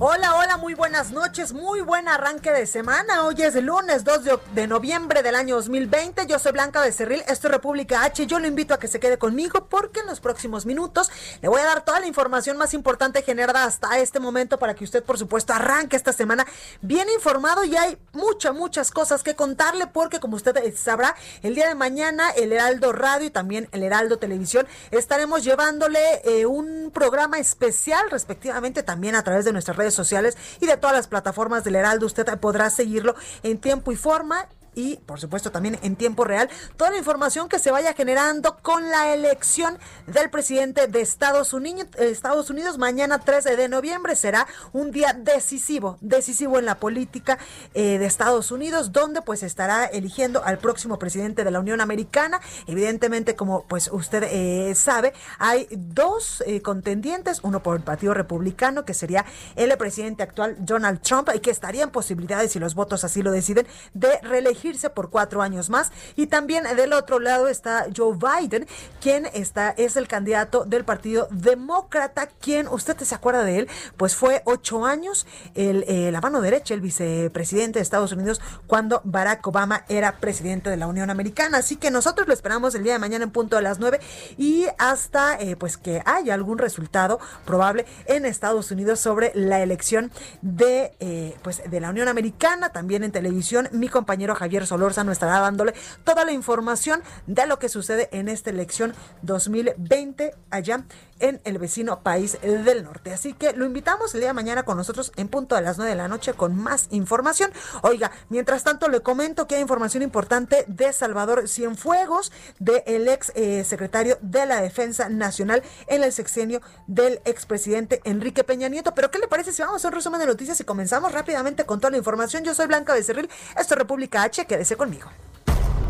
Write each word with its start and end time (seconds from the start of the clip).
Hola, 0.00 0.36
hola, 0.36 0.56
muy 0.58 0.74
buenas 0.74 1.10
noches, 1.10 1.52
muy 1.52 1.80
buen 1.80 2.06
arranque 2.06 2.52
de 2.52 2.66
semana. 2.66 3.24
Hoy 3.24 3.34
es 3.42 3.56
lunes 3.56 4.04
2 4.04 4.22
de, 4.22 4.38
de, 4.54 4.68
noviembre 4.68 5.24
del 5.24 5.34
año 5.34 5.56
2020. 5.56 6.24
Yo 6.28 6.38
soy 6.38 6.52
Blanca 6.52 6.80
Becerril, 6.80 7.24
esto 7.26 7.48
es 7.48 7.52
República 7.52 8.04
H. 8.04 8.24
Yo 8.28 8.38
lo 8.38 8.46
invito 8.46 8.74
a 8.74 8.78
que 8.78 8.86
se 8.86 9.00
quede 9.00 9.18
conmigo 9.18 9.66
porque 9.68 9.98
en 9.98 10.06
los 10.06 10.20
próximos 10.20 10.66
minutos 10.66 11.10
le 11.42 11.48
voy 11.48 11.60
a 11.62 11.64
dar 11.64 11.84
toda 11.84 11.98
la 11.98 12.06
información 12.06 12.56
más 12.56 12.74
importante 12.74 13.22
generada 13.22 13.64
hasta 13.64 13.98
este 13.98 14.20
momento 14.20 14.60
para 14.60 14.74
que 14.74 14.84
usted, 14.84 15.02
por 15.02 15.18
supuesto, 15.18 15.52
arranque 15.52 15.96
esta 15.96 16.12
semana 16.12 16.46
bien 16.80 17.08
informado 17.12 17.64
y 17.64 17.74
hay 17.74 17.98
muchas, 18.12 18.54
muchas 18.54 18.92
cosas 18.92 19.24
que 19.24 19.34
contarle 19.34 19.88
porque, 19.88 20.20
como 20.20 20.36
usted 20.36 20.54
sabrá, 20.76 21.16
el 21.42 21.56
día 21.56 21.66
de 21.66 21.74
mañana 21.74 22.30
el 22.36 22.52
Heraldo 22.52 22.92
Radio 22.92 23.26
y 23.26 23.30
también 23.30 23.68
el 23.72 23.82
Heraldo 23.82 24.20
Televisión 24.20 24.64
estaremos 24.92 25.42
llevándole 25.42 25.98
eh, 26.22 26.46
un 26.46 26.92
programa 26.94 27.40
especial, 27.40 28.08
respectivamente, 28.12 28.84
también 28.84 29.16
a 29.16 29.24
través 29.24 29.44
de 29.44 29.52
nuestras 29.52 29.76
redes 29.76 29.87
sociales 29.94 30.36
y 30.60 30.66
de 30.66 30.76
todas 30.76 30.96
las 30.96 31.08
plataformas 31.08 31.64
del 31.64 31.76
Heraldo. 31.76 32.06
Usted 32.06 32.26
podrá 32.38 32.70
seguirlo 32.70 33.14
en 33.42 33.58
tiempo 33.58 33.92
y 33.92 33.96
forma 33.96 34.48
y 34.78 34.96
por 35.06 35.18
supuesto 35.18 35.50
también 35.50 35.76
en 35.82 35.96
tiempo 35.96 36.22
real 36.22 36.48
toda 36.76 36.92
la 36.92 36.98
información 36.98 37.48
que 37.48 37.58
se 37.58 37.72
vaya 37.72 37.94
generando 37.94 38.58
con 38.62 38.88
la 38.88 39.12
elección 39.12 39.76
del 40.06 40.30
presidente 40.30 40.86
de 40.86 41.00
Estados 41.00 41.52
Unidos. 41.52 41.88
Estados 41.98 42.48
Unidos 42.48 42.78
mañana 42.78 43.18
13 43.18 43.56
de 43.56 43.68
noviembre 43.68 44.14
será 44.14 44.46
un 44.72 44.92
día 44.92 45.12
decisivo, 45.12 45.98
decisivo 46.00 46.60
en 46.60 46.64
la 46.64 46.76
política 46.76 47.38
eh, 47.74 47.98
de 47.98 48.06
Estados 48.06 48.52
Unidos, 48.52 48.92
donde 48.92 49.20
pues 49.20 49.42
estará 49.42 49.86
eligiendo 49.86 50.44
al 50.44 50.58
próximo 50.58 50.98
presidente 50.98 51.42
de 51.42 51.50
la 51.50 51.58
Unión 51.58 51.80
Americana. 51.80 52.40
Evidentemente, 52.68 53.34
como 53.34 53.64
pues 53.64 53.90
usted 53.92 54.22
eh, 54.30 54.74
sabe, 54.76 55.12
hay 55.40 55.66
dos 55.72 56.44
eh, 56.46 56.62
contendientes, 56.62 57.40
uno 57.42 57.64
por 57.64 57.76
el 57.76 57.82
Partido 57.82 58.14
Republicano, 58.14 58.84
que 58.84 58.94
sería 58.94 59.24
el 59.56 59.76
presidente 59.76 60.22
actual 60.22 60.56
Donald 60.60 61.00
Trump, 61.00 61.30
y 61.34 61.40
que 61.40 61.50
estaría 61.50 61.82
en 61.82 61.90
posibilidades, 61.90 62.52
si 62.52 62.60
los 62.60 62.76
votos 62.76 63.02
así 63.02 63.22
lo 63.22 63.32
deciden, 63.32 63.66
de 63.92 64.20
reelegir 64.22 64.67
por 64.94 65.10
cuatro 65.10 65.42
años 65.42 65.70
más. 65.70 65.90
Y 66.16 66.26
también 66.26 66.64
del 66.76 66.92
otro 66.92 67.18
lado 67.18 67.48
está 67.48 67.86
Joe 67.94 68.16
Biden, 68.16 68.66
quien 69.00 69.26
está, 69.32 69.70
es 69.70 69.96
el 69.96 70.08
candidato 70.08 70.64
del 70.64 70.84
Partido 70.84 71.28
Demócrata, 71.30 72.26
quien, 72.26 72.68
usted 72.68 72.96
se 72.98 73.14
acuerda 73.14 73.44
de 73.44 73.60
él, 73.60 73.68
pues 73.96 74.14
fue 74.14 74.42
ocho 74.44 74.84
años 74.84 75.26
el, 75.54 75.84
eh, 75.88 76.10
la 76.12 76.20
mano 76.20 76.40
derecha, 76.40 76.74
el 76.74 76.80
vicepresidente 76.80 77.78
de 77.78 77.82
Estados 77.82 78.12
Unidos, 78.12 78.40
cuando 78.66 79.00
Barack 79.04 79.46
Obama 79.46 79.84
era 79.88 80.18
presidente 80.18 80.70
de 80.70 80.76
la 80.76 80.86
Unión 80.86 81.10
Americana. 81.10 81.58
Así 81.58 81.76
que 81.76 81.90
nosotros 81.90 82.28
lo 82.28 82.34
esperamos 82.34 82.74
el 82.74 82.82
día 82.82 82.92
de 82.92 82.98
mañana 82.98 83.24
en 83.24 83.30
punto 83.30 83.56
de 83.56 83.62
las 83.62 83.78
nueve 83.78 84.00
y 84.36 84.66
hasta 84.78 85.38
eh, 85.40 85.56
pues 85.56 85.76
que 85.76 86.02
haya 86.04 86.34
algún 86.34 86.58
resultado 86.58 87.18
probable 87.44 87.86
en 88.06 88.26
Estados 88.26 88.70
Unidos 88.70 89.00
sobre 89.00 89.32
la 89.34 89.62
elección 89.62 90.10
de 90.42 90.92
eh, 91.00 91.36
pues 91.42 91.62
de 91.68 91.80
la 91.80 91.90
Unión 91.90 92.08
Americana, 92.08 92.70
también 92.70 93.04
en 93.04 93.12
televisión. 93.12 93.68
Mi 93.72 93.88
compañero 93.88 94.34
Javier 94.34 94.57
Solórzano 94.66 95.12
estará 95.12 95.40
dándole 95.40 95.74
toda 96.04 96.24
la 96.24 96.32
información 96.32 97.02
de 97.26 97.46
lo 97.46 97.58
que 97.58 97.68
sucede 97.68 98.08
en 98.12 98.28
esta 98.28 98.50
elección 98.50 98.94
2020 99.22 100.34
allá 100.50 100.84
en 101.20 101.40
el 101.44 101.58
vecino 101.58 102.00
país 102.00 102.38
del 102.42 102.84
norte. 102.84 103.12
Así 103.12 103.32
que 103.32 103.52
lo 103.52 103.64
invitamos 103.64 104.14
el 104.14 104.20
día 104.20 104.30
de 104.30 104.34
mañana 104.34 104.62
con 104.62 104.76
nosotros 104.76 105.12
en 105.16 105.28
punto 105.28 105.54
de 105.54 105.62
las 105.62 105.78
9 105.78 105.90
de 105.90 105.96
la 105.96 106.08
noche 106.08 106.34
con 106.34 106.56
más 106.56 106.88
información. 106.90 107.50
Oiga, 107.82 108.10
mientras 108.28 108.64
tanto 108.64 108.88
le 108.88 109.00
comento 109.00 109.46
que 109.46 109.56
hay 109.56 109.62
información 109.62 110.02
importante 110.02 110.64
de 110.66 110.92
Salvador 110.92 111.48
Cienfuegos, 111.48 112.32
del 112.58 113.08
ex 113.08 113.32
eh, 113.34 113.64
secretario 113.64 114.18
de 114.20 114.46
la 114.46 114.60
Defensa 114.60 115.08
Nacional 115.08 115.62
en 115.86 116.02
el 116.02 116.12
sexenio 116.12 116.60
del 116.86 117.20
expresidente 117.24 118.00
Enrique 118.04 118.44
Peña 118.44 118.68
Nieto. 118.68 118.94
Pero 118.94 119.10
¿qué 119.10 119.18
le 119.18 119.28
parece 119.28 119.52
si 119.52 119.62
vamos 119.62 119.84
a 119.84 119.88
un 119.88 119.94
resumen 119.94 120.20
de 120.20 120.26
noticias 120.26 120.60
y 120.60 120.64
comenzamos 120.64 121.12
rápidamente 121.12 121.64
con 121.64 121.80
toda 121.80 121.90
la 121.90 121.98
información? 121.98 122.44
Yo 122.44 122.54
soy 122.54 122.66
Blanca 122.66 122.94
Becerril, 122.94 123.28
esto 123.58 123.74
es 123.74 123.78
República 123.78 124.22
H, 124.22 124.46
quédese 124.46 124.76
conmigo. 124.76 125.08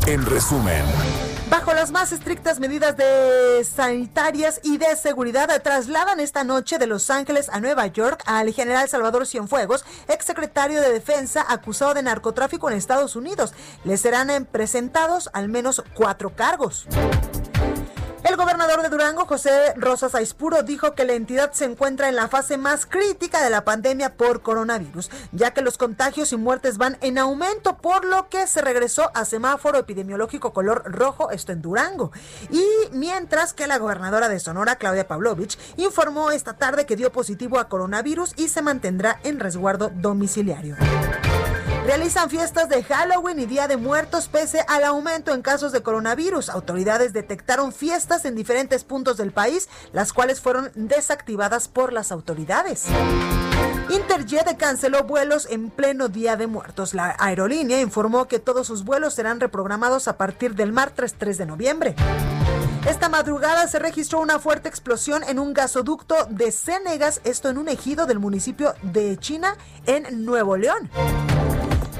En 0.09 0.25
resumen. 0.25 0.83
Bajo 1.51 1.71
las 1.71 1.91
más 1.91 2.11
estrictas 2.11 2.59
medidas 2.59 2.97
de 2.97 3.63
sanitarias 3.63 4.59
y 4.63 4.79
de 4.79 4.95
seguridad, 4.95 5.61
trasladan 5.61 6.19
esta 6.19 6.43
noche 6.43 6.79
de 6.79 6.87
Los 6.87 7.11
Ángeles 7.11 7.47
a 7.49 7.59
Nueva 7.59 7.85
York 7.85 8.23
al 8.25 8.51
general 8.51 8.89
Salvador 8.89 9.27
Cienfuegos, 9.27 9.85
exsecretario 10.07 10.81
de 10.81 10.91
Defensa 10.91 11.45
acusado 11.47 11.93
de 11.93 12.01
narcotráfico 12.01 12.71
en 12.71 12.77
Estados 12.77 13.15
Unidos. 13.15 13.53
Le 13.83 13.97
serán 13.97 14.47
presentados 14.51 15.29
al 15.31 15.47
menos 15.47 15.83
cuatro 15.93 16.35
cargos. 16.35 16.87
El 18.23 18.35
gobernador 18.35 18.81
de 18.81 18.89
Durango, 18.89 19.25
José 19.25 19.73
Rosas 19.75 20.13
Aispuro, 20.13 20.61
dijo 20.63 20.93
que 20.93 21.05
la 21.05 21.13
entidad 21.13 21.53
se 21.53 21.65
encuentra 21.65 22.09
en 22.09 22.15
la 22.15 22.27
fase 22.27 22.57
más 22.57 22.85
crítica 22.85 23.41
de 23.43 23.49
la 23.49 23.63
pandemia 23.63 24.15
por 24.15 24.41
coronavirus, 24.41 25.09
ya 25.31 25.51
que 25.51 25.61
los 25.61 25.77
contagios 25.77 26.33
y 26.33 26.37
muertes 26.37 26.77
van 26.77 26.97
en 27.01 27.17
aumento, 27.17 27.77
por 27.77 28.05
lo 28.05 28.27
que 28.29 28.45
se 28.47 28.61
regresó 28.61 29.09
a 29.13 29.25
semáforo 29.25 29.79
epidemiológico 29.79 30.53
color 30.53 30.83
rojo, 30.85 31.31
esto 31.31 31.53
en 31.53 31.61
Durango. 31.61 32.11
Y 32.51 32.63
mientras 32.91 33.53
que 33.53 33.67
la 33.67 33.77
gobernadora 33.77 34.27
de 34.27 34.39
Sonora, 34.39 34.75
Claudia 34.75 35.07
Pavlovich, 35.07 35.57
informó 35.77 36.31
esta 36.31 36.53
tarde 36.53 36.85
que 36.85 36.95
dio 36.95 37.11
positivo 37.11 37.57
a 37.57 37.69
coronavirus 37.69 38.33
y 38.35 38.49
se 38.49 38.61
mantendrá 38.61 39.19
en 39.23 39.39
resguardo 39.39 39.91
domiciliario. 39.93 40.75
Realizan 41.89 42.29
fiestas 42.29 42.69
de 42.69 42.83
Halloween 42.83 43.39
y 43.39 43.47
Día 43.47 43.67
de 43.67 43.75
Muertos 43.75 44.27
pese 44.27 44.63
al 44.67 44.83
aumento 44.83 45.33
en 45.33 45.41
casos 45.41 45.71
de 45.71 45.81
coronavirus. 45.81 46.49
Autoridades 46.49 47.13
detectaron 47.13 47.73
fiestas 47.73 48.25
en 48.25 48.35
diferentes 48.35 48.83
puntos 48.83 49.17
del 49.17 49.31
país, 49.31 49.67
las 49.91 50.13
cuales 50.13 50.39
fueron 50.39 50.69
desactivadas 50.75 51.67
por 51.67 51.91
las 51.91 52.11
autoridades. 52.11 52.85
Interjet 53.89 54.55
canceló 54.55 55.05
vuelos 55.05 55.47
en 55.49 55.71
pleno 55.71 56.09
Día 56.09 56.35
de 56.35 56.45
Muertos. 56.45 56.93
La 56.93 57.15
aerolínea 57.17 57.81
informó 57.81 58.27
que 58.27 58.37
todos 58.37 58.67
sus 58.67 58.85
vuelos 58.85 59.15
serán 59.15 59.39
reprogramados 59.39 60.07
a 60.07 60.15
partir 60.15 60.53
del 60.53 60.71
martes 60.71 61.15
3 61.17 61.39
de 61.39 61.45
noviembre. 61.47 61.95
Esta 62.87 63.09
madrugada 63.09 63.67
se 63.67 63.79
registró 63.79 64.19
una 64.19 64.37
fuerte 64.37 64.69
explosión 64.69 65.23
en 65.23 65.39
un 65.39 65.55
gasoducto 65.55 66.15
de 66.29 66.51
Cenegas, 66.51 67.19
esto 67.23 67.49
en 67.49 67.57
un 67.57 67.67
ejido 67.67 68.05
del 68.05 68.19
municipio 68.19 68.75
de 68.83 69.17
China, 69.17 69.57
en 69.87 70.23
Nuevo 70.23 70.55
León. 70.55 70.87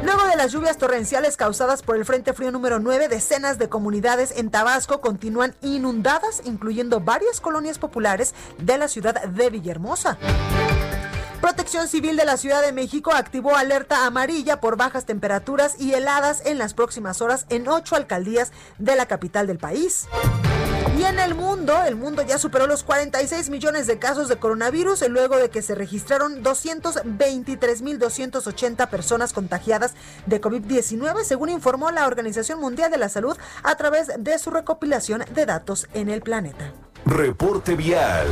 Luego 0.04 0.26
de 0.28 0.38
las 0.38 0.52
lluvias 0.54 0.78
torrenciales 0.78 1.36
causadas 1.36 1.84
por 1.84 1.98
el 1.98 2.06
Frente 2.06 2.34
Frío 2.34 2.52
número 2.52 2.80
9, 2.80 3.10
decenas 3.10 3.58
de 3.58 3.68
comunidades 3.68 4.34
en 4.38 4.50
Tabasco 4.50 5.02
continúan 5.02 5.56
inundadas, 5.62 6.42
incluyendo 6.46 7.02
varias 7.02 7.42
colonias 7.42 7.80
populares 7.80 8.34
de 8.58 8.78
la 8.78 8.88
ciudad 8.88 9.22
de 9.22 9.50
Villahermosa. 9.50 10.18
Protección 11.42 11.88
Civil 11.88 12.16
de 12.16 12.25
la 12.25 12.38
Ciudad 12.38 12.62
de 12.62 12.72
México 12.72 13.12
activó 13.13 13.56
alerta 13.56 14.06
amarilla 14.06 14.62
por 14.62 14.78
bajas 14.78 15.06
temperaturas 15.06 15.75
y 15.80 15.94
heladas 15.94 16.45
en 16.45 16.57
las 16.57 16.74
próximas 16.74 17.22
horas 17.22 17.45
en 17.50 17.68
ocho 17.68 17.95
alcaldías 17.95 18.52
de 18.78 18.95
la 18.95 19.06
capital 19.06 19.48
del 19.48 19.57
país. 19.57 20.07
Y 21.00 21.06
en 21.06 21.18
el 21.18 21.34
mundo, 21.34 21.81
el 21.88 21.96
mundo 21.96 22.22
ya 22.24 22.38
superó 22.38 22.68
los 22.68 22.84
46 22.84 23.50
millones 23.50 23.88
de 23.88 24.00
casos 24.00 24.28
de 24.28 24.36
coronavirus 24.36 25.07
luego 25.07 25.38
de 25.38 25.50
que 25.50 25.62
se 25.62 25.74
registraron 25.74 26.44
223.280 26.44 28.90
personas 28.90 29.31
contagiadas 29.31 29.94
de 30.25 30.42
COVID-19, 30.42 31.24
según 31.24 31.48
informó 31.48 31.90
la 31.92 32.06
Organización 32.06 32.60
Mundial 32.60 32.92
de 32.92 32.98
la 32.98 33.07
Salud 33.07 33.38
a 33.63 33.78
través 33.78 34.12
de 34.19 34.38
su 34.40 34.50
recopilación 34.50 35.24
de 35.34 35.46
datos 35.46 35.88
en 35.94 36.10
el 36.10 36.22
planeta. 36.22 36.74
Reporte 37.06 37.75
vial. 37.75 38.28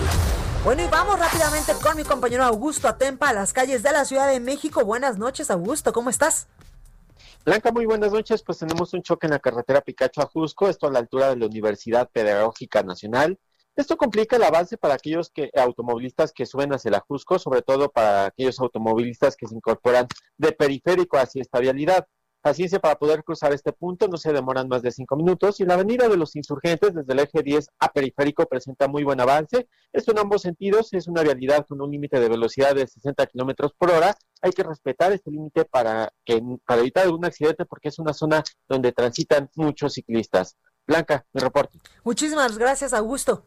Bueno, 0.66 0.84
y 0.84 0.88
vamos 0.88 1.18
rápidamente 1.18 1.72
con 1.82 1.96
mi 1.96 2.04
compañero 2.04 2.44
Augusto 2.44 2.90
Atempa 2.90 3.30
a 3.30 3.34
las 3.34 3.54
calles 3.54 3.82
de 3.82 3.94
la 3.94 4.04
Ciudad 4.04 4.28
de 4.28 4.42
México. 4.42 4.84
Buenas 4.84 5.18
noches, 5.18 5.50
Augusto, 5.52 5.94
¿cómo 5.94 6.10
estás? 6.10 6.48
Blanca, 7.48 7.72
muy 7.72 7.86
buenas 7.86 8.12
noches. 8.12 8.44
Pues 8.44 8.58
tenemos 8.58 8.94
un 8.94 9.02
choque 9.02 9.26
en 9.26 9.32
la 9.32 9.40
carretera 9.40 9.80
Picacho 9.80 10.20
a 10.20 10.26
Jusco, 10.26 10.68
esto 10.68 10.86
a 10.86 10.92
la 10.92 11.00
altura 11.00 11.30
de 11.30 11.38
la 11.38 11.46
Universidad 11.46 12.10
Pedagógica 12.12 12.84
Nacional. 12.84 13.40
Esto 13.74 13.96
complica 13.96 14.36
el 14.36 14.44
avance 14.44 14.78
para 14.78 14.96
aquellos 14.96 15.30
que, 15.30 15.50
automovilistas 15.56 16.34
que 16.34 16.46
suben 16.46 16.74
hacia 16.74 16.90
el 16.90 16.96
Ajusco, 16.96 17.40
sobre 17.40 17.62
todo 17.62 17.90
para 17.90 18.26
aquellos 18.26 18.60
automovilistas 18.60 19.38
que 19.38 19.48
se 19.48 19.56
incorporan 19.56 20.08
de 20.36 20.52
periférico 20.52 21.18
hacia 21.18 21.42
esta 21.42 21.62
vialidad. 21.62 22.06
Paciencia 22.42 22.80
para 22.80 22.98
poder 22.98 23.24
cruzar 23.24 23.52
este 23.52 23.74
punto, 23.74 24.08
no 24.08 24.18
se 24.18 24.32
demoran 24.32 24.68
más 24.68 24.82
de 24.82 24.92
cinco 24.92 25.16
minutos 25.16 25.60
y 25.60 25.66
la 25.66 25.74
avenida 25.74 26.08
de 26.08 26.18
los 26.18 26.36
insurgentes 26.36 26.94
desde 26.94 27.12
el 27.14 27.20
eje 27.20 27.44
10 27.44 27.70
a 27.80 27.92
periférico 27.92 28.46
presenta 28.46 28.88
muy 28.88 29.04
buen 29.04 29.20
avance. 29.20 29.68
Esto 29.92 30.12
en 30.12 30.20
ambos 30.20 30.44
sentidos 30.44 30.94
es 30.94 31.08
una 31.08 31.24
vialidad 31.24 31.66
con 31.68 31.82
un 31.82 31.92
límite 31.92 32.20
de 32.20 32.30
velocidad 32.30 32.76
de 32.76 32.88
60 32.88 33.26
kilómetros 33.26 33.74
por 33.78 33.92
hora. 33.92 34.16
Hay 34.42 34.52
que 34.52 34.64
respetar 34.64 35.12
este 35.12 35.32
límite 35.32 35.66
para, 35.66 36.14
que, 36.24 36.42
para 36.66 36.82
evitar 36.82 37.06
algún 37.06 37.26
accidente 37.26 37.66
porque 37.66 37.90
es 37.90 38.00
una 38.00 38.14
zona 38.14 38.44
donde 38.70 38.92
transitan 38.92 39.50
muchos 39.56 39.94
ciclistas. 39.94 40.58
Blanca, 40.86 41.26
mi 41.34 41.42
reporte. 41.42 41.80
Muchísimas 42.04 42.58
gracias, 42.58 42.94
Augusto. 42.94 43.46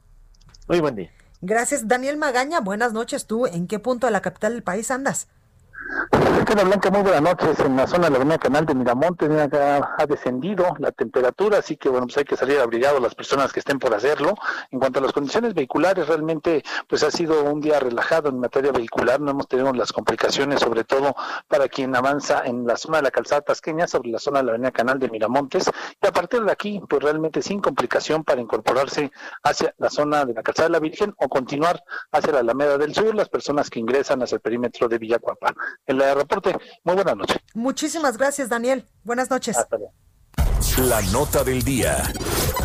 Muy 0.68 0.80
buen 0.80 0.94
día. 0.94 1.10
Gracias, 1.40 1.88
Daniel 1.88 2.18
Magaña. 2.18 2.60
Buenas 2.60 2.92
noches. 2.92 3.26
¿Tú 3.26 3.46
en 3.46 3.66
qué 3.66 3.78
punto 3.78 4.06
de 4.06 4.10
la 4.12 4.20
capital 4.20 4.52
del 4.52 4.62
país 4.62 4.90
andas? 4.90 5.28
Blanca, 6.64 6.90
muy 6.90 7.02
buenas 7.02 7.22
noches. 7.22 7.58
En 7.60 7.76
la 7.76 7.86
zona 7.86 8.04
de 8.04 8.10
la 8.10 8.16
avenida 8.16 8.36
Canal 8.36 8.66
de 8.66 8.74
Miramontes 8.74 9.30
ha 9.30 10.06
descendido 10.06 10.76
la 10.78 10.92
temperatura, 10.92 11.58
así 11.58 11.76
que 11.76 11.88
bueno, 11.88 12.06
pues 12.06 12.18
hay 12.18 12.24
que 12.24 12.36
salir 12.36 12.58
abrigados 12.58 13.00
las 13.00 13.14
personas 13.14 13.52
que 13.52 13.60
estén 13.60 13.78
por 13.78 13.94
hacerlo. 13.94 14.34
En 14.70 14.78
cuanto 14.78 14.98
a 14.98 15.02
las 15.02 15.12
condiciones 15.12 15.54
vehiculares, 15.54 16.06
realmente 16.08 16.62
pues 16.86 17.02
ha 17.02 17.10
sido 17.10 17.44
un 17.44 17.60
día 17.60 17.80
relajado 17.80 18.28
en 18.28 18.40
materia 18.40 18.72
vehicular, 18.72 19.20
no 19.20 19.30
hemos 19.30 19.48
tenido 19.48 19.72
las 19.72 19.92
complicaciones, 19.92 20.60
sobre 20.60 20.84
todo 20.84 21.14
para 21.48 21.68
quien 21.68 21.96
avanza 21.96 22.42
en 22.44 22.66
la 22.66 22.76
zona 22.76 22.98
de 22.98 23.04
la 23.04 23.10
calzada 23.10 23.40
tasqueña, 23.40 23.86
sobre 23.86 24.10
la 24.10 24.18
zona 24.18 24.40
de 24.40 24.44
la 24.44 24.50
avenida 24.52 24.70
Canal 24.72 24.98
de 24.98 25.08
Miramontes, 25.08 25.70
y 26.02 26.06
a 26.06 26.12
partir 26.12 26.42
de 26.42 26.52
aquí, 26.52 26.82
pues 26.88 27.02
realmente 27.02 27.40
sin 27.40 27.60
complicación 27.60 28.22
para 28.22 28.40
incorporarse 28.40 29.10
hacia 29.44 29.74
la 29.78 29.88
zona 29.88 30.26
de 30.26 30.34
la 30.34 30.42
calzada 30.42 30.68
de 30.68 30.72
la 30.72 30.80
Virgen 30.80 31.14
o 31.16 31.28
continuar 31.28 31.82
hacia 32.12 32.32
la 32.32 32.40
Alameda 32.40 32.76
del 32.76 32.94
Sur, 32.94 33.14
las 33.14 33.28
personas 33.30 33.70
que 33.70 33.80
ingresan 33.80 34.22
hacia 34.22 34.34
el 34.34 34.40
perímetro 34.40 34.88
de 34.88 34.98
Villacuapa 34.98 35.54
el 35.86 36.00
reporte. 36.14 36.56
Muy 36.84 36.94
buenas 36.94 37.16
noches. 37.16 37.38
Muchísimas 37.54 38.16
gracias, 38.16 38.48
Daniel. 38.48 38.86
Buenas 39.04 39.30
noches. 39.30 39.56
La 40.88 41.02
nota 41.12 41.44
del 41.44 41.62
día. 41.62 42.10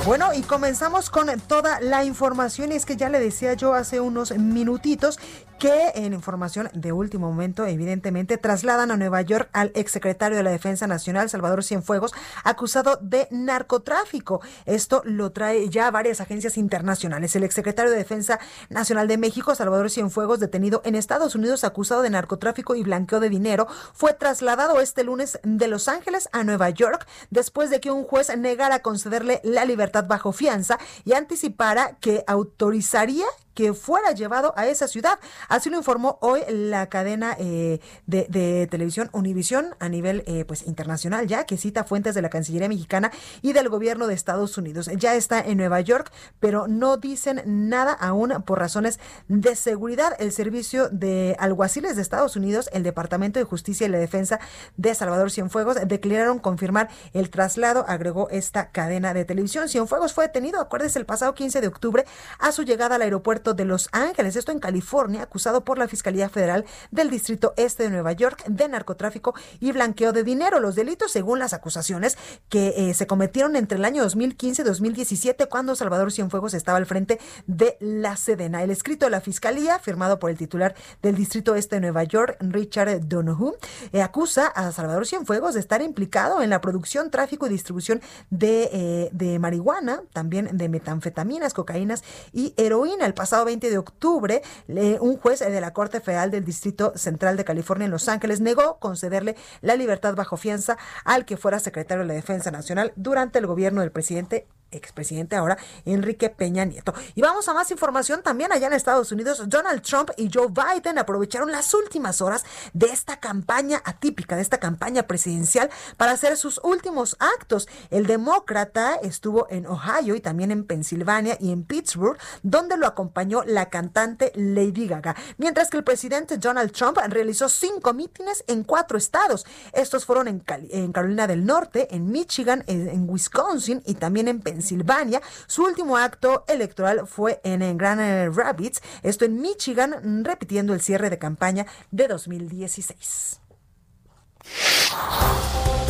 Bueno, 0.05 0.33
y 0.33 0.41
comenzamos 0.41 1.09
con 1.09 1.27
toda 1.41 1.81
la 1.81 2.05
información. 2.05 2.71
Y 2.71 2.75
es 2.75 2.85
que 2.85 2.95
ya 2.95 3.09
le 3.09 3.19
decía 3.19 3.55
yo 3.55 3.73
hace 3.73 3.99
unos 3.99 4.31
minutitos 4.37 5.19
que 5.59 5.91
en 5.95 6.13
información 6.13 6.69
de 6.73 6.91
último 6.91 7.29
momento, 7.29 7.65
evidentemente, 7.65 8.37
trasladan 8.37 8.91
a 8.91 8.97
Nueva 8.97 9.21
York 9.21 9.49
al 9.53 9.71
exsecretario 9.73 10.37
de 10.37 10.43
la 10.43 10.51
Defensa 10.51 10.85
Nacional, 10.85 11.29
Salvador 11.29 11.63
Cienfuegos, 11.63 12.13
acusado 12.43 12.99
de 13.01 13.27
narcotráfico. 13.31 14.41
Esto 14.65 15.01
lo 15.05 15.31
trae 15.31 15.69
ya 15.69 15.89
varias 15.91 16.19
agencias 16.19 16.57
internacionales. 16.57 17.35
El 17.35 17.43
exsecretario 17.43 17.91
de 17.91 17.97
Defensa 17.97 18.39
Nacional 18.69 19.07
de 19.07 19.17
México, 19.17 19.55
Salvador 19.55 19.89
Cienfuegos, 19.89 20.39
detenido 20.39 20.81
en 20.83 20.95
Estados 20.95 21.35
Unidos 21.35 21.63
acusado 21.63 22.01
de 22.01 22.09
narcotráfico 22.09 22.75
y 22.75 22.83
blanqueo 22.83 23.21
de 23.21 23.29
dinero, 23.29 23.67
fue 23.93 24.13
trasladado 24.13 24.81
este 24.81 25.03
lunes 25.03 25.39
de 25.43 25.67
Los 25.67 25.87
Ángeles 25.87 26.29
a 26.33 26.43
Nueva 26.43 26.69
York 26.69 27.07
después 27.29 27.54
de 27.55 27.79
que 27.79 27.89
un 27.89 28.03
juez 28.03 28.35
negara 28.37 28.81
concederle 28.81 29.39
la 29.43 29.63
libertad 29.63 30.05
bajo 30.07 30.33
fianza 30.33 30.77
y 31.05 31.13
anticipara 31.13 31.97
que 32.01 32.23
autorizaría 32.27 33.25
que 33.55 33.73
fuera 33.73 34.11
llevado 34.11 34.53
a 34.55 34.67
esa 34.67 34.87
ciudad. 34.87 35.17
Así 35.47 35.69
lo 35.69 35.77
informó 35.77 36.19
hoy 36.21 36.41
la 36.49 36.87
cadena 36.87 37.35
eh, 37.39 37.79
de, 38.05 38.67
televisión 38.69 39.09
Univisión 39.13 39.75
a 39.79 39.89
nivel 39.89 40.23
eh, 40.27 40.45
pues 40.45 40.67
internacional 40.67 41.25
ya, 41.25 41.45
que 41.45 41.57
cita 41.57 41.85
fuentes 41.85 42.13
de 42.13 42.21
la 42.21 42.29
Cancillería 42.29 42.67
mexicana 42.67 43.11
y 43.41 43.53
del 43.53 43.69
gobierno 43.69 44.07
de 44.07 44.13
Estados 44.13 44.57
Unidos. 44.57 44.89
Ya 44.97 45.15
está 45.15 45.39
en 45.39 45.57
Nueva 45.57 45.79
York, 45.81 46.11
pero 46.39 46.67
no 46.67 46.97
dicen 46.97 47.41
nada 47.45 47.93
aún 47.93 48.43
por 48.45 48.59
razones 48.59 48.99
de 49.27 49.55
seguridad. 49.55 50.15
El 50.19 50.31
servicio 50.31 50.89
de 50.89 51.35
alguaciles 51.39 51.95
de 51.95 52.01
Estados 52.01 52.35
Unidos, 52.35 52.69
el 52.73 52.83
Departamento 52.83 53.39
de 53.39 53.45
Justicia 53.45 53.87
y 53.87 53.89
la 53.89 53.97
Defensa 53.97 54.39
de 54.75 54.93
Salvador 54.93 55.31
Cienfuegos 55.31 55.77
declararon 55.87 56.39
confirmar 56.39 56.89
el 57.13 57.29
traslado, 57.29 57.85
agregó 57.87 58.29
esta 58.29 58.71
cadena 58.71 59.13
de 59.13 59.23
televisión. 59.23 59.69
Cienfuegos 59.69 60.13
fue 60.13 60.25
detenido, 60.25 60.59
acuérdese, 60.59 60.99
el 60.99 61.05
pasado 61.05 61.33
15 61.33 61.61
de 61.61 61.67
octubre 61.67 62.05
a 62.39 62.51
su 62.51 62.63
llegada 62.63 62.95
al 62.95 63.01
aeropuerto 63.01 63.44
de 63.53 63.65
Los 63.65 63.89
Ángeles, 63.91 64.35
esto 64.35 64.51
en 64.51 64.59
California, 64.59 65.21
acusado 65.21 65.63
por 65.63 65.77
la 65.77 65.87
Fiscalía 65.87 66.29
Federal 66.29 66.65
del 66.91 67.09
Distrito 67.09 67.53
Este 67.57 67.83
de 67.83 67.89
Nueva 67.89 68.13
York 68.13 68.43
de 68.47 68.67
narcotráfico 68.67 69.35
y 69.59 69.71
blanqueo 69.71 70.13
de 70.13 70.23
dinero. 70.23 70.59
Los 70.59 70.75
delitos, 70.75 71.11
según 71.11 71.39
las 71.39 71.53
acusaciones, 71.53 72.17
que 72.49 72.73
eh, 72.75 72.93
se 72.93 73.07
cometieron 73.07 73.55
entre 73.55 73.77
el 73.77 73.85
año 73.85 74.03
2015 74.03 74.61
y 74.61 74.65
2017, 74.65 75.47
cuando 75.47 75.75
Salvador 75.75 76.11
Cienfuegos 76.11 76.53
estaba 76.53 76.77
al 76.77 76.85
frente 76.85 77.19
de 77.47 77.77
la 77.79 78.15
Sedena. 78.17 78.63
El 78.63 78.71
escrito 78.71 79.05
de 79.05 79.11
la 79.11 79.21
Fiscalía, 79.21 79.79
firmado 79.79 80.19
por 80.19 80.29
el 80.29 80.37
titular 80.37 80.75
del 81.01 81.15
Distrito 81.15 81.55
Este 81.55 81.75
de 81.75 81.81
Nueva 81.81 82.03
York, 82.03 82.37
Richard 82.39 83.07
Donoghue, 83.07 83.53
eh, 83.91 84.01
acusa 84.01 84.47
a 84.47 84.71
Salvador 84.71 85.05
Cienfuegos 85.05 85.53
de 85.53 85.59
estar 85.59 85.81
implicado 85.81 86.41
en 86.41 86.49
la 86.49 86.61
producción, 86.61 87.11
tráfico 87.11 87.47
y 87.47 87.49
distribución 87.49 88.01
de, 88.29 88.69
eh, 88.71 89.09
de 89.11 89.39
marihuana, 89.39 90.01
también 90.13 90.49
de 90.53 90.69
metanfetaminas, 90.69 91.53
cocaínas 91.53 92.03
y 92.31 92.53
heroína. 92.57 93.05
El 93.05 93.13
pasado 93.13 93.34
20 93.43 93.69
de 93.69 93.77
octubre, 93.77 94.41
un 94.67 95.17
juez 95.17 95.39
de 95.39 95.61
la 95.61 95.73
Corte 95.73 95.99
Federal 95.99 96.31
del 96.31 96.45
Distrito 96.45 96.93
Central 96.95 97.37
de 97.37 97.45
California 97.45 97.85
en 97.85 97.91
Los 97.91 98.07
Ángeles 98.07 98.41
negó 98.41 98.79
concederle 98.79 99.35
la 99.61 99.75
libertad 99.75 100.15
bajo 100.15 100.37
fianza 100.37 100.77
al 101.03 101.25
que 101.25 101.37
fuera 101.37 101.59
secretario 101.59 102.03
de 102.03 102.07
la 102.07 102.13
Defensa 102.13 102.51
Nacional 102.51 102.93
durante 102.95 103.39
el 103.39 103.47
gobierno 103.47 103.81
del 103.81 103.91
presidente 103.91 104.47
expresidente 104.75 105.35
ahora, 105.35 105.57
Enrique 105.85 106.29
Peña 106.29 106.65
Nieto. 106.65 106.93
Y 107.15 107.21
vamos 107.21 107.47
a 107.47 107.53
más 107.53 107.71
información 107.71 108.21
también 108.21 108.51
allá 108.51 108.67
en 108.67 108.73
Estados 108.73 109.11
Unidos. 109.11 109.43
Donald 109.47 109.81
Trump 109.81 110.11
y 110.17 110.29
Joe 110.33 110.47
Biden 110.49 110.97
aprovecharon 110.97 111.51
las 111.51 111.73
últimas 111.73 112.21
horas 112.21 112.45
de 112.73 112.87
esta 112.87 113.19
campaña 113.19 113.81
atípica, 113.85 114.35
de 114.35 114.41
esta 114.41 114.59
campaña 114.59 115.03
presidencial, 115.03 115.69
para 115.97 116.11
hacer 116.11 116.37
sus 116.37 116.59
últimos 116.63 117.15
actos. 117.19 117.67
El 117.89 118.07
demócrata 118.07 118.95
estuvo 118.95 119.47
en 119.49 119.65
Ohio 119.65 120.15
y 120.15 120.21
también 120.21 120.51
en 120.51 120.65
Pensilvania 120.65 121.37
y 121.39 121.51
en 121.51 121.63
Pittsburgh, 121.63 122.17
donde 122.43 122.77
lo 122.77 122.87
acompañó 122.87 123.43
la 123.43 123.69
cantante 123.69 124.31
Lady 124.35 124.87
Gaga. 124.87 125.15
Mientras 125.37 125.69
que 125.69 125.77
el 125.77 125.83
presidente 125.83 126.37
Donald 126.37 126.71
Trump 126.71 126.97
realizó 127.07 127.49
cinco 127.49 127.93
mítines 127.93 128.43
en 128.47 128.63
cuatro 128.63 128.97
estados. 128.97 129.45
Estos 129.73 130.05
fueron 130.05 130.27
en, 130.27 130.43
en 130.69 130.91
Carolina 130.91 131.27
del 131.27 131.45
Norte, 131.45 131.93
en 131.95 132.11
Michigan, 132.11 132.63
en 132.67 133.09
Wisconsin 133.09 133.81
y 133.85 133.95
también 133.95 134.27
en 134.27 134.41
Pensilvania 134.41 134.64
Pensilvania. 134.65 135.21
Su 135.45 135.63
último 135.63 135.97
acto 135.97 136.43
electoral 136.47 137.05
fue 137.05 137.39
en 137.43 137.77
Grand 137.77 138.35
Rapids, 138.35 138.81
esto 139.03 139.25
en 139.25 139.39
Michigan, 139.39 140.25
repitiendo 140.25 140.73
el 140.73 140.81
cierre 140.81 141.09
de 141.11 141.19
campaña 141.19 141.67
de 141.91 142.07
2016. 142.07 143.41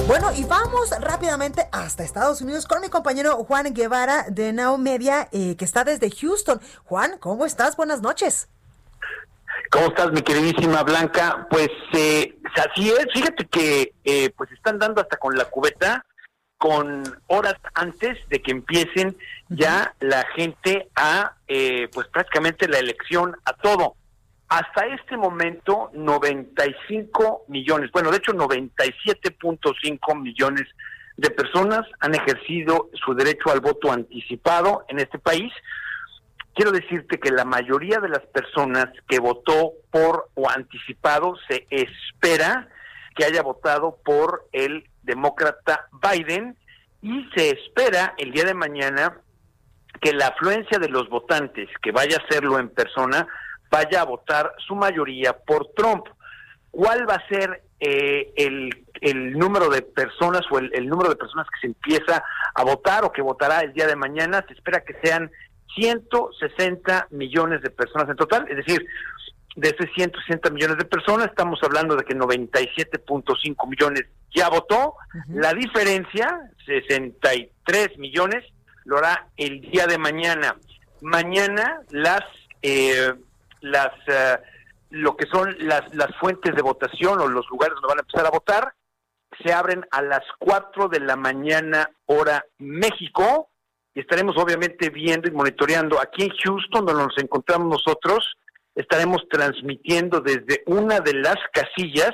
Bueno, 0.07 0.31
y 0.35 0.43
vamos 0.43 0.91
rápidamente 0.99 1.67
hasta 1.71 2.03
Estados 2.03 2.41
Unidos 2.41 2.67
con 2.67 2.81
mi 2.81 2.89
compañero 2.89 3.37
Juan 3.45 3.73
Guevara 3.73 4.25
de 4.29 4.51
Now 4.51 4.77
Media, 4.77 5.29
eh, 5.31 5.55
que 5.55 5.65
está 5.65 5.83
desde 5.83 6.11
Houston. 6.11 6.59
Juan, 6.83 7.17
¿cómo 7.19 7.45
estás? 7.45 7.77
Buenas 7.77 8.01
noches. 8.01 8.49
¿Cómo 9.71 9.87
estás, 9.87 10.11
mi 10.11 10.21
queridísima 10.21 10.83
Blanca? 10.83 11.47
Pues 11.49 11.69
eh, 11.93 12.37
así 12.55 12.89
es, 12.89 13.07
fíjate 13.13 13.45
que 13.47 13.93
eh, 14.03 14.29
pues 14.37 14.51
están 14.51 14.79
dando 14.79 15.01
hasta 15.01 15.17
con 15.17 15.35
la 15.35 15.45
cubeta 15.45 16.05
con 16.57 17.03
horas 17.27 17.55
antes 17.73 18.17
de 18.29 18.41
que 18.41 18.51
empiecen 18.51 19.15
ya 19.49 19.93
la 19.99 20.25
gente 20.35 20.89
a, 20.95 21.33
eh, 21.47 21.87
pues 21.93 22.07
prácticamente 22.07 22.67
la 22.67 22.79
elección 22.79 23.35
a 23.45 23.53
todo. 23.53 23.95
Hasta 24.47 24.85
este 24.87 25.17
momento, 25.17 25.89
95 25.93 27.45
millones, 27.47 27.91
bueno, 27.91 28.11
de 28.11 28.17
hecho 28.17 28.31
97.5 28.31 30.21
millones 30.21 30.63
de 31.17 31.29
personas 31.31 31.85
han 31.99 32.13
ejercido 32.13 32.89
su 32.93 33.13
derecho 33.15 33.51
al 33.51 33.59
voto 33.59 33.91
anticipado 33.91 34.85
en 34.87 34.99
este 34.99 35.17
país. 35.17 35.51
Quiero 36.53 36.71
decirte 36.71 37.19
que 37.19 37.31
la 37.31 37.43
mayoría 37.43 37.99
de 37.99 38.09
las 38.09 38.25
personas 38.27 38.87
que 39.07 39.19
votó 39.19 39.73
por 39.91 40.29
o 40.35 40.49
anticipado 40.49 41.35
se 41.49 41.67
espera 41.69 42.69
que 43.15 43.25
haya 43.25 43.41
votado 43.41 43.97
por 44.03 44.47
el 44.51 44.87
demócrata 45.05 45.87
Biden 46.01 46.57
y 47.01 47.29
se 47.35 47.51
espera 47.51 48.15
el 48.17 48.31
día 48.31 48.45
de 48.45 48.53
mañana 48.53 49.17
que 50.01 50.13
la 50.13 50.27
afluencia 50.27 50.79
de 50.79 50.89
los 50.89 51.07
votantes 51.09 51.69
que 51.81 51.91
vaya 51.91 52.17
a 52.17 52.25
hacerlo 52.25 52.59
en 52.59 52.69
persona 52.69 53.27
vaya 53.69 54.01
a 54.01 54.05
votar 54.05 54.53
su 54.65 54.75
mayoría 54.75 55.33
por 55.33 55.67
Trump. 55.75 56.05
¿Cuál 56.71 57.09
va 57.09 57.15
a 57.15 57.27
ser 57.27 57.63
eh, 57.79 58.33
el, 58.35 58.85
el, 59.01 59.33
número 59.33 59.69
de 59.69 59.81
personas 59.81 60.41
o 60.51 60.59
el, 60.59 60.71
el, 60.73 60.87
número 60.87 61.09
de 61.09 61.15
personas 61.15 61.47
que 61.47 61.61
se 61.61 61.67
empieza 61.67 62.23
a 62.53 62.63
votar 62.63 63.05
o 63.05 63.11
que 63.11 63.21
votará 63.21 63.61
el 63.61 63.73
día 63.73 63.87
de 63.87 63.95
mañana? 63.95 64.43
Se 64.47 64.53
espera 64.53 64.83
que 64.83 64.95
sean 65.03 65.31
160 65.75 67.07
millones 67.11 67.61
de 67.61 67.69
personas 67.69 68.09
en 68.09 68.15
total, 68.15 68.45
es 68.49 68.57
decir, 68.57 68.85
de 69.55 69.69
esos 69.69 69.87
160 69.95 70.49
millones 70.49 70.77
de 70.77 70.85
personas, 70.85 71.27
estamos 71.27 71.59
hablando 71.63 71.95
de 71.95 72.03
que 72.03 72.15
97.5 72.15 73.69
millones 73.69 74.05
ya 74.33 74.49
votó. 74.49 74.95
La 75.29 75.53
diferencia, 75.53 76.41
63 76.65 77.97
millones, 77.97 78.43
lo 78.83 78.97
hará 78.97 79.27
el 79.37 79.61
día 79.61 79.87
de 79.87 79.97
mañana. 79.97 80.55
mañana 81.01 81.81
las 81.89 82.23
eh, 82.61 83.13
las 83.61 83.91
eh, 84.07 84.37
lo 84.89 85.15
que 85.15 85.25
son 85.27 85.55
las, 85.59 85.93
las 85.93 86.15
fuentes 86.17 86.55
de 86.55 86.61
votación 86.61 87.19
o 87.19 87.27
los 87.27 87.47
lugares 87.49 87.75
donde 87.75 87.87
van 87.87 87.97
a 87.99 88.01
empezar 88.01 88.25
a 88.25 88.29
votar 88.29 88.73
se 89.43 89.51
abren 89.51 89.85
a 89.91 90.01
las 90.01 90.23
4 90.39 90.87
de 90.87 90.99
la 90.99 91.15
mañana 91.15 91.89
hora 92.05 92.45
México 92.59 93.49
y 93.93 94.01
estaremos 94.01 94.37
obviamente 94.37 94.89
viendo 94.89 95.27
y 95.27 95.31
monitoreando 95.31 95.99
aquí 95.99 96.23
en 96.23 96.31
Houston 96.43 96.85
donde 96.85 97.03
nos 97.03 97.17
encontramos 97.17 97.67
nosotros 97.67 98.37
estaremos 98.75 99.27
transmitiendo 99.29 100.21
desde 100.21 100.63
una 100.67 100.99
de 100.99 101.13
las 101.13 101.37
casillas 101.53 102.11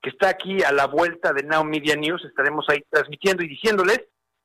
que 0.00 0.10
está 0.10 0.30
aquí 0.30 0.62
a 0.62 0.72
la 0.72 0.86
vuelta 0.86 1.32
de 1.32 1.42
Now 1.42 1.64
Media 1.64 1.96
News 1.96 2.24
estaremos 2.24 2.64
ahí 2.68 2.82
transmitiendo 2.90 3.42
y 3.42 3.48
diciéndoles 3.48 4.00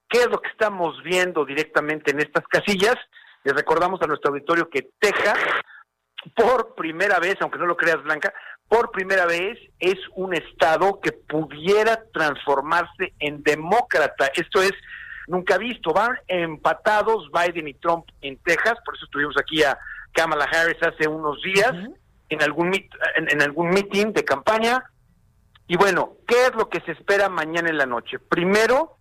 qué 0.10 0.20
es 0.20 0.28
lo 0.28 0.42
que 0.42 0.50
estamos 0.50 1.02
viendo 1.04 1.46
directamente 1.46 2.12
en 2.12 2.20
estas 2.20 2.46
casillas 2.48 2.96
les 3.44 3.54
recordamos 3.54 4.02
a 4.02 4.08
nuestro 4.08 4.32
auditorio 4.32 4.70
que 4.70 4.90
Texas 5.00 5.38
por 6.36 6.76
primera 6.76 7.20
vez, 7.20 7.36
aunque 7.42 7.60
no 7.60 7.66
lo 7.66 7.76
creas 7.76 8.02
Blanca, 8.04 8.34
por 8.68 8.92
primera 8.92 9.26
vez 9.26 9.60
es 9.80 9.98
un 10.16 10.34
estado 10.34 11.00
que 11.02 11.12
pudiera 11.12 12.02
transformarse 12.14 13.14
en 13.20 13.44
demócrata. 13.44 14.32
Esto 14.34 14.62
es 14.62 14.72
nunca 15.28 15.58
visto. 15.58 15.94
Van 15.94 16.18
empatados 16.28 17.30
Biden 17.32 17.68
y 17.68 17.74
Trump 17.76 18.06
en 18.22 18.38
Texas, 18.44 18.76
por 18.86 18.96
eso 18.96 19.06
estuvimos 19.06 19.36
aquí 19.38 19.64
a 19.64 19.78
Kamala 20.14 20.46
Harris 20.46 20.82
hace 20.82 21.08
unos 21.08 21.42
días 21.42 21.74
en 22.30 22.42
algún 22.42 22.74
en, 22.74 23.42
algún 23.42 23.70
meeting 23.70 24.14
de 24.14 24.24
campaña. 24.24 24.84
Y 25.68 25.78
bueno, 25.78 26.14
¿qué 26.28 26.48
es 26.48 26.56
lo 26.56 26.70
que 26.70 26.82
se 26.82 26.92
espera 26.92 27.30
mañana 27.30 27.70
en 27.70 27.78
la 27.78 27.86
noche? 27.86 28.20
Primero, 28.20 28.98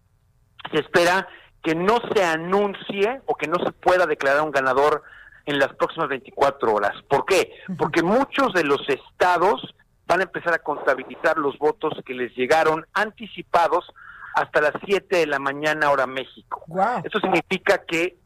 se 0.72 0.80
espera 0.80 1.28
que 1.62 1.74
no 1.74 1.98
se 2.12 2.24
anuncie 2.24 3.20
o 3.26 3.34
que 3.36 3.46
no 3.46 3.56
se 3.64 3.72
pueda 3.72 4.06
declarar 4.06 4.42
un 4.42 4.50
ganador 4.50 5.02
en 5.46 5.58
las 5.58 5.74
próximas 5.74 6.08
24 6.08 6.72
horas. 6.72 6.92
¿Por 7.08 7.24
qué? 7.24 7.52
Porque 7.78 8.02
muchos 8.02 8.52
de 8.52 8.64
los 8.64 8.80
estados 8.88 9.74
van 10.06 10.20
a 10.20 10.24
empezar 10.24 10.54
a 10.54 10.58
contabilizar 10.58 11.36
los 11.36 11.58
votos 11.58 11.94
que 12.04 12.14
les 12.14 12.34
llegaron 12.36 12.86
anticipados 12.92 13.92
hasta 14.34 14.60
las 14.60 14.72
7 14.84 15.16
de 15.16 15.26
la 15.26 15.38
mañana 15.38 15.90
hora 15.90 16.06
México. 16.06 16.64
Eso 17.04 17.18
significa 17.20 17.84
que 17.84 18.16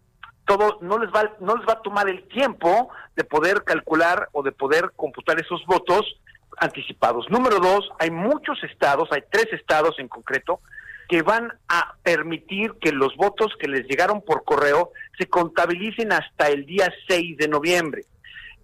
todo 0.46 0.78
no 0.80 0.98
les 0.98 1.10
va 1.10 1.32
no 1.40 1.56
les 1.56 1.66
va 1.68 1.74
a 1.74 1.82
tomar 1.82 2.08
el 2.08 2.26
tiempo 2.28 2.88
de 3.16 3.24
poder 3.24 3.64
calcular 3.64 4.28
o 4.32 4.42
de 4.42 4.52
poder 4.52 4.92
computar 4.96 5.40
esos 5.40 5.64
votos 5.66 6.20
anticipados. 6.58 7.28
Número 7.30 7.58
dos, 7.58 7.90
hay 7.98 8.10
muchos 8.10 8.62
estados, 8.64 9.08
hay 9.12 9.22
tres 9.30 9.48
estados 9.52 9.98
en 9.98 10.08
concreto 10.08 10.60
que 11.08 11.22
van 11.22 11.52
a 11.68 11.94
permitir 12.02 12.74
que 12.80 12.92
los 12.92 13.14
votos 13.16 13.52
que 13.60 13.68
les 13.68 13.86
llegaron 13.86 14.22
por 14.22 14.44
correo 14.44 14.92
se 15.18 15.26
contabilicen 15.26 16.12
hasta 16.12 16.48
el 16.48 16.66
día 16.66 16.92
6 17.08 17.36
de 17.36 17.48
noviembre, 17.48 18.04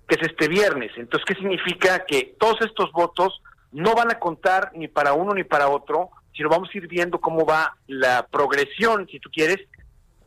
que 0.09 0.17
es 0.17 0.23
este 0.23 0.49
viernes. 0.49 0.91
Entonces, 0.97 1.25
¿qué 1.27 1.35
significa? 1.35 2.05
Que 2.05 2.35
todos 2.39 2.61
estos 2.63 2.91
votos 2.93 3.43
no 3.71 3.95
van 3.95 4.11
a 4.11 4.19
contar 4.19 4.73
ni 4.75 4.89
para 4.89 5.13
uno 5.13 5.35
ni 5.35 5.45
para 5.45 5.69
otro, 5.69 6.11
sino 6.35 6.49
vamos 6.49 6.69
a 6.73 6.79
ir 6.79 6.89
viendo 6.89 7.21
cómo 7.21 7.47
va 7.47 7.77
la 7.87 8.27
progresión, 8.27 9.07
si 9.09 9.21
tú 9.21 9.31
quieres, 9.31 9.61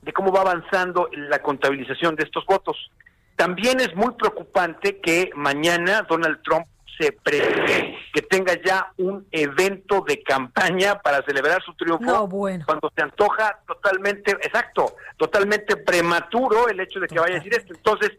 de 0.05 0.13
cómo 0.13 0.31
va 0.31 0.41
avanzando 0.41 1.09
la 1.11 1.41
contabilización 1.41 2.15
de 2.15 2.23
estos 2.23 2.45
votos. 2.45 2.77
También 3.35 3.79
es 3.81 3.93
muy 3.95 4.13
preocupante 4.13 5.01
que 5.01 5.31
mañana 5.35 6.03
Donald 6.07 6.41
Trump 6.43 6.67
se 6.97 7.11
prevé 7.11 7.97
que 8.13 8.21
tenga 8.21 8.53
ya 8.63 8.93
un 8.97 9.27
evento 9.31 10.05
de 10.07 10.21
campaña 10.23 11.01
para 11.01 11.21
celebrar 11.23 11.61
su 11.63 11.73
triunfo 11.73 12.29
cuando 12.29 12.91
se 12.95 13.03
antoja 13.03 13.59
totalmente, 13.67 14.31
exacto, 14.31 14.95
totalmente 15.17 15.75
prematuro 15.75 16.69
el 16.69 16.79
hecho 16.79 16.99
de 16.99 17.07
que 17.07 17.19
vaya 17.19 17.35
a 17.35 17.39
decir 17.39 17.53
esto. 17.53 17.73
Entonces, 17.73 18.11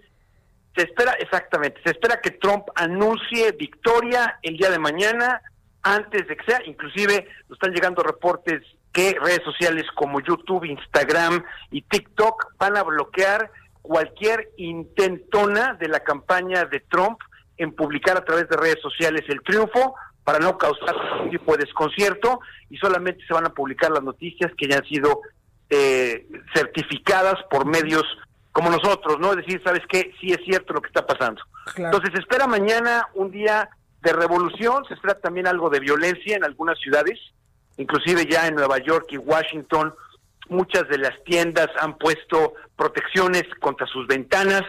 se 0.75 0.83
espera, 0.83 1.13
exactamente, 1.13 1.81
se 1.83 1.93
espera 1.93 2.21
que 2.21 2.33
Trump 2.33 2.65
anuncie 2.75 3.53
victoria 3.53 4.39
el 4.43 4.59
día 4.59 4.71
de 4.71 4.79
mañana, 4.79 5.41
antes 5.83 6.29
de 6.29 6.37
que 6.37 6.45
sea, 6.45 6.61
inclusive 6.67 7.27
nos 7.49 7.57
están 7.57 7.73
llegando 7.73 8.03
reportes 8.03 8.61
que 8.97 9.15
redes 9.21 9.43
sociales 9.45 9.85
como 9.95 10.23
YouTube, 10.23 10.65
Instagram 10.65 11.45
y 11.71 11.83
TikTok 11.83 12.55
van 12.59 12.79
a 12.79 12.83
bloquear 12.83 13.51
cualquier 13.83 14.49
intentona 14.57 15.75
de 15.75 15.89
la 15.89 16.01
campaña 16.01 16.65
de 16.65 16.81
Trump 16.81 17.19
en 17.59 17.75
publicar 17.75 18.17
a 18.17 18.25
través 18.25 18.49
de 18.49 18.57
redes 18.57 18.81
sociales 18.81 19.23
el 19.29 19.43
triunfo 19.43 19.95
para 20.25 20.39
no 20.39 20.57
causar 20.57 20.97
ningún 21.13 21.31
tipo 21.31 21.53
de 21.53 21.65
desconcierto 21.65 22.41
y 22.71 22.79
solamente 22.79 23.23
se 23.27 23.35
van 23.35 23.45
a 23.45 23.51
publicar 23.51 23.91
las 23.91 24.03
noticias 24.03 24.51
que 24.57 24.67
ya 24.67 24.79
han 24.79 24.87
sido 24.87 25.21
eh, 25.69 26.27
certificadas 26.55 27.35
por 27.51 27.67
medios 27.67 28.05
como 28.51 28.71
nosotros, 28.71 29.19
¿no? 29.21 29.33
Es 29.33 29.45
decir, 29.45 29.61
¿sabes 29.63 29.83
qué? 29.91 30.15
Sí 30.23 30.33
es 30.33 30.41
cierto 30.47 30.73
lo 30.73 30.81
que 30.81 30.89
está 30.89 31.07
pasando. 31.07 31.43
Entonces 31.77 32.13
se 32.15 32.21
espera 32.21 32.47
mañana 32.47 33.07
un 33.13 33.31
día 33.31 33.69
de 34.01 34.15
revolución, 34.15 34.87
se 34.89 34.95
espera 34.95 35.21
también 35.21 35.47
algo 35.47 35.69
de 35.69 35.81
violencia 35.81 36.35
en 36.35 36.45
algunas 36.45 36.79
ciudades, 36.79 37.21
inclusive 37.77 38.27
ya 38.27 38.47
en 38.47 38.55
Nueva 38.55 38.79
York 38.79 39.07
y 39.11 39.19
Washington, 39.19 39.95
muchas 40.49 40.89
de 40.89 40.99
las 40.99 41.23
tiendas 41.25 41.69
han 41.81 41.97
puesto 41.99 42.55
protecciones 42.77 43.45
contra 43.61 43.87
sus 43.87 44.07
ventanas, 44.07 44.63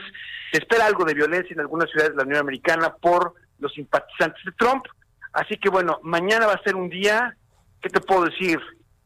se 0.52 0.60
espera 0.60 0.86
algo 0.86 1.04
de 1.06 1.14
violencia 1.14 1.54
en 1.54 1.60
algunas 1.60 1.90
ciudades 1.90 2.12
de 2.12 2.18
la 2.18 2.24
Unión 2.24 2.40
Americana 2.40 2.96
por 2.96 3.36
los 3.60 3.74
simpatizantes 3.74 4.44
de 4.46 4.52
Trump. 4.54 4.86
Así 5.34 5.58
que 5.58 5.70
bueno, 5.70 6.00
mañana 6.04 6.48
va 6.48 6.54
a 6.54 6.64
ser 6.64 6.76
un 6.76 6.90
día, 6.90 7.36
¿qué 7.82 7.90
te 7.90 8.00
puedo 8.00 8.26
decir? 8.26 8.60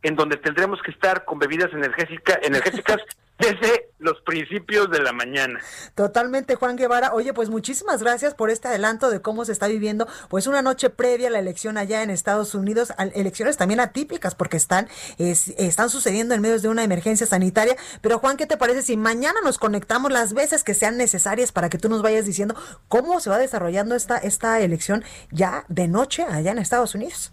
En 0.04 0.16
donde 0.16 0.38
tendremos 0.38 0.82
que 0.82 0.92
estar 0.92 1.26
con 1.26 1.40
bebidas 1.40 1.72
energéticas, 1.74 2.40
energéticas 2.44 2.98
desde 3.42 3.90
los 3.98 4.22
principios 4.22 4.90
de 4.92 5.00
la 5.00 5.12
mañana. 5.12 5.60
Totalmente, 5.96 6.56
Juan 6.56 6.76
Guevara. 6.76 7.14
Oye, 7.14 7.34
pues 7.34 7.50
muchísimas 7.50 8.02
gracias 8.02 8.34
por 8.36 8.50
este 8.50 8.68
adelanto 8.68 9.10
de 9.10 9.22
cómo 9.22 9.46
se 9.46 9.52
está 9.52 9.68
viviendo, 9.68 10.08
pues 10.30 10.48
una 10.48 10.62
noche 10.62 10.90
previa 10.90 11.28
a 11.28 11.32
la 11.32 11.40
elección 11.40 11.78
allá 11.78 12.04
en 12.04 12.10
Estados 12.10 12.56
Unidos, 12.56 12.94
elecciones 13.14 13.58
también 13.58 13.80
atípicas 13.80 14.36
porque 14.36 14.58
están, 14.58 14.88
están 15.18 15.90
sucediendo 15.90 16.36
en 16.36 16.42
medio 16.42 16.60
de 16.60 16.70
una 16.70 16.84
emergencia 16.84 17.26
sanitaria. 17.26 17.76
Pero 18.02 18.20
Juan, 18.20 18.38
¿qué 18.38 18.46
te 18.46 18.58
parece 18.58 18.84
si 18.84 18.96
mañana 18.96 19.40
nos 19.44 19.58
conectamos 19.58 20.12
las 20.12 20.34
veces 20.34 20.64
que 20.64 20.74
sean 20.74 20.98
necesarias 20.98 21.52
para 21.52 21.70
que 21.70 21.78
tú 21.78 21.90
nos 21.90 22.02
vayas 22.02 22.26
diciendo 22.26 22.56
cómo 22.88 23.20
se 23.20 23.30
va 23.30 23.38
desarrollando 23.38 23.96
esta, 23.96 24.18
esta 24.18 24.60
elección 24.62 25.04
ya 25.32 25.66
de 25.68 25.88
noche 25.88 26.24
allá 26.24 26.52
en 26.52 26.60
Estados 26.60 26.96
Unidos? 26.96 27.32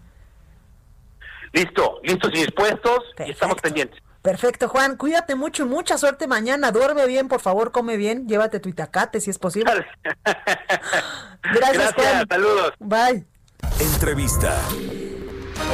Listo, 1.52 2.00
listos 2.02 2.30
y 2.34 2.38
dispuestos 2.38 3.00
y 3.26 3.30
estamos 3.30 3.60
pendientes. 3.60 4.07
Perfecto, 4.28 4.68
Juan. 4.68 4.99
Cuídate 4.99 5.37
mucho 5.37 5.62
y 5.62 5.66
mucha 5.66 5.97
suerte 5.97 6.26
mañana. 6.26 6.70
Duerme 6.70 7.06
bien, 7.06 7.28
por 7.28 7.40
favor, 7.40 7.73
come 7.73 7.97
bien. 7.97 8.28
Llévate 8.28 8.61
tu 8.61 8.68
itacate 8.68 9.23
si 9.23 9.30
es 9.30 9.38
posible. 9.38 9.73
Gracias, 11.42 11.94
Gracias 11.94 12.25
Saludos. 12.28 12.75
Bye. 12.78 13.25
Entrevista. 13.80 14.54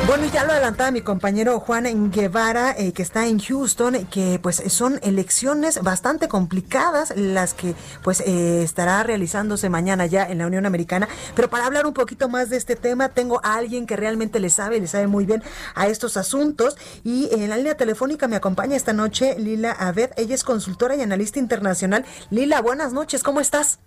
Bueno, 0.07 0.27
ya 0.33 0.45
lo 0.45 0.53
adelantaba 0.53 0.91
mi 0.91 1.01
compañero 1.01 1.59
Juan 1.61 2.11
Guevara, 2.11 2.75
eh, 2.77 2.93
que 2.93 3.03
está 3.03 3.27
en 3.27 3.39
Houston, 3.39 4.05
que 4.07 4.39
pues 4.43 4.63
son 4.69 5.01
elecciones 5.03 5.83
bastante 5.83 6.29
complicadas 6.29 7.15
las 7.17 7.55
que 7.55 7.75
pues 8.03 8.21
eh, 8.21 8.63
estará 8.63 9.03
realizándose 9.03 9.71
mañana 9.71 10.05
ya 10.05 10.25
en 10.25 10.39
la 10.39 10.47
Unión 10.47 10.67
Americana. 10.67 11.09
Pero 11.35 11.49
para 11.49 11.65
hablar 11.65 11.87
un 11.87 11.95
poquito 11.95 12.29
más 12.29 12.51
de 12.51 12.59
este 12.59 12.77
tema, 12.77 13.09
tengo 13.09 13.41
a 13.45 13.55
alguien 13.55 13.87
que 13.87 13.97
realmente 13.97 14.41
le 14.41 14.51
sabe, 14.51 14.79
le 14.79 14.89
sabe 14.89 15.07
muy 15.07 15.25
bien 15.25 15.43
a 15.75 15.87
estos 15.87 16.19
asuntos. 16.19 16.77
Y 17.03 17.31
en 17.33 17.49
la 17.49 17.57
línea 17.57 17.77
telefónica 17.77 18.29
me 18.29 18.37
acompaña 18.37 18.77
esta 18.77 18.93
noche 18.93 19.37
Lila 19.39 19.73
Aved. 19.73 20.11
Ella 20.17 20.35
es 20.35 20.45
consultora 20.45 20.97
y 20.97 21.01
analista 21.01 21.39
internacional. 21.39 22.05
Lila, 22.31 22.61
buenas 22.61 22.93
noches, 22.93 23.23
¿cómo 23.23 23.41
estás? 23.41 23.79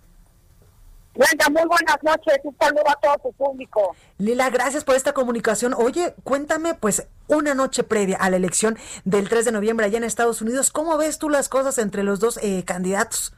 Blanca, 1.18 1.50
muy 1.50 1.66
buenas 1.66 2.00
noches. 2.04 2.38
Un 2.44 2.56
saludo 2.56 2.88
a 2.88 2.94
todo 2.94 3.18
tu 3.18 3.32
público. 3.32 3.96
Lila, 4.18 4.50
gracias 4.50 4.84
por 4.84 4.94
esta 4.94 5.12
comunicación. 5.12 5.74
Oye, 5.74 6.14
cuéntame, 6.22 6.74
pues, 6.74 7.08
una 7.26 7.54
noche 7.54 7.82
previa 7.82 8.16
a 8.18 8.30
la 8.30 8.36
elección 8.36 8.78
del 9.04 9.28
3 9.28 9.46
de 9.46 9.50
noviembre 9.50 9.86
allá 9.86 9.98
en 9.98 10.04
Estados 10.04 10.40
Unidos, 10.42 10.70
¿cómo 10.70 10.96
ves 10.96 11.18
tú 11.18 11.28
las 11.28 11.48
cosas 11.48 11.78
entre 11.78 12.04
los 12.04 12.20
dos 12.20 12.38
eh, 12.40 12.64
candidatos? 12.64 13.34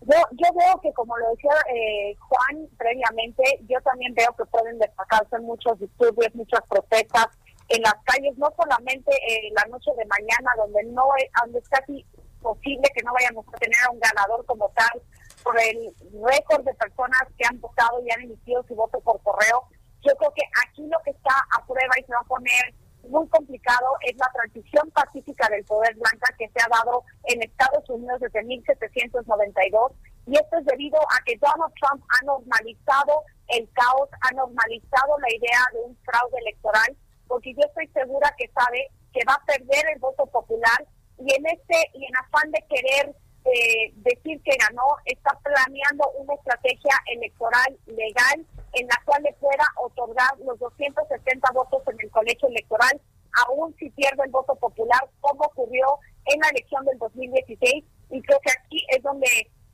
Yo, 0.00 0.18
yo 0.32 0.48
veo 0.52 0.80
que, 0.82 0.92
como 0.94 1.16
lo 1.16 1.30
decía 1.30 1.54
eh, 1.72 2.16
Juan 2.18 2.68
previamente, 2.76 3.42
yo 3.68 3.80
también 3.82 4.12
veo 4.14 4.34
que 4.36 4.44
pueden 4.46 4.80
destacarse 4.80 5.38
muchos 5.38 5.78
disturbios, 5.78 6.34
muchas 6.34 6.60
protestas 6.68 7.28
en 7.68 7.82
las 7.82 7.94
calles, 8.04 8.36
no 8.36 8.52
solamente 8.56 9.12
eh, 9.14 9.52
la 9.54 9.64
noche 9.66 9.92
de 9.96 10.04
mañana, 10.06 10.50
donde 10.56 10.82
no 10.90 11.04
donde 11.44 11.60
es 11.60 11.68
casi 11.68 12.04
posible 12.42 12.82
que 12.94 13.02
no 13.04 13.12
vayamos 13.12 13.46
a 13.46 13.58
tener 13.58 13.76
a 13.86 13.90
un 13.90 14.00
ganador 14.00 14.44
como 14.44 14.68
tal, 14.70 15.02
por 15.46 15.54
el 15.60 15.94
récord 16.26 16.64
de 16.64 16.74
personas 16.74 17.22
que 17.38 17.46
han 17.46 17.60
votado 17.60 18.02
y 18.02 18.10
han 18.10 18.22
emitido 18.22 18.64
su 18.66 18.74
voto 18.74 18.98
por 18.98 19.22
correo. 19.22 19.62
Yo 20.02 20.12
creo 20.16 20.32
que 20.34 20.42
aquí 20.66 20.82
lo 20.88 20.98
que 21.04 21.12
está 21.12 21.38
a 21.54 21.64
prueba 21.64 21.94
y 22.00 22.02
se 22.02 22.12
va 22.12 22.18
a 22.18 22.24
poner 22.24 22.74
muy 23.08 23.28
complicado 23.28 23.86
es 24.00 24.16
la 24.16 24.28
transición 24.34 24.90
pacífica 24.90 25.48
del 25.48 25.64
poder 25.64 25.94
blanca 25.94 26.34
que 26.36 26.48
se 26.48 26.58
ha 26.58 26.66
dado 26.66 27.04
en 27.30 27.42
Estados 27.44 27.88
Unidos 27.88 28.18
desde 28.18 28.42
1792 28.42 29.92
y 30.26 30.34
esto 30.34 30.58
es 30.58 30.64
debido 30.64 30.98
a 30.98 31.22
que 31.24 31.38
Donald 31.38 31.72
Trump 31.80 32.02
ha 32.08 32.24
normalizado 32.24 33.22
el 33.46 33.70
caos, 33.74 34.08
ha 34.22 34.34
normalizado 34.34 35.16
la 35.20 35.32
idea 35.32 35.62
de 35.72 35.82
un 35.82 35.96
fraude 35.98 36.38
electoral, 36.40 36.96
porque 37.28 37.54
yo 37.54 37.62
estoy 37.62 37.86
segura 37.94 38.34
que 38.36 38.50
sabe 38.50 38.90
que 39.12 39.20
va 39.24 39.34
a 39.34 39.44
perder 39.44 39.86
el 39.94 40.00
voto 40.00 40.26
popular 40.26 40.84
y 41.18 41.32
en 41.32 41.46
este 41.46 41.90
y 41.94 42.04
en 42.04 42.16
afán 42.16 42.50
de 42.50 42.64
querer 42.68 43.14
eh, 43.46 43.92
decir 43.96 44.40
que 44.42 44.56
ganó, 44.58 44.86
está 45.04 45.38
planeando 45.42 46.10
una 46.18 46.34
estrategia 46.34 46.94
electoral 47.06 47.78
legal 47.86 48.46
en 48.72 48.86
la 48.88 49.00
cual 49.04 49.22
le 49.22 49.32
pueda 49.34 49.64
otorgar 49.76 50.38
los 50.44 50.58
270 50.58 51.50
votos 51.52 51.82
en 51.88 51.96
el 52.00 52.10
colegio 52.10 52.48
electoral, 52.48 53.00
aún 53.46 53.74
si 53.78 53.90
pierde 53.90 54.24
el 54.24 54.30
voto 54.30 54.54
popular, 54.56 55.00
como 55.20 55.44
ocurrió 55.44 55.98
en 56.26 56.40
la 56.40 56.48
elección 56.48 56.84
del 56.84 56.98
2016. 56.98 57.84
Y 58.10 58.22
creo 58.22 58.40
que 58.40 58.52
aquí 58.52 58.84
es 58.90 59.02
donde 59.02 59.28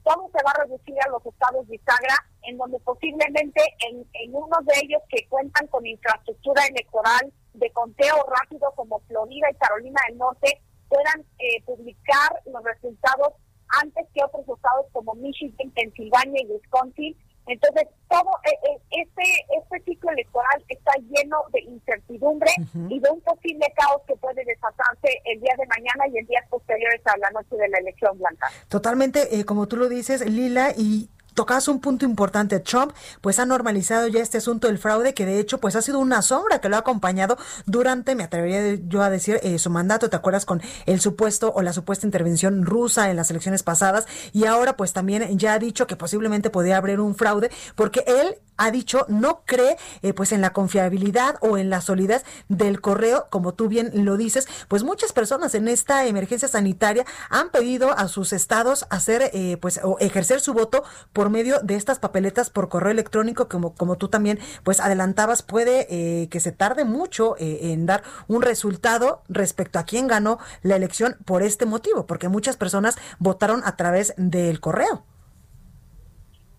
todo 0.04 0.30
se 0.32 0.44
va 0.44 0.50
a 0.50 0.64
reducir 0.64 0.96
a 1.00 1.10
los 1.10 1.24
estados 1.24 1.66
de 1.68 1.76
Isagra, 1.76 2.16
en 2.42 2.58
donde 2.58 2.78
posiblemente 2.80 3.62
en, 3.88 4.06
en 4.14 4.34
uno 4.34 4.56
de 4.62 4.74
ellos 4.82 5.02
que 5.08 5.26
cuentan 5.28 5.66
con 5.68 5.86
infraestructura 5.86 6.64
electoral 6.66 7.32
de 7.54 7.70
conteo 7.70 8.16
rápido 8.28 8.72
como 8.74 9.00
Florida 9.00 9.48
y 9.50 9.54
Carolina 9.54 10.00
del 10.08 10.18
Norte 10.18 10.60
puedan 10.88 11.24
eh, 11.38 11.62
publicar 11.64 12.42
los 12.46 12.62
resultados 12.64 13.32
antes 13.80 14.06
que 14.14 14.22
otros 14.24 14.42
estados 14.48 14.86
como 14.92 15.14
Michigan, 15.14 15.70
Pensilvania 15.70 16.42
y 16.42 16.46
Wisconsin. 16.46 17.16
Entonces, 17.46 17.88
todo 18.08 18.30
eh, 18.44 18.56
eh, 18.70 19.02
este, 19.02 19.22
este 19.58 19.84
ciclo 19.84 20.12
electoral 20.12 20.64
está 20.68 20.92
lleno 21.10 21.38
de 21.52 21.60
incertidumbre 21.62 22.50
y 22.88 23.00
de 23.00 23.10
un 23.10 23.20
posible 23.20 23.66
caos 23.74 24.00
que 24.06 24.14
puede 24.16 24.44
desatarse 24.44 25.08
el 25.24 25.40
día 25.40 25.54
de 25.58 25.66
mañana 25.66 26.06
y 26.12 26.18
en 26.18 26.26
días 26.26 26.46
posteriores 26.48 27.00
a 27.04 27.16
la 27.16 27.30
noche 27.30 27.56
de 27.56 27.68
la 27.68 27.78
elección 27.78 28.16
blanca. 28.16 28.46
Totalmente, 28.68 29.44
como 29.44 29.66
tú 29.66 29.76
lo 29.76 29.88
dices, 29.88 30.24
Lila, 30.24 30.72
y 30.76 31.10
tocas 31.34 31.68
un 31.68 31.80
punto 31.80 32.04
importante. 32.04 32.60
Trump 32.60 32.92
pues 33.20 33.38
ha 33.38 33.46
normalizado 33.46 34.08
ya 34.08 34.20
este 34.20 34.38
asunto 34.38 34.66
del 34.66 34.78
fraude 34.78 35.14
que 35.14 35.26
de 35.26 35.38
hecho 35.38 35.58
pues 35.58 35.76
ha 35.76 35.82
sido 35.82 35.98
una 35.98 36.22
sombra 36.22 36.60
que 36.60 36.68
lo 36.68 36.76
ha 36.76 36.80
acompañado 36.80 37.36
durante, 37.66 38.14
me 38.14 38.24
atrevería 38.24 38.78
yo 38.88 39.02
a 39.02 39.10
decir, 39.10 39.40
eh, 39.42 39.58
su 39.58 39.70
mandato. 39.70 40.10
¿Te 40.10 40.16
acuerdas 40.16 40.44
con 40.44 40.62
el 40.86 41.00
supuesto 41.00 41.52
o 41.54 41.62
la 41.62 41.72
supuesta 41.72 42.06
intervención 42.06 42.64
rusa 42.64 43.10
en 43.10 43.16
las 43.16 43.30
elecciones 43.30 43.62
pasadas? 43.62 44.06
Y 44.32 44.46
ahora 44.46 44.76
pues 44.76 44.92
también 44.92 45.38
ya 45.38 45.54
ha 45.54 45.58
dicho 45.58 45.86
que 45.86 45.96
posiblemente 45.96 46.50
podría 46.50 46.76
haber 46.76 47.00
un 47.00 47.14
fraude 47.14 47.50
porque 47.74 48.04
él 48.06 48.36
ha 48.56 48.70
dicho 48.70 49.06
no 49.08 49.42
cree 49.44 49.76
eh, 50.02 50.12
pues 50.12 50.32
en 50.32 50.40
la 50.40 50.52
confiabilidad 50.52 51.36
o 51.40 51.58
en 51.58 51.70
la 51.70 51.80
solidez 51.80 52.24
del 52.48 52.80
correo, 52.80 53.26
como 53.30 53.54
tú 53.54 53.68
bien 53.68 53.90
lo 54.04 54.16
dices, 54.16 54.46
pues 54.68 54.84
muchas 54.84 55.12
personas 55.12 55.54
en 55.54 55.68
esta 55.68 56.06
emergencia 56.06 56.48
sanitaria 56.48 57.04
han 57.30 57.50
pedido 57.50 57.96
a 57.96 58.08
sus 58.08 58.32
estados 58.32 58.86
hacer 58.90 59.30
eh, 59.32 59.56
pues 59.60 59.80
o 59.82 59.98
ejercer 59.98 60.40
su 60.40 60.52
voto 60.52 60.84
por 61.12 61.21
medio 61.30 61.60
de 61.60 61.76
estas 61.76 61.98
papeletas 61.98 62.50
por 62.50 62.68
correo 62.68 62.92
electrónico, 62.92 63.48
como, 63.48 63.74
como 63.74 63.96
tú 63.96 64.08
también 64.08 64.38
pues 64.64 64.80
adelantabas, 64.80 65.42
puede 65.42 65.86
eh, 65.90 66.28
que 66.28 66.40
se 66.40 66.52
tarde 66.52 66.84
mucho 66.84 67.36
en 67.38 67.86
dar 67.86 68.02
un 68.28 68.42
resultado 68.42 69.22
respecto 69.28 69.78
a 69.78 69.84
quién 69.84 70.06
ganó 70.06 70.38
la 70.62 70.76
elección 70.76 71.16
por 71.24 71.42
este 71.42 71.66
motivo, 71.66 72.06
porque 72.06 72.28
muchas 72.28 72.56
personas 72.56 72.96
votaron 73.18 73.62
a 73.64 73.76
través 73.76 74.14
del 74.16 74.60
correo. 74.60 75.04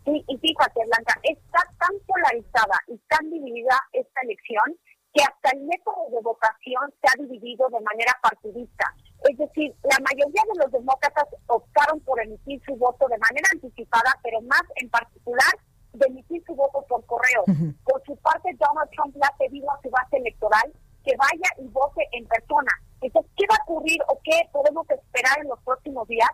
Y, 0.05 0.23
y 0.27 0.37
fíjate, 0.37 0.81
Blanca, 0.85 1.19
está 1.23 1.59
tan 1.79 1.91
polarizada 2.05 2.77
y 2.87 2.97
tan 3.07 3.29
dividida 3.29 3.79
esta 3.93 4.21
elección 4.21 4.77
que 5.13 5.23
hasta 5.23 5.55
el 5.55 5.63
método 5.63 6.09
de 6.11 6.21
votación 6.21 6.93
se 7.01 7.07
ha 7.07 7.21
dividido 7.21 7.69
de 7.69 7.79
manera 7.81 8.11
partidista. 8.21 8.93
Es 9.29 9.37
decir, 9.37 9.73
la 9.83 9.97
mayoría 9.99 10.43
de 10.51 10.59
los 10.59 10.71
demócratas 10.71 11.25
optaron 11.47 11.99
por 12.01 12.21
emitir 12.21 12.61
su 12.65 12.75
voto 12.75 13.07
de 13.07 13.17
manera 13.17 13.47
anticipada, 13.53 14.11
pero 14.21 14.41
más 14.41 14.63
en 14.75 14.89
particular 14.89 15.53
de 15.93 16.07
emitir 16.07 16.43
su 16.45 16.55
voto 16.55 16.83
por 16.87 17.05
correo. 17.05 17.43
Por 17.85 18.03
su 18.05 18.15
parte, 18.17 18.49
Donald 18.59 18.89
Trump 18.91 19.15
le 19.15 19.21
ha 19.23 19.37
pedido 19.37 19.71
a 19.71 19.79
su 19.81 19.89
base 19.89 20.17
electoral 20.17 20.73
que 21.05 21.15
vaya 21.15 21.49
y 21.59 21.67
vote 21.67 22.07
en 22.11 22.25
persona. 22.27 22.71
Entonces, 23.01 23.31
¿qué 23.37 23.45
va 23.49 23.55
a 23.55 23.63
ocurrir 23.63 23.99
o 24.07 24.19
qué 24.23 24.49
podemos 24.51 24.89
esperar 24.89 25.39
en 25.39 25.49
los 25.49 25.59
próximos 25.63 26.07
días? 26.07 26.29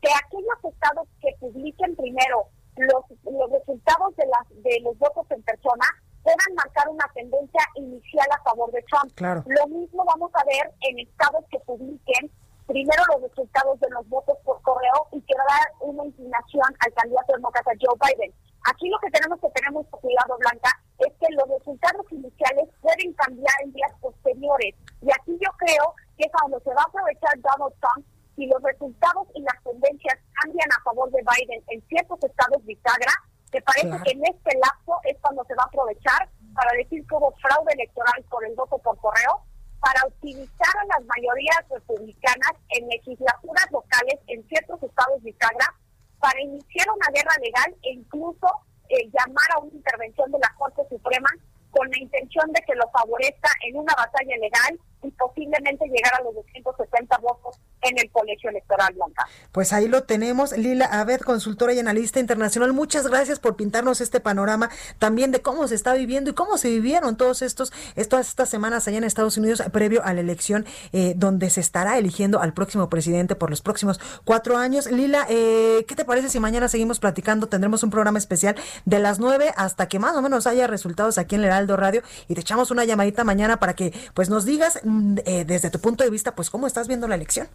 Que 0.00 0.08
aquellos 0.10 0.72
estados 0.72 1.08
que 1.20 1.34
publiquen 1.38 1.94
primero 1.96 2.48
los, 2.76 3.04
los 3.24 3.50
resultados 3.50 4.16
de, 4.16 4.26
las, 4.26 4.62
de 4.62 4.80
los 4.80 4.98
votos 4.98 5.26
en 5.30 5.42
persona 5.42 5.84
puedan 6.22 6.54
marcar 6.54 6.88
una 6.88 7.04
tendencia 7.14 7.60
inicial 7.74 8.26
a 8.30 8.42
favor 8.42 8.70
de 8.72 8.82
Trump. 8.82 9.12
Lo 9.46 9.66
mismo 9.68 10.04
vamos 10.04 10.30
a 10.34 10.44
ver 10.44 10.72
en 10.80 10.98
estados 11.00 11.44
que 11.50 11.58
publiquen 11.60 12.30
primero 12.66 13.02
los 13.12 13.28
resultados 13.28 13.78
de 13.80 13.90
los 13.90 14.08
votos 14.08 14.38
por 14.44 14.60
correo 14.62 15.08
y 15.12 15.20
que 15.22 15.34
va 15.36 15.44
a 15.44 15.58
dar 15.58 15.68
una 15.80 16.04
inclinación 16.04 16.70
al 16.78 16.92
candidato 16.94 17.32
demócrata 17.34 17.72
Joe 17.80 17.98
Biden. 18.00 18.32
Aquí 18.64 18.88
lo 18.88 18.98
que 19.00 19.10
tenemos 19.10 19.40
que 19.40 19.50
tener 19.50 19.72
mucho 19.72 19.90
cuidado, 19.98 20.38
Blanca, 20.38 20.70
es 20.98 21.12
que 21.18 21.34
los 21.34 21.48
resultados 21.58 22.06
iniciales 22.12 22.68
pueden 22.80 23.12
cambiar 23.14 23.54
en 23.64 23.72
días 23.72 23.92
posteriores. 24.00 24.74
Y 25.02 25.10
aquí 25.10 25.36
yo 25.42 25.50
creo 25.58 25.94
que 26.16 26.24
es 26.24 26.32
a 26.34 26.46
donde 26.46 26.62
se 26.62 26.70
va 26.70 26.82
a 26.82 26.88
aprovechar 26.88 27.34
Donald 27.42 27.74
Trump 27.80 28.06
si 28.36 28.46
los 28.46 28.62
resultados 28.62 29.28
y 29.34 29.42
las 29.42 29.62
tendencias 29.64 30.18
cambian 30.40 30.70
a 30.72 30.82
favor 30.82 31.10
de 31.10 31.20
Biden 31.20 31.62
en 31.68 31.82
ciertos 31.88 32.18
estados 32.22 32.64
bisagra, 32.64 33.12
me 33.52 33.60
parece 33.60 34.02
que 34.04 34.10
en 34.12 34.24
este 34.24 34.58
lapso 34.58 34.96
es 35.04 35.16
cuando 35.20 35.44
se 35.44 35.54
va 35.54 35.64
a 35.64 35.66
aprovechar 35.66 36.28
para 36.54 36.72
decir 36.76 37.06
que 37.06 37.14
hubo 37.14 37.32
fraude 37.36 37.72
electoral 37.74 38.24
por 38.30 38.44
el 38.46 38.54
voto 38.54 38.78
por 38.78 38.96
correo, 38.98 39.44
para 39.80 40.06
utilizar 40.06 40.74
a 40.80 40.86
las 40.86 41.06
mayorías 41.06 41.68
republicanas 41.68 42.54
en 42.70 42.88
legislaturas 42.88 43.66
locales 43.70 44.20
en 44.28 44.46
ciertos 44.48 44.82
estados 44.82 45.22
bisagra, 45.22 45.74
para 46.20 46.40
iniciar 46.40 46.86
una 46.90 47.08
guerra 47.12 47.34
legal 47.42 47.74
e 47.82 47.92
incluso 47.94 48.46
eh, 48.88 49.10
llamar 49.12 49.50
a 49.54 49.58
una 49.58 49.74
intervención 49.74 50.30
de 50.30 50.38
la 50.38 50.54
Corte 50.56 50.82
Suprema 50.88 51.28
con 51.72 51.90
la 51.90 51.98
intención 51.98 52.52
de 52.52 52.60
que 52.62 52.74
lo 52.76 52.88
favorezca 52.90 53.50
en 53.66 53.76
una 53.76 53.92
batalla 53.96 54.36
legal 54.36 54.78
y 55.02 55.10
posiblemente 55.10 55.88
llegar 55.88 56.14
a 56.20 56.22
los 56.22 56.34
270 56.34 57.18
votos 57.18 57.58
en 57.82 57.98
el 57.98 58.10
colegio 58.10 58.50
electoral 58.50 58.94
blanca. 58.94 59.26
Pues 59.52 59.72
ahí 59.72 59.88
lo 59.88 60.04
tenemos, 60.04 60.56
Lila 60.56 60.86
Abed, 60.86 61.20
consultora 61.20 61.72
y 61.72 61.78
analista 61.78 62.20
internacional. 62.20 62.72
Muchas 62.72 63.06
gracias 63.08 63.38
por 63.38 63.56
pintarnos 63.56 64.00
este 64.00 64.20
panorama 64.20 64.70
también 64.98 65.30
de 65.32 65.42
cómo 65.42 65.68
se 65.68 65.74
está 65.74 65.94
viviendo 65.94 66.30
y 66.30 66.34
cómo 66.34 66.58
se 66.58 66.68
vivieron 66.68 67.16
todos 67.16 67.42
estos, 67.42 67.72
todas 68.08 68.28
estas 68.28 68.48
semanas 68.48 68.88
allá 68.88 68.98
en 68.98 69.04
Estados 69.04 69.36
Unidos 69.36 69.62
previo 69.72 70.04
a 70.04 70.12
la 70.14 70.20
elección 70.20 70.64
eh, 70.92 71.14
donde 71.16 71.50
se 71.50 71.60
estará 71.60 71.98
eligiendo 71.98 72.40
al 72.40 72.52
próximo 72.54 72.88
presidente 72.88 73.34
por 73.34 73.50
los 73.50 73.62
próximos 73.62 74.00
cuatro 74.24 74.56
años. 74.56 74.90
Lila, 74.90 75.26
eh, 75.28 75.84
¿qué 75.86 75.94
te 75.94 76.04
parece 76.04 76.28
si 76.28 76.40
mañana 76.40 76.68
seguimos 76.68 77.00
platicando? 77.00 77.48
Tendremos 77.48 77.82
un 77.82 77.90
programa 77.90 78.18
especial 78.18 78.56
de 78.84 78.98
las 78.98 79.18
nueve 79.18 79.52
hasta 79.56 79.88
que 79.88 79.98
más 79.98 80.16
o 80.16 80.22
menos 80.22 80.46
haya 80.46 80.66
resultados 80.66 81.18
aquí 81.18 81.34
en 81.34 81.42
el 81.42 81.48
Heraldo 81.48 81.76
Radio 81.76 82.02
y 82.28 82.34
te 82.34 82.40
echamos 82.40 82.70
una 82.70 82.84
llamadita 82.84 83.24
mañana 83.24 83.58
para 83.58 83.74
que 83.74 83.92
pues 84.14 84.28
nos 84.28 84.44
digas 84.44 84.80
mm, 84.84 85.18
eh, 85.24 85.44
desde 85.44 85.70
tu 85.70 85.80
punto 85.80 86.04
de 86.04 86.10
vista 86.10 86.34
pues 86.34 86.50
cómo 86.50 86.66
estás 86.66 86.88
viendo 86.88 87.08
la 87.08 87.14
elección. 87.14 87.48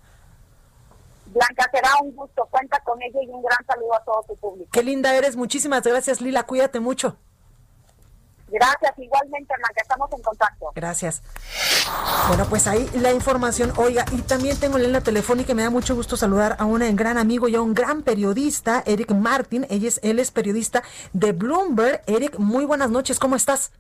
Blanca, 1.38 1.70
será 1.72 1.90
un 2.02 2.16
gusto. 2.16 2.48
Cuenta 2.50 2.80
con 2.82 3.02
ella 3.02 3.20
y 3.22 3.28
un 3.28 3.44
gran 3.44 3.66
saludo 3.66 3.96
a 3.96 4.04
todo 4.04 4.24
tu 4.28 4.36
público. 4.38 4.70
Qué 4.72 4.84
linda 4.84 5.16
eres. 5.16 5.36
Muchísimas 5.36 5.84
gracias, 5.84 6.22
Lila. 6.22 6.44
Cuídate 6.44 6.80
mucho. 6.80 7.18
Gracias, 8.50 8.94
igualmente, 8.98 9.54
Blanca. 9.58 9.82
Estamos 9.82 10.10
en 10.14 10.22
contacto. 10.22 10.72
Gracias. 10.74 11.22
Bueno, 12.30 12.46
pues 12.50 12.68
ahí 12.68 12.90
la 12.96 13.12
información. 13.12 13.74
Oiga, 13.78 14.06
y 14.12 14.22
también 14.22 14.58
tengo 14.58 14.78
en 14.78 14.92
la 14.92 15.02
telefónica 15.02 15.54
me 15.54 15.64
da 15.64 15.70
mucho 15.70 15.96
gusto 15.96 16.16
saludar 16.16 16.56
a 16.60 16.66
un 16.66 16.80
gran 16.96 17.18
amigo 17.18 17.48
y 17.48 17.56
a 17.56 17.62
un 17.62 17.74
gran 17.74 18.04
periodista, 18.04 18.84
Eric 18.86 19.12
Martin. 19.12 19.68
Él 19.70 19.86
es, 19.86 20.00
él 20.02 20.20
es 20.20 20.32
periodista 20.32 20.84
de 21.14 21.34
Bloomberg. 21.34 22.02
Eric, 22.08 22.40
muy 22.40 22.66
buenas 22.66 22.90
noches. 22.90 23.20
¿Cómo 23.20 23.36
estás? 23.36 23.72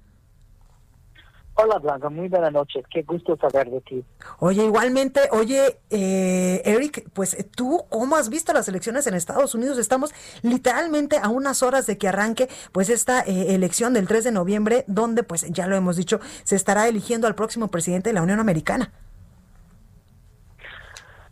Hola 1.59 1.79
Blanca, 1.79 2.07
muy 2.09 2.27
buenas 2.27 2.53
noches, 2.53 2.85
qué 2.91 3.01
gusto 3.01 3.35
saber 3.35 3.71
de 3.71 3.81
ti. 3.81 4.05
Oye, 4.37 4.63
igualmente, 4.63 5.21
oye, 5.31 5.79
eh, 5.89 6.61
Eric, 6.63 7.09
pues 7.13 7.35
tú, 7.55 7.83
¿cómo 7.89 8.15
has 8.15 8.29
visto 8.29 8.53
las 8.53 8.67
elecciones 8.67 9.07
en 9.07 9.15
Estados 9.15 9.55
Unidos? 9.55 9.79
Estamos 9.79 10.13
literalmente 10.43 11.17
a 11.17 11.29
unas 11.29 11.63
horas 11.63 11.87
de 11.87 11.97
que 11.97 12.09
arranque 12.09 12.47
pues 12.71 12.91
esta 12.91 13.21
eh, 13.21 13.55
elección 13.55 13.95
del 13.95 14.07
3 14.07 14.25
de 14.25 14.31
noviembre, 14.31 14.83
donde 14.85 15.23
pues 15.23 15.51
ya 15.51 15.65
lo 15.65 15.75
hemos 15.75 15.95
dicho, 15.95 16.19
se 16.43 16.55
estará 16.55 16.87
eligiendo 16.87 17.25
al 17.25 17.33
próximo 17.33 17.69
presidente 17.69 18.11
de 18.11 18.13
la 18.13 18.21
Unión 18.21 18.39
Americana. 18.39 18.91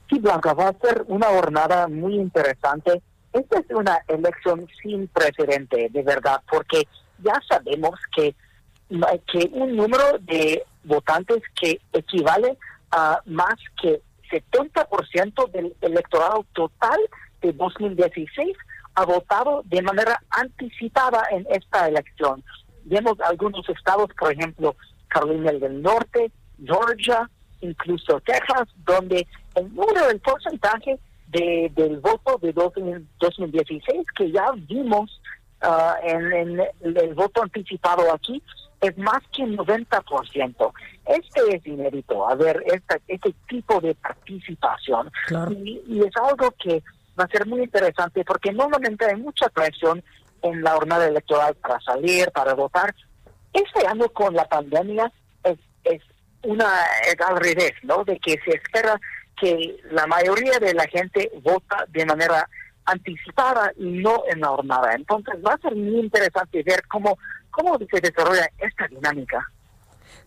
Sí, 0.09 0.17
Blanca, 0.17 0.55
va 0.55 0.69
a 0.69 0.73
ser 0.79 1.05
una 1.07 1.27
jornada 1.27 1.87
muy 1.87 2.15
interesante. 2.15 2.99
Esta 3.31 3.59
es 3.59 3.65
una 3.69 3.99
elección 4.07 4.65
sin 4.81 5.07
precedente, 5.07 5.87
de 5.91 6.01
verdad, 6.01 6.41
porque 6.49 6.87
ya 7.19 7.39
sabemos 7.47 7.99
que 8.15 8.35
que 9.31 9.49
un 9.51 9.75
número 9.75 10.19
de 10.19 10.63
votantes 10.83 11.41
que 11.59 11.79
equivale 11.93 12.57
a 12.91 13.19
más 13.25 13.55
que 13.81 14.01
70% 14.31 15.51
del 15.51 15.75
electorado 15.81 16.45
total 16.53 16.99
de 17.41 17.53
2016 17.53 18.55
ha 18.95 19.05
votado 19.05 19.61
de 19.65 19.81
manera 19.81 20.21
anticipada 20.29 21.23
en 21.31 21.45
esta 21.49 21.87
elección. 21.87 22.43
Vemos 22.85 23.19
algunos 23.21 23.67
estados, 23.69 24.09
por 24.17 24.31
ejemplo, 24.31 24.75
Carolina 25.07 25.51
del 25.51 25.81
Norte, 25.81 26.31
Georgia, 26.63 27.29
incluso 27.61 28.19
Texas, 28.21 28.67
donde 28.85 29.27
el 29.55 29.73
número, 29.73 30.09
el 30.09 30.19
porcentaje 30.19 30.99
de, 31.27 31.71
del 31.75 31.99
voto 31.99 32.37
de 32.41 32.53
2016 32.53 34.05
que 34.15 34.31
ya 34.31 34.51
vimos 34.55 35.21
ah, 35.61 35.97
en, 36.03 36.59
el 36.81 37.13
voto 37.13 37.43
anticipado 37.43 38.13
aquí 38.13 38.41
es 38.81 38.97
más 38.97 39.21
que 39.31 39.43
un 39.43 39.57
90%. 39.57 40.73
Este 41.05 41.55
es 41.55 41.65
inédito, 41.65 42.27
a 42.27 42.35
ver, 42.35 42.63
este, 42.65 43.01
este 43.07 43.33
tipo 43.47 43.79
de 43.79 43.95
participación. 43.95 45.11
Y, 45.63 46.01
es 46.01 46.11
algo 46.17 46.51
que 46.51 46.83
va 47.19 47.23
a 47.23 47.29
ser 47.29 47.45
muy 47.47 47.61
interesante 47.61 48.23
porque 48.25 48.51
normalmente 48.51 49.05
hay 49.05 49.15
mucha 49.15 49.49
presión 49.49 50.03
en 50.41 50.61
la 50.61 50.71
jornada 50.71 51.07
electoral 51.07 51.55
para 51.55 51.79
salir, 51.81 52.29
para 52.31 52.53
votar. 52.53 52.93
Este 53.53 53.87
año 53.87 54.09
con 54.09 54.33
la 54.33 54.45
pandemia 54.45 55.11
es, 55.43 55.57
es 55.83 56.01
una 56.43 56.67
es 57.07 57.19
al 57.21 57.37
revés, 57.37 57.73
¿no? 57.83 58.03
De 58.03 58.19
que 58.19 58.37
se 58.43 58.51
espera 58.57 58.99
que 59.39 59.77
la 59.91 60.05
mayoría 60.07 60.59
de 60.59 60.73
la 60.73 60.87
gente 60.87 61.31
vota 61.41 61.85
de 61.89 62.05
manera 62.05 62.47
anticipada 62.85 63.71
y 63.77 63.85
no 63.85 64.23
en 64.29 64.41
la 64.41 64.47
jornada. 64.49 64.93
Entonces 64.93 65.35
va 65.45 65.53
a 65.53 65.57
ser 65.57 65.75
muy 65.75 65.99
interesante 65.99 66.63
ver 66.63 66.83
cómo, 66.87 67.17
cómo 67.55 67.77
se 67.77 68.01
desarrolla 68.01 68.49
esta 68.59 68.87
dinámica. 68.87 69.49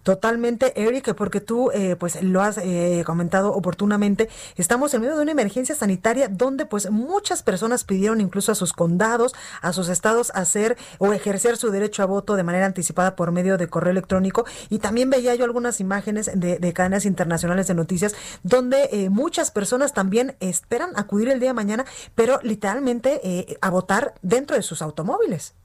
Totalmente, 0.02 0.72
Eric, 0.80 1.14
porque 1.14 1.40
tú 1.40 1.70
eh, 1.72 1.96
pues 1.96 2.22
lo 2.22 2.40
has 2.40 2.56
eh, 2.58 3.02
comentado 3.04 3.52
oportunamente. 3.52 4.30
Estamos 4.56 4.94
en 4.94 5.02
medio 5.02 5.16
de 5.16 5.22
una 5.22 5.32
emergencia 5.32 5.74
sanitaria 5.74 6.28
donde 6.28 6.64
pues 6.64 6.90
muchas 6.90 7.42
personas 7.42 7.84
pidieron 7.84 8.20
incluso 8.20 8.52
a 8.52 8.54
sus 8.54 8.72
condados, 8.72 9.34
a 9.60 9.72
sus 9.74 9.90
estados 9.90 10.32
hacer 10.34 10.78
o 10.96 11.12
ejercer 11.12 11.58
su 11.58 11.70
derecho 11.70 12.02
a 12.02 12.06
voto 12.06 12.36
de 12.36 12.42
manera 12.42 12.64
anticipada 12.64 13.16
por 13.16 13.32
medio 13.32 13.58
de 13.58 13.68
correo 13.68 13.90
electrónico. 13.90 14.46
Y 14.70 14.78
también 14.78 15.10
veía 15.10 15.34
yo 15.34 15.44
algunas 15.44 15.78
imágenes 15.78 16.30
de, 16.32 16.72
cadenas 16.72 17.04
internacionales 17.04 17.66
de 17.66 17.74
noticias 17.74 18.14
donde 18.42 18.88
eh, 18.92 19.10
muchas 19.10 19.50
personas 19.50 19.92
también 19.92 20.36
esperan 20.40 20.90
acudir 20.96 21.28
el 21.28 21.40
día 21.40 21.50
de 21.50 21.54
mañana, 21.54 21.84
pero 22.14 22.40
literalmente 22.42 23.58
a 23.60 23.70
votar 23.70 24.14
dentro 24.22 24.56
de 24.56 24.62
sus 24.62 24.80
automóviles. 24.80 25.58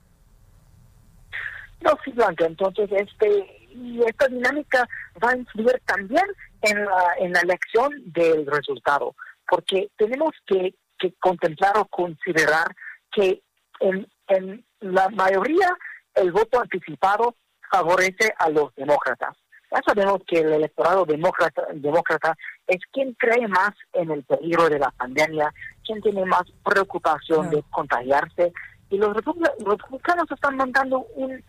No, 1.84 1.92
sí, 2.04 2.12
Blanca, 2.12 2.46
entonces 2.46 2.90
este 2.92 3.60
y 3.72 4.02
esta 4.04 4.28
dinámica 4.28 4.88
va 5.22 5.32
a 5.32 5.38
influir 5.38 5.82
también 5.86 6.24
en 6.62 6.86
la, 6.86 7.14
en 7.18 7.34
la 7.34 7.42
elección 7.42 7.92
del 8.06 8.46
resultado, 8.46 9.16
porque 9.50 9.90
tenemos 9.98 10.32
que, 10.46 10.76
contemplar 11.20 11.78
o 11.78 11.86
considerar 11.88 12.74
que 13.12 13.42
en, 13.82 14.08
en 14.30 14.66
la 14.80 15.10
mayoría 15.10 15.68
el 16.16 16.32
voto 16.32 16.62
anticipado 16.62 17.36
favorece 17.70 18.34
a 18.38 18.48
los 18.50 18.74
demócratas. 18.76 19.36
Ya 19.70 19.82
sabemos 19.86 20.22
que 20.26 20.40
el 20.40 20.54
electorado 20.54 21.04
demócrata, 21.04 21.64
demócrata 21.74 22.38
es 22.68 22.78
quien 22.94 23.14
cree 23.16 23.50
más 23.50 23.72
en 23.92 24.12
el 24.12 24.24
peligro 24.24 24.70
de 24.70 24.80
la 24.80 24.92
pandemia, 24.92 25.52
quien 25.84 26.02
tiene 26.02 26.24
más 26.24 26.44
preocupación 26.64 27.50
de 27.50 27.62
contagiarse, 27.70 28.54
y 28.94 28.98
los 28.98 29.16
republicanos 29.16 30.30
están 30.30 30.56
mandando 30.56 31.08
un, 31.16 31.42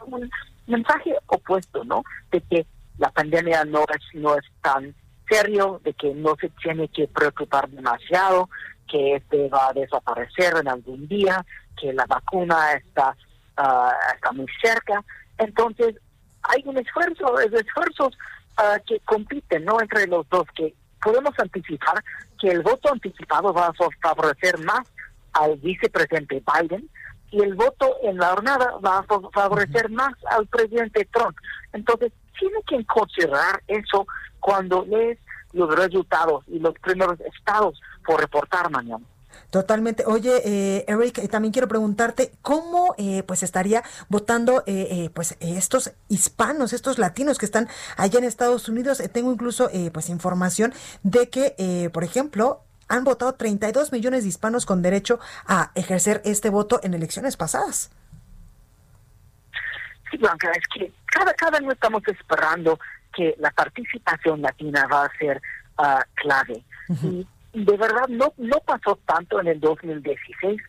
mensaje 0.66 1.14
opuesto, 1.26 1.84
¿no? 1.84 2.02
De 2.32 2.40
que 2.40 2.66
la 2.96 3.10
pandemia 3.10 3.66
no 3.66 3.80
es, 3.80 4.02
no 4.14 4.34
es 4.34 4.44
tan 4.62 4.94
serio, 5.28 5.78
de 5.84 5.92
que 5.92 6.14
no 6.14 6.36
se 6.40 6.48
tiene 6.62 6.88
que 6.88 7.06
preocupar 7.06 7.68
demasiado, 7.68 8.48
que 8.90 9.16
este 9.16 9.50
va 9.50 9.68
a 9.68 9.72
desaparecer 9.74 10.54
en 10.58 10.68
algún 10.68 11.06
día, 11.06 11.44
que 11.78 11.92
la 11.92 12.06
vacuna 12.06 12.72
está, 12.72 13.14
uh, 13.58 13.90
está 14.14 14.32
muy 14.32 14.46
cerca. 14.62 15.04
Entonces, 15.36 15.96
hay 16.44 16.62
un 16.64 16.78
esfuerzo, 16.78 17.38
es 17.40 17.52
esfuerzos 17.52 18.16
uh, 18.56 18.82
que 18.86 19.00
compiten, 19.00 19.66
¿no? 19.66 19.78
Entre 19.82 20.06
los 20.06 20.26
dos, 20.30 20.46
que 20.54 20.74
podemos 21.02 21.38
anticipar 21.38 22.02
que 22.40 22.48
el 22.48 22.62
voto 22.62 22.90
anticipado 22.90 23.52
va 23.52 23.66
a 23.66 23.90
favorecer 24.00 24.58
más 24.64 24.88
al 25.34 25.56
vicepresidente 25.56 26.42
Biden, 26.42 26.88
y 27.34 27.42
el 27.42 27.54
voto 27.54 27.96
en 28.02 28.16
la 28.16 28.28
jornada 28.28 28.74
va 28.84 28.98
a 28.98 29.30
favorecer 29.32 29.90
más 29.90 30.14
al 30.30 30.46
presidente 30.46 31.08
Trump. 31.12 31.36
Entonces, 31.72 32.12
tiene 32.38 32.60
que 32.64 32.84
considerar 32.86 33.60
eso 33.66 34.06
cuando 34.38 34.84
lees 34.84 35.18
los 35.52 35.74
resultados 35.74 36.44
y 36.46 36.60
los 36.60 36.74
primeros 36.78 37.18
estados 37.20 37.80
por 38.06 38.20
reportar 38.20 38.70
mañana. 38.70 39.04
Totalmente. 39.50 40.04
Oye, 40.06 40.42
eh, 40.44 40.84
Eric, 40.86 41.18
eh, 41.18 41.28
también 41.28 41.52
quiero 41.52 41.66
preguntarte 41.66 42.32
cómo 42.40 42.94
eh, 42.98 43.24
pues 43.24 43.42
estaría 43.42 43.82
votando 44.08 44.62
eh, 44.66 45.10
pues 45.12 45.36
estos 45.40 45.92
hispanos, 46.08 46.72
estos 46.72 46.98
latinos 46.98 47.38
que 47.38 47.46
están 47.46 47.68
allá 47.96 48.20
en 48.20 48.26
Estados 48.26 48.68
Unidos. 48.68 49.02
tengo 49.12 49.32
incluso 49.32 49.70
pues 49.92 50.08
información 50.08 50.72
de 51.02 51.30
que, 51.30 51.90
por 51.92 52.04
ejemplo, 52.04 52.62
han 52.88 53.04
votado 53.04 53.34
32 53.34 53.92
millones 53.92 54.22
de 54.22 54.28
hispanos 54.28 54.66
con 54.66 54.82
derecho 54.82 55.18
a 55.46 55.70
ejercer 55.74 56.20
este 56.24 56.50
voto 56.50 56.80
en 56.82 56.94
elecciones 56.94 57.36
pasadas. 57.36 57.90
Sí, 60.10 60.16
Blanca, 60.18 60.50
es 60.52 60.64
que 60.74 60.92
cada, 61.06 61.32
cada 61.34 61.58
año 61.58 61.72
estamos 61.72 62.02
esperando 62.06 62.78
que 63.14 63.34
la 63.38 63.50
participación 63.50 64.42
latina 64.42 64.86
va 64.86 65.04
a 65.04 65.18
ser 65.18 65.40
ah, 65.78 66.04
clave. 66.14 66.62
Y 67.02 67.26
de 67.52 67.76
verdad 67.76 68.08
no, 68.08 68.32
no 68.36 68.58
pasó 68.60 68.98
tanto 69.06 69.40
en 69.40 69.48
el 69.48 69.60
2016 69.60 70.60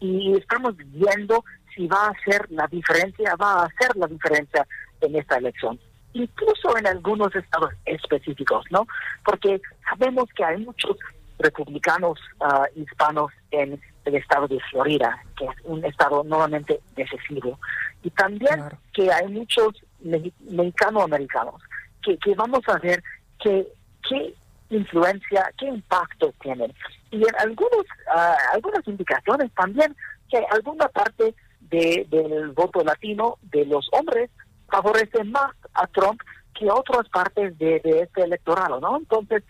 y 0.00 0.36
estamos 0.36 0.76
viendo 0.76 1.44
si 1.74 1.86
va 1.88 2.06
a 2.06 2.10
hacer 2.10 2.46
la 2.50 2.66
diferencia, 2.68 3.34
va 3.36 3.62
a 3.62 3.64
hacer 3.64 3.96
la 3.96 4.06
diferencia 4.06 4.66
en 5.00 5.16
esta 5.16 5.36
elección 5.36 5.78
incluso 6.14 6.76
en 6.78 6.86
algunos 6.86 7.34
estados 7.34 7.72
específicos, 7.84 8.64
¿no? 8.70 8.86
Porque 9.24 9.60
sabemos 9.88 10.24
que 10.34 10.44
hay 10.44 10.64
muchos 10.64 10.96
republicanos 11.44 12.18
uh, 12.40 12.66
hispanos 12.80 13.30
en 13.50 13.80
el 14.04 14.14
estado 14.14 14.46
de 14.48 14.58
Florida, 14.70 15.10
que 15.36 15.44
es 15.44 15.56
un 15.64 15.84
estado 15.84 16.24
nuevamente 16.24 16.80
decisivo. 16.96 17.58
Y 18.02 18.10
también 18.10 18.58
que 18.92 19.10
hay 19.12 19.28
muchos 19.28 19.70
mexicano-americanos, 20.00 21.62
que, 22.02 22.18
que 22.18 22.34
vamos 22.34 22.62
a 22.68 22.78
ver 22.78 23.02
que, 23.38 23.66
qué 24.08 24.34
influencia, 24.70 25.50
qué 25.58 25.66
impacto 25.66 26.34
tienen. 26.40 26.72
Y 27.10 27.18
en 27.22 27.36
algunos, 27.38 27.84
uh, 28.14 28.36
algunas 28.52 28.86
indicaciones 28.86 29.50
también 29.54 29.94
que 30.30 30.38
alguna 30.50 30.88
parte 30.88 31.34
de, 31.60 32.06
del 32.10 32.50
voto 32.52 32.82
latino 32.82 33.36
de 33.42 33.64
los 33.66 33.88
hombres 33.92 34.30
favorece 34.68 35.24
más 35.24 35.52
a 35.74 35.86
Trump 35.86 36.20
que 36.54 36.70
otras 36.70 37.08
partes 37.08 37.56
de, 37.58 37.80
de 37.80 38.00
este 38.02 38.22
electorado, 38.22 38.80
¿no? 38.80 38.96
Entonces, 38.96 39.42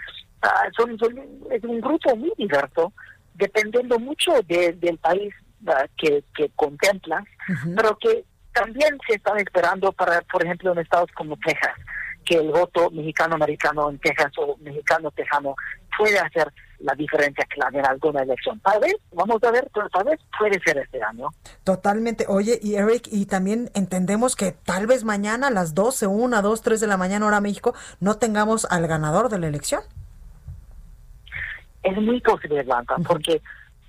Ah, 0.44 0.68
son, 0.76 0.90
es 1.50 1.64
un 1.64 1.80
grupo 1.80 2.14
muy 2.16 2.32
diverso, 2.36 2.92
dependiendo 3.34 3.98
mucho 3.98 4.32
del 4.46 4.98
país 4.98 5.34
que, 5.96 6.22
que 6.36 6.50
contemplas, 6.54 7.24
pero 7.74 7.96
que 7.96 8.24
también 8.52 8.98
se 9.08 9.16
están 9.16 9.38
esperando 9.38 9.90
para, 9.92 10.20
por 10.22 10.44
ejemplo, 10.44 10.72
en 10.72 10.80
estados 10.80 11.10
como 11.16 11.36
Texas, 11.38 11.72
que 12.26 12.36
el 12.36 12.50
voto 12.50 12.90
mexicano-americano 12.90 13.88
en 13.88 13.98
Texas 13.98 14.32
o 14.36 14.56
mexicano-tejano 14.58 15.56
puede 15.96 16.18
hacer 16.18 16.52
la 16.80 16.94
diferencia 16.94 17.44
clave 17.46 17.78
en 17.78 17.86
alguna 17.86 18.22
elección. 18.22 18.60
Tal 18.60 18.80
vez, 18.80 18.94
vamos 19.12 19.42
a 19.42 19.50
ver, 19.50 19.70
pero 19.72 19.88
tal 19.88 20.04
vez 20.04 20.20
puede 20.38 20.60
ser 20.60 20.76
este 20.76 21.02
año. 21.02 21.28
Totalmente. 21.62 22.26
Oye, 22.28 22.58
y 22.62 22.74
Eric, 22.74 23.08
y 23.10 23.26
también 23.26 23.70
entendemos 23.74 24.36
que 24.36 24.52
tal 24.52 24.86
vez 24.86 25.04
mañana 25.04 25.46
a 25.46 25.50
las 25.50 25.74
12, 25.74 26.06
1, 26.06 26.42
2, 26.42 26.62
3 26.62 26.80
de 26.80 26.86
la 26.86 26.98
mañana 26.98 27.26
hora 27.26 27.40
México 27.40 27.74
no 28.00 28.18
tengamos 28.18 28.66
al 28.66 28.86
ganador 28.86 29.30
de 29.30 29.38
la 29.38 29.46
elección 29.46 29.82
es 31.84 31.96
muy 32.00 32.20
posible, 32.20 32.62
Blanca, 32.62 32.96
porque 33.06 33.40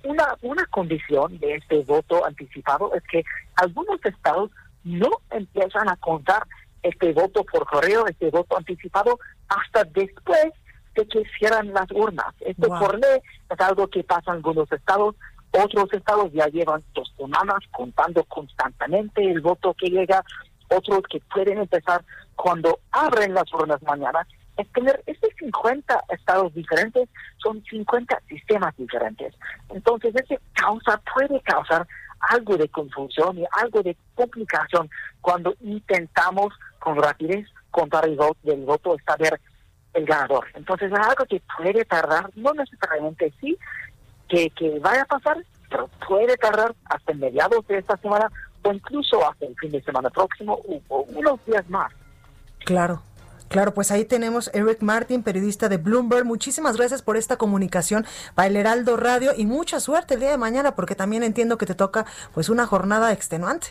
una, 0.04 0.36
una 0.42 0.64
condición 0.66 1.38
de 1.38 1.56
este 1.56 1.82
voto 1.82 2.24
anticipado 2.24 2.94
es 2.94 3.02
que 3.10 3.24
algunos 3.56 4.04
estados 4.04 4.50
no 4.84 5.10
empiezan 5.30 5.88
a 5.88 5.96
contar 5.96 6.46
este 6.82 7.12
voto 7.12 7.42
por 7.44 7.66
correo, 7.66 8.06
este 8.06 8.30
voto 8.30 8.56
anticipado, 8.56 9.18
hasta 9.48 9.82
después 9.84 10.52
de 10.94 11.08
que 11.08 11.24
cierran 11.38 11.72
las 11.72 11.90
urnas. 11.90 12.32
Esto 12.40 12.68
por 12.68 12.98
ley 12.98 13.20
es 13.50 13.60
algo 13.60 13.88
que 13.88 14.04
pasa 14.04 14.30
en 14.30 14.36
algunos 14.36 14.70
estados. 14.70 15.16
Otros 15.50 15.92
estados 15.92 16.30
ya 16.32 16.46
llevan 16.48 16.84
dos 16.94 17.12
semanas 17.16 17.58
contando 17.72 18.22
constantemente 18.24 19.28
el 19.28 19.40
voto 19.40 19.74
que 19.74 19.88
llega. 19.88 20.22
Otros 20.68 21.02
que 21.08 21.20
pueden 21.32 21.58
empezar 21.58 22.04
cuando 22.34 22.78
abren 22.92 23.34
las 23.34 23.52
urnas 23.52 23.82
mañana 23.82 24.26
es 24.56 24.68
tener 24.72 25.02
estos 25.06 25.30
50 25.38 26.04
estados 26.08 26.54
diferentes, 26.54 27.08
son 27.38 27.62
50 27.64 28.20
sistemas 28.28 28.74
diferentes. 28.76 29.34
Entonces, 29.68 30.14
ese 30.14 30.40
causa 30.54 31.00
puede 31.14 31.40
causar 31.42 31.86
algo 32.20 32.56
de 32.56 32.68
confusión 32.68 33.38
y 33.38 33.44
algo 33.52 33.82
de 33.82 33.96
complicación 34.14 34.90
cuando 35.20 35.54
intentamos 35.60 36.54
con 36.78 36.96
rapidez 36.96 37.46
contar 37.70 38.06
el 38.06 38.16
voto 38.16 38.38
del 38.42 38.64
voto 38.64 38.96
saber 39.06 39.38
el 39.92 40.06
ganador. 40.06 40.46
Entonces, 40.54 40.90
es 40.90 40.98
algo 40.98 41.24
que 41.26 41.42
puede 41.56 41.84
tardar, 41.84 42.30
no 42.34 42.52
necesariamente 42.54 43.32
sí, 43.40 43.56
que, 44.28 44.50
que 44.50 44.78
vaya 44.78 45.02
a 45.02 45.06
pasar, 45.06 45.38
pero 45.68 45.88
puede 46.06 46.36
tardar 46.36 46.74
hasta 46.86 47.12
mediados 47.14 47.66
de 47.66 47.78
esta 47.78 47.96
semana 47.98 48.30
o 48.62 48.72
incluso 48.72 49.28
hasta 49.28 49.46
el 49.46 49.54
fin 49.56 49.70
de 49.70 49.82
semana 49.82 50.10
próximo 50.10 50.58
o 50.88 51.00
unos 51.02 51.44
días 51.44 51.68
más. 51.68 51.92
Claro, 52.64 53.02
Claro, 53.48 53.74
pues 53.74 53.90
ahí 53.90 54.04
tenemos 54.04 54.50
Eric 54.54 54.82
Martin, 54.82 55.22
periodista 55.22 55.68
de 55.68 55.76
Bloomberg. 55.76 56.24
Muchísimas 56.24 56.76
gracias 56.76 57.02
por 57.02 57.16
esta 57.16 57.36
comunicación 57.36 58.04
para 58.34 58.48
el 58.48 58.56
Heraldo 58.56 58.96
Radio 58.96 59.32
y 59.36 59.46
mucha 59.46 59.80
suerte 59.80 60.14
el 60.14 60.20
día 60.20 60.30
de 60.30 60.38
mañana 60.38 60.74
porque 60.74 60.94
también 60.94 61.22
entiendo 61.22 61.56
que 61.58 61.66
te 61.66 61.74
toca 61.74 62.06
pues 62.34 62.48
una 62.48 62.66
jornada 62.66 63.12
extenuante. 63.12 63.68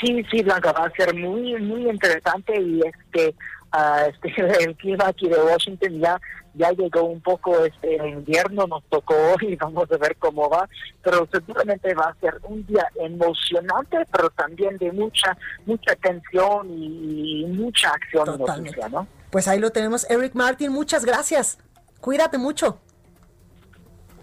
Sí, 0.00 0.24
sí, 0.30 0.42
Blanca, 0.42 0.72
va 0.72 0.86
a 0.86 0.90
ser 0.90 1.14
muy, 1.14 1.60
muy 1.60 1.88
interesante 1.88 2.60
y 2.60 2.80
este 2.80 3.34
este, 4.08 4.64
el 4.64 4.76
clima 4.76 5.08
aquí 5.08 5.28
de 5.28 5.36
Washington 5.36 6.00
ya 6.00 6.20
ya 6.54 6.70
llegó 6.72 7.04
un 7.04 7.20
poco 7.20 7.64
este 7.64 7.96
invierno, 8.08 8.66
nos 8.66 8.84
tocó 8.84 9.14
hoy, 9.14 9.56
vamos 9.60 9.90
a 9.90 9.96
ver 9.96 10.16
cómo 10.16 10.48
va, 10.48 10.68
pero 11.02 11.28
seguramente 11.30 11.94
va 11.94 12.06
a 12.06 12.14
ser 12.20 12.40
un 12.44 12.64
día 12.66 12.86
emocionante, 12.96 13.98
pero 14.10 14.30
también 14.30 14.76
de 14.78 14.92
mucha 14.92 15.36
mucha 15.66 15.94
tensión 15.96 16.70
y, 16.70 17.44
mucha 17.46 17.90
acción 17.90 18.38
noticia, 18.38 18.88
¿no? 18.88 19.06
Pues 19.30 19.48
ahí 19.48 19.58
lo 19.58 19.70
tenemos, 19.70 20.08
Eric 20.10 20.34
Martin, 20.34 20.70
muchas 20.72 21.04
gracias. 21.04 21.58
Cuídate 22.00 22.38
mucho. 22.38 22.78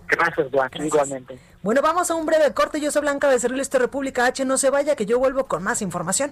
Gracias, 0.07 0.51
Blanca, 0.51 0.83
igualmente. 0.83 1.39
Bueno, 1.63 1.81
vamos 1.81 2.11
a 2.11 2.15
un 2.15 2.25
breve 2.25 2.53
corte. 2.53 2.81
Yo 2.81 2.91
soy 2.91 3.01
Blanca 3.01 3.27
Becerril, 3.27 3.59
esto 3.59 3.79
República 3.79 4.25
H. 4.25 4.45
No 4.45 4.57
se 4.57 4.69
vaya, 4.69 4.95
que 4.95 5.05
yo 5.05 5.19
vuelvo 5.19 5.45
con 5.45 5.63
más 5.63 5.81
información. 5.81 6.31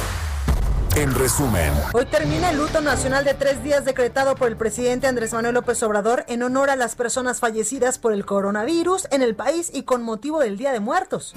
en 0.95 1.13
resumen. 1.15 1.73
Hoy 1.93 2.05
termina 2.05 2.49
el 2.49 2.57
luto 2.57 2.81
nacional 2.81 3.23
de 3.23 3.33
tres 3.33 3.63
días 3.63 3.85
decretado 3.85 4.35
por 4.35 4.47
el 4.47 4.57
presidente 4.57 5.07
Andrés 5.07 5.33
Manuel 5.33 5.55
López 5.55 5.81
Obrador 5.83 6.25
en 6.27 6.43
honor 6.43 6.69
a 6.69 6.75
las 6.75 6.95
personas 6.95 7.39
fallecidas 7.39 7.97
por 7.97 8.13
el 8.13 8.25
coronavirus 8.25 9.07
en 9.11 9.21
el 9.21 9.35
país 9.35 9.71
y 9.73 9.83
con 9.83 10.03
motivo 10.03 10.39
del 10.39 10.57
Día 10.57 10.71
de 10.71 10.79
Muertos. 10.79 11.33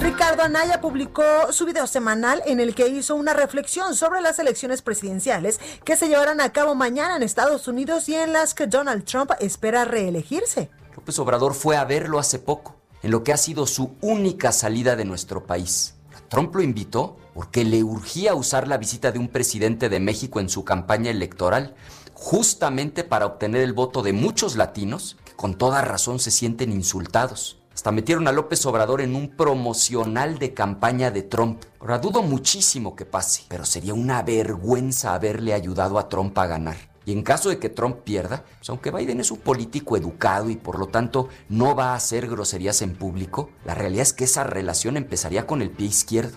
Ricardo 0.00 0.42
Anaya 0.42 0.80
publicó 0.80 1.22
su 1.50 1.64
video 1.64 1.86
semanal 1.86 2.42
en 2.46 2.60
el 2.60 2.74
que 2.74 2.88
hizo 2.88 3.14
una 3.14 3.34
reflexión 3.34 3.94
sobre 3.94 4.20
las 4.20 4.38
elecciones 4.38 4.82
presidenciales 4.82 5.60
que 5.84 5.96
se 5.96 6.08
llevarán 6.08 6.40
a 6.40 6.52
cabo 6.52 6.74
mañana 6.74 7.16
en 7.16 7.22
Estados 7.22 7.68
Unidos 7.68 8.08
y 8.08 8.14
en 8.14 8.32
las 8.32 8.54
que 8.54 8.66
Donald 8.66 9.04
Trump 9.04 9.32
espera 9.40 9.84
reelegirse. 9.84 10.70
López 10.96 11.18
Obrador 11.18 11.54
fue 11.54 11.76
a 11.76 11.84
verlo 11.84 12.18
hace 12.18 12.38
poco, 12.38 12.76
en 13.02 13.10
lo 13.10 13.22
que 13.22 13.32
ha 13.32 13.36
sido 13.36 13.66
su 13.66 13.96
única 14.00 14.52
salida 14.52 14.96
de 14.96 15.04
nuestro 15.04 15.44
país. 15.46 15.94
Trump 16.28 16.54
lo 16.54 16.62
invitó 16.62 17.16
porque 17.34 17.64
le 17.64 17.82
urgía 17.82 18.34
usar 18.34 18.68
la 18.68 18.78
visita 18.78 19.12
de 19.12 19.18
un 19.18 19.28
presidente 19.28 19.88
de 19.88 20.00
México 20.00 20.40
en 20.40 20.48
su 20.48 20.64
campaña 20.64 21.10
electoral, 21.10 21.74
justamente 22.14 23.04
para 23.04 23.26
obtener 23.26 23.62
el 23.62 23.72
voto 23.72 24.02
de 24.02 24.12
muchos 24.12 24.56
latinos 24.56 25.16
que 25.24 25.32
con 25.32 25.56
toda 25.56 25.82
razón 25.82 26.18
se 26.18 26.30
sienten 26.30 26.72
insultados. 26.72 27.58
Hasta 27.74 27.90
metieron 27.90 28.28
a 28.28 28.32
López 28.32 28.64
Obrador 28.66 29.00
en 29.00 29.16
un 29.16 29.30
promocional 29.30 30.38
de 30.38 30.52
campaña 30.52 31.10
de 31.10 31.22
Trump. 31.22 31.62
Ahora 31.80 31.98
dudo 31.98 32.22
muchísimo 32.22 32.94
que 32.94 33.06
pase, 33.06 33.44
pero 33.48 33.64
sería 33.64 33.94
una 33.94 34.22
vergüenza 34.22 35.14
haberle 35.14 35.54
ayudado 35.54 35.98
a 35.98 36.08
Trump 36.08 36.36
a 36.38 36.46
ganar. 36.46 36.91
Y 37.04 37.12
en 37.12 37.22
caso 37.22 37.48
de 37.48 37.58
que 37.58 37.68
Trump 37.68 37.98
pierda, 38.04 38.44
pues 38.58 38.70
aunque 38.70 38.90
Biden 38.90 39.20
es 39.20 39.30
un 39.30 39.38
político 39.38 39.96
educado 39.96 40.50
y 40.50 40.56
por 40.56 40.78
lo 40.78 40.86
tanto 40.86 41.28
no 41.48 41.74
va 41.74 41.92
a 41.92 41.96
hacer 41.96 42.28
groserías 42.28 42.82
en 42.82 42.94
público, 42.94 43.50
la 43.64 43.74
realidad 43.74 44.02
es 44.02 44.12
que 44.12 44.24
esa 44.24 44.44
relación 44.44 44.96
empezaría 44.96 45.46
con 45.46 45.62
el 45.62 45.70
pie 45.70 45.88
izquierdo. 45.88 46.36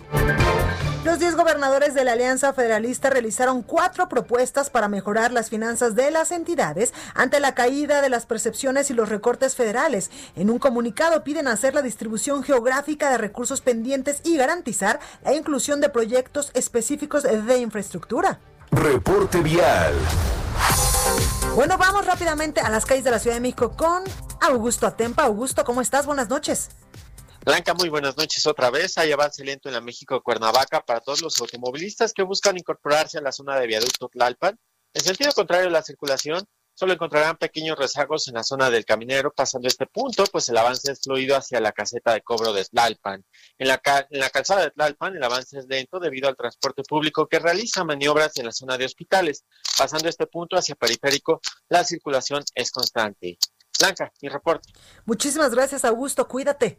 Los 1.05 1.19
10 1.19 1.35
gobernadores 1.35 1.93
de 1.93 2.03
la 2.03 2.13
Alianza 2.13 2.51
Federalista 2.53 3.11
realizaron 3.11 3.61
cuatro 3.61 4.09
propuestas 4.09 4.71
para 4.71 4.87
mejorar 4.87 5.31
las 5.31 5.51
finanzas 5.51 5.93
de 5.93 6.09
las 6.09 6.31
entidades 6.31 6.95
ante 7.13 7.39
la 7.39 7.53
caída 7.53 8.01
de 8.01 8.09
las 8.09 8.25
percepciones 8.25 8.89
y 8.89 8.95
los 8.95 9.09
recortes 9.09 9.55
federales. 9.55 10.09
En 10.35 10.49
un 10.49 10.57
comunicado 10.57 11.23
piden 11.23 11.47
hacer 11.47 11.75
la 11.75 11.83
distribución 11.83 12.41
geográfica 12.41 13.11
de 13.11 13.19
recursos 13.19 13.61
pendientes 13.61 14.21
y 14.23 14.35
garantizar 14.35 14.99
la 15.23 15.35
inclusión 15.35 15.79
de 15.79 15.89
proyectos 15.89 16.49
específicos 16.55 17.21
de 17.21 17.57
infraestructura. 17.59 18.39
Reporte 18.71 19.41
vial. 19.41 19.95
Bueno, 21.55 21.77
vamos 21.77 22.05
rápidamente 22.05 22.59
a 22.61 22.69
las 22.69 22.85
calles 22.85 23.03
de 23.03 23.11
la 23.11 23.19
Ciudad 23.19 23.35
de 23.35 23.41
México 23.41 23.75
con 23.75 24.03
Augusto 24.41 24.87
Atempa. 24.87 25.23
Augusto, 25.23 25.63
¿cómo 25.63 25.81
estás? 25.81 26.05
Buenas 26.05 26.29
noches. 26.29 26.69
Blanca, 27.45 27.73
muy 27.73 27.89
buenas 27.89 28.17
noches 28.17 28.45
otra 28.47 28.71
vez. 28.71 28.97
Hay 28.97 29.11
avance 29.11 29.43
lento 29.43 29.69
en 29.69 29.75
la 29.75 29.81
México 29.81 30.21
Cuernavaca 30.21 30.81
para 30.81 30.99
todos 30.99 31.21
los 31.21 31.39
automovilistas 31.39 32.11
que 32.11 32.23
buscan 32.23 32.57
incorporarse 32.57 33.19
a 33.19 33.21
la 33.21 33.31
zona 33.31 33.59
de 33.59 33.67
viaducto 33.67 34.09
Tlalpan. 34.09 34.59
En 34.93 35.03
sentido 35.03 35.31
contrario 35.31 35.67
a 35.67 35.71
la 35.71 35.83
circulación, 35.83 36.43
solo 36.75 36.93
encontrarán 36.93 37.37
pequeños 37.37 37.77
rezagos 37.79 38.27
en 38.27 38.35
la 38.35 38.43
zona 38.43 38.69
del 38.69 38.85
caminero. 38.85 39.33
Pasando 39.33 39.67
este 39.67 39.87
punto, 39.87 40.25
pues 40.31 40.47
el 40.49 40.57
avance 40.57 40.91
es 40.91 41.01
fluido 41.01 41.35
hacia 41.35 41.59
la 41.59 41.71
caseta 41.71 42.13
de 42.13 42.21
cobro 42.21 42.53
de 42.53 42.65
Tlalpan. 42.65 43.25
En 43.57 43.67
la, 43.67 43.81
en 44.11 44.19
la 44.19 44.29
calzada 44.29 44.61
de 44.61 44.71
Tlalpan, 44.71 45.15
el 45.15 45.23
avance 45.23 45.57
es 45.57 45.65
lento 45.67 45.99
debido 45.99 46.29
al 46.29 46.35
transporte 46.35 46.83
público 46.83 47.27
que 47.27 47.39
realiza 47.39 47.83
maniobras 47.83 48.37
en 48.37 48.45
la 48.45 48.51
zona 48.51 48.77
de 48.77 48.85
hospitales. 48.85 49.45
Pasando 49.77 50.09
este 50.09 50.27
punto 50.27 50.57
hacia 50.57 50.75
periférico, 50.75 51.41
la 51.69 51.83
circulación 51.83 52.43
es 52.53 52.69
constante. 52.71 53.39
Blanca, 53.79 54.11
mi 54.21 54.29
reporte. 54.29 54.69
Muchísimas 55.05 55.53
gracias, 55.53 55.85
Augusto. 55.85 56.27
Cuídate. 56.27 56.77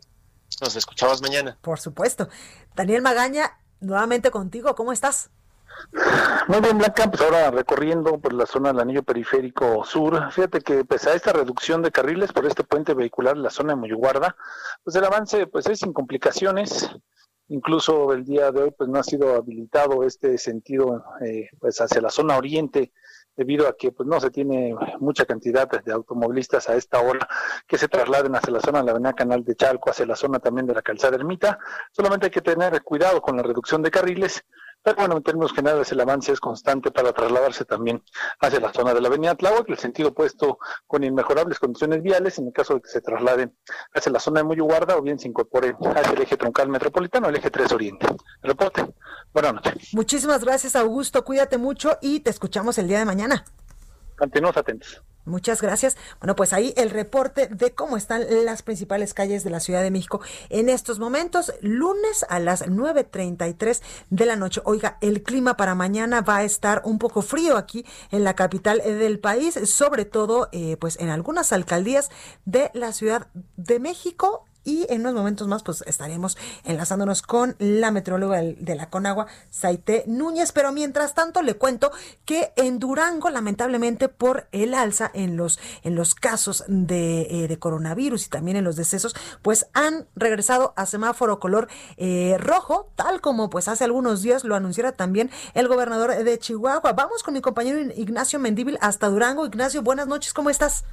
Nos 0.60 0.76
escuchamos 0.76 1.20
mañana. 1.20 1.58
Por 1.60 1.80
supuesto. 1.80 2.28
Daniel 2.74 3.02
Magaña, 3.02 3.58
nuevamente 3.80 4.30
contigo. 4.30 4.74
¿Cómo 4.74 4.92
estás? 4.92 5.30
Muy 6.48 6.60
bien, 6.60 6.78
Blanca, 6.78 7.10
pues 7.10 7.22
ahora 7.22 7.50
recorriendo 7.50 8.18
por 8.18 8.32
la 8.32 8.46
zona 8.46 8.70
del 8.70 8.80
anillo 8.80 9.02
periférico 9.02 9.84
sur, 9.84 10.30
fíjate 10.32 10.60
que 10.60 10.84
pese 10.84 11.10
a 11.10 11.14
esta 11.14 11.32
reducción 11.32 11.82
de 11.82 11.90
carriles 11.90 12.32
por 12.32 12.46
este 12.46 12.64
puente 12.64 12.94
vehicular 12.94 13.36
en 13.36 13.42
la 13.42 13.50
zona 13.50 13.74
de 13.74 13.80
Muyuguarda, 13.80 14.36
pues 14.84 14.96
el 14.96 15.04
avance 15.04 15.46
pues 15.46 15.66
es 15.66 15.80
sin 15.80 15.92
complicaciones, 15.92 16.90
incluso 17.48 18.12
el 18.12 18.24
día 18.24 18.50
de 18.52 18.62
hoy 18.62 18.70
pues 18.76 18.88
no 18.88 18.98
ha 18.98 19.02
sido 19.02 19.34
habilitado 19.34 20.04
este 20.04 20.38
sentido 20.38 21.04
eh, 21.24 21.48
pues 21.58 21.80
hacia 21.80 22.00
la 22.00 22.10
zona 22.10 22.36
oriente 22.36 22.92
debido 23.36 23.68
a 23.68 23.76
que 23.76 23.92
pues 23.92 24.08
no 24.08 24.18
se 24.18 24.30
tiene 24.30 24.74
mucha 24.98 25.26
cantidad 25.26 25.68
de 25.68 25.92
automovilistas 25.92 26.68
a 26.68 26.74
esta 26.74 27.00
hora 27.00 27.28
que 27.66 27.76
se 27.76 27.88
trasladen 27.88 28.34
hacia 28.34 28.52
la 28.52 28.60
zona 28.60 28.78
de 28.78 28.86
la 28.86 28.90
avenida 28.92 29.12
Canal 29.12 29.44
de 29.44 29.54
Chalco, 29.54 29.90
hacia 29.90 30.06
la 30.06 30.16
zona 30.16 30.38
también 30.38 30.66
de 30.66 30.74
la 30.74 30.82
calzada 30.82 31.16
Ermita. 31.16 31.58
Solamente 31.92 32.26
hay 32.26 32.30
que 32.30 32.40
tener 32.40 32.82
cuidado 32.82 33.20
con 33.20 33.36
la 33.36 33.42
reducción 33.42 33.82
de 33.82 33.90
carriles 33.90 34.44
pero 34.86 34.98
bueno, 34.98 35.16
en 35.16 35.22
términos 35.24 35.52
generales 35.52 35.90
el 35.90 36.00
avance 36.00 36.30
es 36.30 36.38
constante 36.38 36.92
para 36.92 37.12
trasladarse 37.12 37.64
también 37.64 38.04
hacia 38.38 38.60
la 38.60 38.72
zona 38.72 38.94
de 38.94 39.00
la 39.00 39.08
avenida 39.08 39.34
Tláhuac, 39.34 39.68
el 39.68 39.78
sentido 39.78 40.10
opuesto 40.10 40.60
con 40.86 41.02
inmejorables 41.02 41.58
condiciones 41.58 42.04
viales 42.04 42.38
en 42.38 42.46
el 42.46 42.52
caso 42.52 42.74
de 42.74 42.82
que 42.82 42.88
se 42.88 43.00
trasladen 43.00 43.52
hacia 43.94 44.12
la 44.12 44.20
zona 44.20 44.42
de 44.42 44.44
Muyuguarda 44.44 44.96
o 44.96 45.02
bien 45.02 45.18
se 45.18 45.26
incorporen 45.26 45.74
hacia 45.74 46.12
el 46.12 46.22
eje 46.22 46.36
troncal 46.36 46.68
metropolitano, 46.68 47.28
el 47.28 47.34
eje 47.34 47.50
3 47.50 47.72
Oriente. 47.72 48.06
reporte. 48.42 48.86
Buenas 49.34 49.54
noches. 49.54 49.92
Muchísimas 49.92 50.44
gracias, 50.44 50.76
Augusto. 50.76 51.24
Cuídate 51.24 51.58
mucho 51.58 51.98
y 52.00 52.20
te 52.20 52.30
escuchamos 52.30 52.78
el 52.78 52.86
día 52.86 53.00
de 53.00 53.06
mañana. 53.06 53.44
Continuamos 54.16 54.56
atentos. 54.56 55.02
Muchas 55.26 55.60
gracias. 55.60 55.96
Bueno, 56.20 56.36
pues 56.36 56.52
ahí 56.52 56.72
el 56.76 56.90
reporte 56.90 57.48
de 57.48 57.74
cómo 57.74 57.96
están 57.96 58.24
las 58.44 58.62
principales 58.62 59.12
calles 59.12 59.44
de 59.44 59.50
la 59.50 59.60
Ciudad 59.60 59.82
de 59.82 59.90
México 59.90 60.20
en 60.48 60.68
estos 60.68 60.98
momentos, 60.98 61.52
lunes 61.60 62.24
a 62.28 62.38
las 62.38 62.64
9.33 62.66 63.82
de 64.10 64.26
la 64.26 64.36
noche. 64.36 64.62
Oiga, 64.64 64.98
el 65.00 65.22
clima 65.22 65.56
para 65.56 65.74
mañana 65.74 66.20
va 66.20 66.38
a 66.38 66.44
estar 66.44 66.80
un 66.84 66.98
poco 66.98 67.22
frío 67.22 67.56
aquí 67.56 67.84
en 68.10 68.24
la 68.24 68.34
capital 68.34 68.78
del 68.78 69.18
país, 69.18 69.58
sobre 69.68 70.04
todo 70.04 70.48
eh, 70.52 70.76
pues 70.78 70.98
en 71.00 71.08
algunas 71.08 71.52
alcaldías 71.52 72.10
de 72.44 72.70
la 72.72 72.92
Ciudad 72.92 73.26
de 73.56 73.80
México 73.80 74.45
y 74.66 74.84
en 74.90 75.00
unos 75.00 75.14
momentos 75.14 75.48
más 75.48 75.62
pues 75.62 75.82
estaremos 75.86 76.36
enlazándonos 76.64 77.22
con 77.22 77.56
la 77.58 77.90
metróloga 77.90 78.42
de 78.42 78.74
la 78.74 78.90
Conagua, 78.90 79.28
Saite 79.48 80.04
Núñez, 80.06 80.52
pero 80.52 80.72
mientras 80.72 81.14
tanto 81.14 81.40
le 81.40 81.54
cuento 81.54 81.92
que 82.26 82.52
en 82.56 82.78
Durango 82.78 83.30
lamentablemente 83.30 84.08
por 84.08 84.48
el 84.52 84.74
alza 84.74 85.10
en 85.14 85.36
los 85.36 85.58
en 85.82 85.94
los 85.94 86.14
casos 86.14 86.64
de, 86.66 87.44
eh, 87.44 87.58
coronavirus 87.58 88.26
y 88.26 88.28
también 88.28 88.56
en 88.56 88.64
los 88.64 88.76
decesos 88.76 89.14
pues 89.40 89.68
han 89.72 90.06
regresado 90.16 90.74
a 90.76 90.84
semáforo 90.84 91.38
color 91.38 91.68
eh, 91.96 92.36
rojo, 92.38 92.90
tal 92.96 93.20
como 93.20 93.48
pues 93.48 93.68
hace 93.68 93.84
algunos 93.84 94.20
días 94.22 94.42
lo 94.44 94.56
anunciara 94.56 94.92
también 94.92 95.30
el 95.54 95.68
gobernador 95.68 96.24
de 96.24 96.38
Chihuahua. 96.38 96.92
Vamos 96.92 97.22
con 97.22 97.34
mi 97.34 97.40
compañero 97.40 97.78
Ignacio 97.96 98.40
Mendíbil 98.40 98.78
hasta 98.80 99.08
Durango. 99.08 99.46
Ignacio, 99.46 99.82
buenas 99.82 100.08
noches, 100.08 100.32
¿cómo 100.32 100.50
estás? 100.50 100.84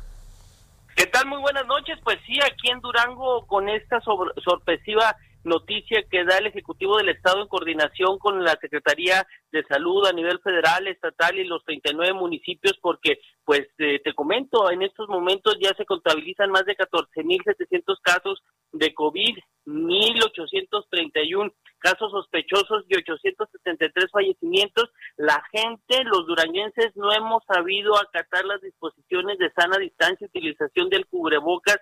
¿Qué 0.96 1.08
tal? 1.08 1.28
Muy 1.28 1.40
buenas 1.42 1.66
noches. 1.66 1.98
Pues 2.04 2.20
sí, 2.26 2.38
aquí 2.44 2.70
en 2.72 2.80
Durango 2.80 3.48
con 3.48 3.68
esta 3.68 4.00
sorpresiva 4.02 5.16
noticia 5.44 6.04
que 6.10 6.24
da 6.24 6.38
el 6.38 6.48
Ejecutivo 6.48 6.98
del 6.98 7.10
Estado 7.10 7.42
en 7.42 7.48
coordinación 7.48 8.18
con 8.20 8.44
la 8.44 8.56
Secretaría 8.62 9.26
de 9.52 9.64
Salud 9.64 10.06
a 10.06 10.14
nivel 10.14 10.40
federal, 10.40 10.88
estatal 10.88 11.38
y 11.38 11.46
los 11.46 11.64
39 11.66 12.14
municipios, 12.14 12.78
porque 12.82 13.20
pues 13.44 13.62
eh, 13.80 14.00
te 14.04 14.14
comento, 14.14 14.70
en 14.72 14.84
estos 14.84 15.10
momentos 15.10 15.58
ya 15.62 15.74
se 15.76 15.86
contabilizan 15.86 16.52
más 16.52 16.66
de 16.66 16.78
14.700 16.78 17.98
casos 18.02 18.42
de 18.72 18.94
COVID, 18.94 19.38
1.831 19.66 21.54
casos 21.84 22.12
sospechosos 22.12 22.86
y 22.88 22.96
873 22.96 24.06
fallecimientos. 24.10 24.90
La 25.18 25.44
gente, 25.52 26.04
los 26.06 26.26
duranguenses, 26.26 26.96
no 26.96 27.12
hemos 27.12 27.44
sabido 27.46 27.98
acatar 27.98 28.46
las 28.46 28.62
disposiciones 28.62 29.38
de 29.38 29.52
sana 29.52 29.78
distancia, 29.78 30.26
utilización 30.26 30.90
del 30.90 31.06
cubrebocas, 31.08 31.78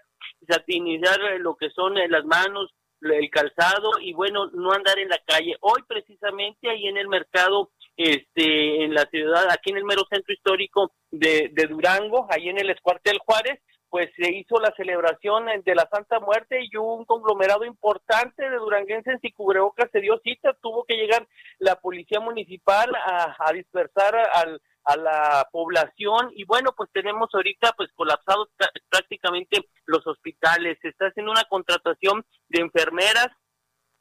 satinizar 0.49 1.19
lo 1.39 1.55
que 1.55 1.69
son 1.69 1.97
eh, 1.99 2.09
las 2.09 2.25
manos, 2.25 2.73
el 3.01 3.29
calzado 3.29 3.91
y 3.99 4.13
bueno, 4.13 4.47
no 4.53 4.73
andar 4.73 4.97
en 4.99 5.09
la 5.09 5.19
calle. 5.25 5.55
Hoy 5.61 5.81
precisamente 5.87 6.69
ahí 6.69 6.87
en 6.87 6.97
el 6.97 7.07
mercado, 7.07 7.71
este, 7.95 8.83
en 8.83 8.93
la 8.93 9.05
ciudad, 9.05 9.45
aquí 9.51 9.69
en 9.69 9.77
el 9.77 9.85
mero 9.85 10.03
centro 10.09 10.33
histórico 10.33 10.93
de, 11.11 11.49
de 11.53 11.67
Durango, 11.67 12.27
ahí 12.29 12.49
en 12.49 12.59
el 12.59 12.69
Escuartel 12.69 13.19
Juárez, 13.19 13.59
pues 13.91 14.10
se 14.15 14.32
hizo 14.32 14.58
la 14.62 14.73
celebración 14.77 15.47
de 15.65 15.75
la 15.75 15.86
Santa 15.91 16.21
Muerte 16.21 16.60
y 16.62 16.77
un 16.77 17.04
conglomerado 17.04 17.65
importante 17.65 18.49
de 18.49 18.56
duranguenses 18.56 19.19
y 19.21 19.34
cubrebocas 19.34 19.91
se 19.91 19.99
dio 19.99 20.17
cita, 20.23 20.56
tuvo 20.62 20.86
que 20.86 20.95
llegar 20.95 21.27
la 21.60 21.75
policía 21.75 22.21
municipal 22.21 22.89
a, 22.95 23.51
dispersar 23.51 24.15
al, 24.34 24.62
a 24.86 24.95
la 24.95 25.49
población 25.51 26.32
y 26.34 26.45
bueno, 26.45 26.73
pues 26.75 26.89
tenemos 26.93 27.30
ahorita 27.34 27.73
pues 27.75 27.91
colapsados 27.93 28.47
prácticamente 28.88 29.67
los 29.86 30.08
hospitales, 30.08 30.77
se 30.82 30.88
está 30.88 31.08
haciendo 31.08 31.34
una 31.34 31.43
contratación 31.49 32.25
de 32.47 32.62
enfermeras, 32.62 33.27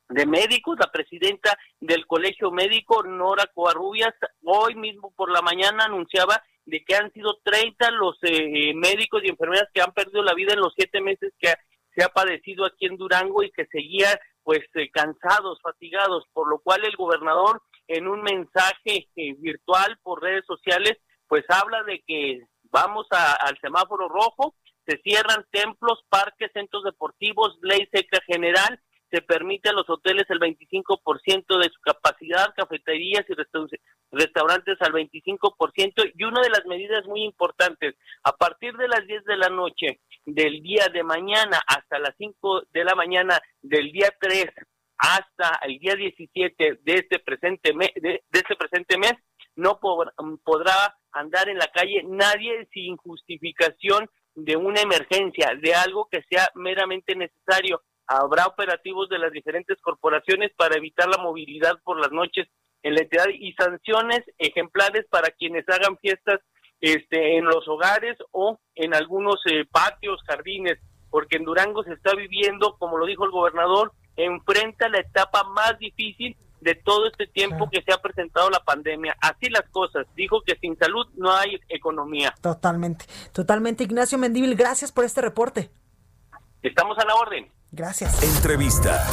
de 0.09 0.25
médicos, 0.25 0.79
la 0.79 0.93
presidenta 0.93 1.59
del 1.81 2.07
Colegio 2.07 2.53
Médico, 2.53 3.03
Nora 3.03 3.47
Covarrubias, 3.53 4.15
hoy 4.45 4.77
mismo 4.77 5.13
por 5.17 5.33
la 5.33 5.43
mañana 5.43 5.87
anunciaba 5.87 6.41
de 6.71 6.85
que 6.85 6.95
han 6.95 7.13
sido 7.13 7.39
30 7.43 7.91
los 7.91 8.17
eh, 8.23 8.73
médicos 8.75 9.23
y 9.25 9.29
enfermeras 9.29 9.69
que 9.75 9.83
han 9.83 9.93
perdido 9.93 10.23
la 10.23 10.35
vida 10.35 10.55
en 10.55 10.61
los 10.61 10.73
siete 10.77 11.01
meses 11.01 11.33
que 11.39 11.53
se 11.95 12.05
ha 12.05 12.09
padecido 12.09 12.65
aquí 12.65 12.87
en 12.87 12.97
Durango 12.97 13.43
y 13.43 13.51
que 13.51 13.67
seguía 13.67 14.19
pues 14.45 14.61
eh, 14.75 14.89
cansados, 14.91 15.59
fatigados, 15.63 16.25
por 16.33 16.49
lo 16.49 16.61
cual 16.61 16.85
el 16.85 16.97
gobernador 16.97 17.61
en 17.89 18.07
un 18.07 18.23
mensaje 18.23 19.09
eh, 19.17 19.35
virtual 19.39 19.99
por 20.03 20.23
redes 20.23 20.45
sociales 20.47 20.97
pues 21.27 21.45
habla 21.49 21.83
de 21.83 22.03
que 22.07 22.41
vamos 22.73 23.07
al 23.11 23.59
semáforo 23.61 24.09
rojo, 24.09 24.55
se 24.87 24.99
cierran 24.99 25.45
templos, 25.51 26.01
parques, 26.09 26.51
centros 26.53 26.85
deportivos, 26.85 27.59
ley 27.63 27.89
seca 27.93 28.21
general 28.27 28.81
se 29.11 29.23
permite 29.23 29.69
a 29.69 29.73
los 29.73 29.89
hoteles 29.89 30.25
el 30.29 30.39
25% 30.39 31.59
de 31.59 31.69
su 31.71 31.81
capacidad, 31.81 32.55
cafeterías 32.55 33.25
y 33.29 33.35
restaurantes 34.13 34.77
al 34.81 34.93
25% 34.93 36.13
y 36.15 36.25
una 36.25 36.41
de 36.43 36.51
las 36.51 36.65
medidas 36.67 37.07
muy 37.07 37.25
importantes, 37.25 37.97
a 38.23 38.33
partir 38.33 38.77
de 38.77 38.89
las 38.89 39.07
10 39.07 39.25
de 39.25 39.37
la 39.37 39.49
noche 39.49 40.01
del 40.25 40.63
día 40.63 40.87
de 40.93 41.03
mañana 41.03 41.61
hasta 41.67 41.99
las 41.99 42.15
5 42.17 42.63
de 42.73 42.85
la 42.85 42.95
mañana 42.95 43.41
del 43.63 43.91
día 43.91 44.09
3 44.21 44.47
hasta 44.99 45.59
el 45.63 45.79
día 45.79 45.95
17 45.95 46.81
de 46.83 46.93
este 46.93 47.19
presente 47.21 47.73
mes, 47.73 47.91
de, 47.97 48.23
este 48.31 48.55
presente 48.55 48.99
mes 48.99 49.15
no 49.57 49.81
podrá 49.81 50.97
andar 51.13 51.49
en 51.49 51.59
la 51.59 51.69
calle 51.69 52.03
nadie 52.07 52.69
sin 52.73 52.97
justificación 52.97 54.09
de 54.35 54.57
una 54.57 54.81
emergencia, 54.81 55.55
de 55.61 55.75
algo 55.75 56.09
que 56.11 56.23
sea 56.31 56.49
meramente 56.55 57.15
necesario 57.17 57.83
habrá 58.11 58.47
operativos 58.47 59.09
de 59.09 59.19
las 59.19 59.31
diferentes 59.31 59.79
corporaciones 59.81 60.51
para 60.57 60.77
evitar 60.77 61.09
la 61.09 61.23
movilidad 61.23 61.79
por 61.85 62.01
las 62.01 62.11
noches 62.11 62.49
en 62.83 62.95
la 62.95 63.03
entidad 63.03 63.27
y 63.33 63.53
sanciones 63.53 64.21
ejemplares 64.39 65.07
para 65.11 65.31
quienes 65.31 65.65
hagan 65.69 65.97
fiestas 65.99 66.41
este, 66.81 67.37
en 67.39 67.45
los 67.45 67.69
hogares 67.69 68.17
o 68.33 68.59
en 68.75 68.95
algunos 68.95 69.41
eh, 69.47 69.65
patios, 69.71 70.21
jardines, 70.27 70.79
porque 71.09 71.37
en 71.37 71.45
Durango 71.45 71.85
se 71.85 71.93
está 71.93 72.15
viviendo, 72.17 72.77
como 72.79 72.99
lo 72.99 73.07
dijo 73.07 73.25
el 73.25 73.31
gobernador, 73.31 73.93
enfrenta 74.17 74.89
la 74.89 74.99
etapa 74.99 75.45
más 75.45 75.79
difícil 75.79 76.37
de 76.61 76.75
todo 76.75 77.07
este 77.07 77.29
tiempo 77.29 77.71
que 77.71 77.83
se 77.83 77.93
ha 77.93 77.99
presentado 77.99 78.51
la 78.51 78.61
pandemia. 78.61 79.17
Así 79.21 79.49
las 79.51 79.69
cosas. 79.71 80.07
Dijo 80.17 80.43
que 80.43 80.57
sin 80.57 80.77
salud 80.77 81.07
no 81.15 81.33
hay 81.33 81.61
economía. 81.69 82.35
Totalmente, 82.43 83.07
totalmente. 83.33 83.85
Ignacio 83.85 84.19
Mendívil, 84.19 84.57
gracias 84.57 84.91
por 84.91 85.05
este 85.05 85.21
reporte. 85.21 85.71
Estamos 86.63 86.99
a 86.99 87.07
la 87.07 87.15
orden. 87.15 87.60
Gracias. 87.73 88.23
Entrevista. 88.23 89.07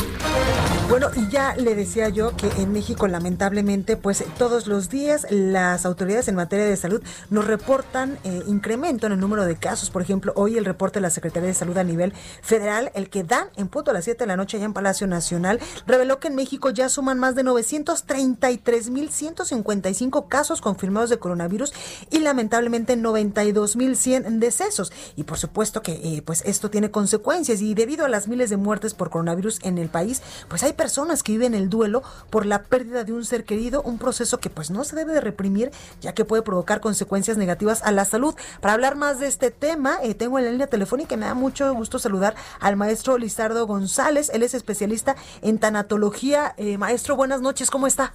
Bueno, 0.90 1.10
y 1.18 1.28
ya 1.28 1.54
le 1.58 1.76
decía 1.76 2.08
yo 2.08 2.34
que 2.38 2.48
en 2.62 2.72
México 2.72 3.10
lamentablemente, 3.10 3.98
pues 3.98 4.24
todos 4.38 4.68
los 4.68 4.90
días 4.90 5.28
las 5.30 5.86
autoridades 5.86 6.30
en 6.30 6.36
materia 6.36 6.64
de 6.64 6.78
salud 6.78 7.04
nos 7.30 7.46
reportan 7.46 8.18
eh, 8.24 8.42
incremento 8.48 9.06
en 9.06 9.12
el 9.12 9.20
número 9.20 9.44
de 9.44 9.58
casos. 9.58 9.90
Por 9.90 10.02
ejemplo, 10.02 10.32
hoy 10.38 10.58
el 10.58 10.64
reporte 10.64 11.00
de 11.00 11.02
la 11.02 11.10
Secretaría 11.10 11.50
de 11.50 11.54
Salud 11.54 11.78
a 11.78 11.84
nivel 11.84 12.14
federal, 12.42 12.90
el 12.96 13.10
que 13.10 13.26
dan 13.26 13.50
en 13.58 13.68
punto 13.68 13.92
a 13.92 13.94
las 13.94 14.06
7 14.06 14.24
de 14.24 14.28
la 14.28 14.38
noche 14.38 14.56
allá 14.56 14.66
en 14.66 14.72
Palacio 14.72 15.08
Nacional, 15.08 15.60
reveló 15.86 16.22
que 16.22 16.30
en 16.30 16.36
México 16.36 16.70
ya 16.70 16.88
suman 16.88 17.20
más 17.20 17.36
de 17.36 17.44
933.155 17.44 20.30
casos 20.30 20.62
confirmados 20.62 21.10
de 21.10 21.20
coronavirus 21.20 21.74
y 22.12 22.20
lamentablemente 22.20 22.98
92.100 22.98 24.40
decesos. 24.40 24.94
Y 25.18 25.26
por 25.26 25.38
supuesto 25.38 25.82
que 25.82 25.92
eh, 25.92 26.22
pues 26.26 26.44
esto 26.46 26.70
tiene 26.70 26.92
consecuencias 26.92 27.62
y 27.62 27.74
debido 27.74 28.06
a 28.06 28.10
las 28.10 28.30
miles 28.30 28.50
de 28.50 28.56
muertes 28.56 28.94
por 28.94 29.10
coronavirus 29.10 29.60
en 29.64 29.80
el 29.80 29.90
país, 29.90 30.22
pues 30.48 30.64
hay 30.64 30.77
personas 30.78 31.24
que 31.24 31.34
viven 31.34 31.54
el 31.54 31.70
duelo 31.70 32.04
por 32.30 32.46
la 32.46 32.64
pérdida 32.64 33.04
de 33.04 33.12
un 33.12 33.26
ser 33.26 33.44
querido, 33.44 33.82
un 33.82 33.98
proceso 33.98 34.40
que 34.40 34.50
pues 34.50 34.72
no 34.72 34.86
se 34.86 34.96
debe 34.96 35.12
de 35.12 35.20
reprimir, 35.20 35.72
ya 36.00 36.14
que 36.14 36.24
puede 36.24 36.44
provocar 36.44 36.80
consecuencias 36.80 37.38
negativas 37.38 37.84
a 37.84 37.92
la 37.92 38.06
salud. 38.06 38.36
Para 38.62 38.74
hablar 38.74 38.96
más 38.96 39.20
de 39.20 39.28
este 39.28 39.52
tema, 39.52 39.98
eh, 40.04 40.14
tengo 40.14 40.40
en 40.40 40.46
la 40.46 40.52
línea 40.52 40.68
telefónica 40.68 41.16
y 41.16 41.18
me 41.18 41.26
da 41.26 41.34
mucho 41.34 41.74
gusto 41.74 42.00
saludar 42.00 42.36
al 42.62 42.78
maestro 42.78 43.18
Lizardo 43.18 43.68
González, 43.68 44.30
él 44.34 44.44
es 44.44 44.54
especialista 44.54 45.16
en 45.42 45.60
tanatología. 45.60 46.54
Eh, 46.58 46.78
maestro, 46.78 47.16
buenas 47.16 47.42
noches, 47.42 47.70
¿cómo 47.70 47.88
está? 47.88 48.14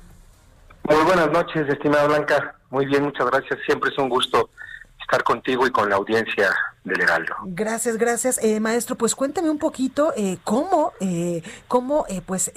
Muy 0.84 1.04
buenas 1.04 1.30
noches, 1.30 1.68
estimada 1.68 2.06
Blanca. 2.06 2.56
Muy 2.70 2.86
bien, 2.86 3.04
muchas 3.04 3.26
gracias. 3.26 3.60
Siempre 3.66 3.90
es 3.90 3.98
un 3.98 4.08
gusto 4.08 4.48
estar 5.02 5.22
contigo 5.22 5.66
y 5.66 5.70
con 5.70 5.88
la 5.90 5.96
audiencia 5.96 6.54
del 6.84 7.00
Heraldo. 7.00 7.34
Gracias, 7.44 7.96
gracias. 7.96 8.38
Eh, 8.42 8.60
maestro, 8.60 8.96
pues 8.96 9.14
cuéntame 9.14 9.50
un 9.50 9.58
poquito 9.58 10.12
eh, 10.16 10.38
cómo, 10.44 10.92
eh, 11.00 11.42
cómo 11.68 12.06
eh, 12.08 12.22
pues 12.24 12.50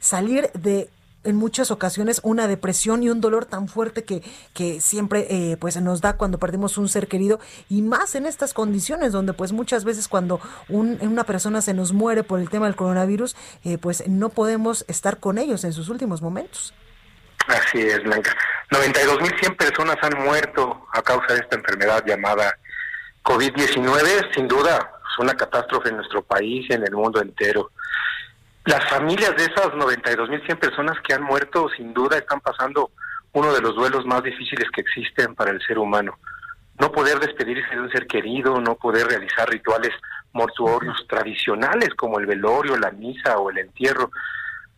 salir 0.00 0.50
de 0.52 0.90
en 1.22 1.36
muchas 1.36 1.70
ocasiones 1.70 2.20
una 2.22 2.46
depresión 2.46 3.02
y 3.02 3.08
un 3.08 3.22
dolor 3.22 3.46
tan 3.46 3.66
fuerte 3.66 4.04
que, 4.04 4.22
que 4.52 4.82
siempre 4.82 5.56
pues 5.58 5.80
nos 5.80 6.02
da 6.02 6.18
cuando 6.18 6.38
perdemos 6.38 6.76
un 6.76 6.86
ser 6.86 7.08
querido 7.08 7.40
y 7.70 7.80
más 7.80 8.14
en 8.14 8.26
estas 8.26 8.52
condiciones 8.52 9.12
donde 9.12 9.32
pues 9.32 9.52
muchas 9.52 9.84
veces 9.84 10.06
cuando 10.06 10.38
un, 10.68 10.98
una 11.00 11.24
persona 11.24 11.62
se 11.62 11.72
nos 11.72 11.94
muere 11.94 12.24
por 12.24 12.40
el 12.40 12.50
tema 12.50 12.66
del 12.66 12.76
coronavirus 12.76 13.36
pues 13.80 14.06
no 14.06 14.28
podemos 14.28 14.84
estar 14.86 15.18
con 15.18 15.38
ellos 15.38 15.64
en 15.64 15.72
sus 15.72 15.88
últimos 15.88 16.20
momentos. 16.20 16.74
Así 17.46 17.80
es, 17.80 18.02
Blanca. 18.02 18.34
92.100 18.70 19.56
personas 19.56 19.96
han 20.02 20.22
muerto 20.24 20.86
a 20.92 21.02
causa 21.02 21.34
de 21.34 21.40
esta 21.40 21.56
enfermedad 21.56 22.04
llamada 22.06 22.56
COVID-19. 23.22 24.34
Sin 24.34 24.48
duda, 24.48 24.78
es 24.78 25.18
una 25.18 25.34
catástrofe 25.34 25.90
en 25.90 25.96
nuestro 25.96 26.22
país 26.22 26.66
y 26.68 26.72
en 26.72 26.84
el 26.84 26.92
mundo 26.92 27.20
entero. 27.20 27.70
Las 28.64 28.88
familias 28.88 29.36
de 29.36 29.44
esas 29.44 29.66
92.100 29.74 30.58
personas 30.58 30.98
que 31.02 31.12
han 31.12 31.22
muerto, 31.22 31.68
sin 31.76 31.92
duda, 31.92 32.16
están 32.16 32.40
pasando 32.40 32.90
uno 33.32 33.52
de 33.52 33.60
los 33.60 33.74
duelos 33.74 34.06
más 34.06 34.22
difíciles 34.22 34.70
que 34.70 34.80
existen 34.80 35.34
para 35.34 35.50
el 35.50 35.60
ser 35.66 35.78
humano. 35.78 36.18
No 36.80 36.90
poder 36.90 37.20
despedirse 37.20 37.74
de 37.74 37.80
un 37.80 37.90
ser 37.90 38.06
querido, 38.06 38.60
no 38.60 38.76
poder 38.76 39.06
realizar 39.06 39.48
rituales 39.48 39.92
mortuorios 40.32 41.06
tradicionales 41.08 41.90
como 41.94 42.18
el 42.18 42.26
velorio, 42.26 42.76
la 42.76 42.90
misa 42.90 43.36
o 43.38 43.50
el 43.50 43.58
entierro, 43.58 44.10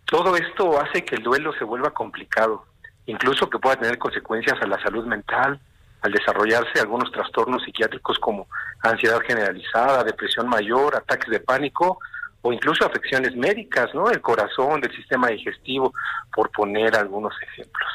todo 0.07 0.37
esto 0.37 0.81
hace 0.81 1.05
que 1.05 1.17
el 1.17 1.23
duelo 1.23 1.53
se 1.59 1.65
vuelva 1.65 1.91
complicado, 1.91 2.65
incluso 3.07 3.51
que 3.51 3.59
pueda 3.59 3.77
tener 3.77 3.99
consecuencias 3.99 4.61
a 4.63 4.67
la 4.67 4.81
salud 4.81 5.05
mental, 5.05 5.61
al 6.03 6.13
desarrollarse 6.13 6.81
algunos 6.81 7.11
trastornos 7.11 7.63
psiquiátricos 7.65 8.19
como 8.19 8.47
ansiedad 8.83 9.21
generalizada, 9.27 10.05
depresión 10.05 10.49
mayor, 10.49 10.97
ataques 10.97 11.31
de 11.31 11.41
pánico 11.41 11.99
o 12.43 12.53
incluso 12.53 12.87
afecciones 12.87 13.35
médicas, 13.35 13.93
¿no? 13.95 14.09
El 14.09 14.21
corazón, 14.21 14.81
del 14.81 14.95
sistema 14.95 15.29
digestivo, 15.29 15.93
por 16.33 16.51
poner 16.51 16.97
algunos 16.97 17.35
ejemplos. 17.43 17.91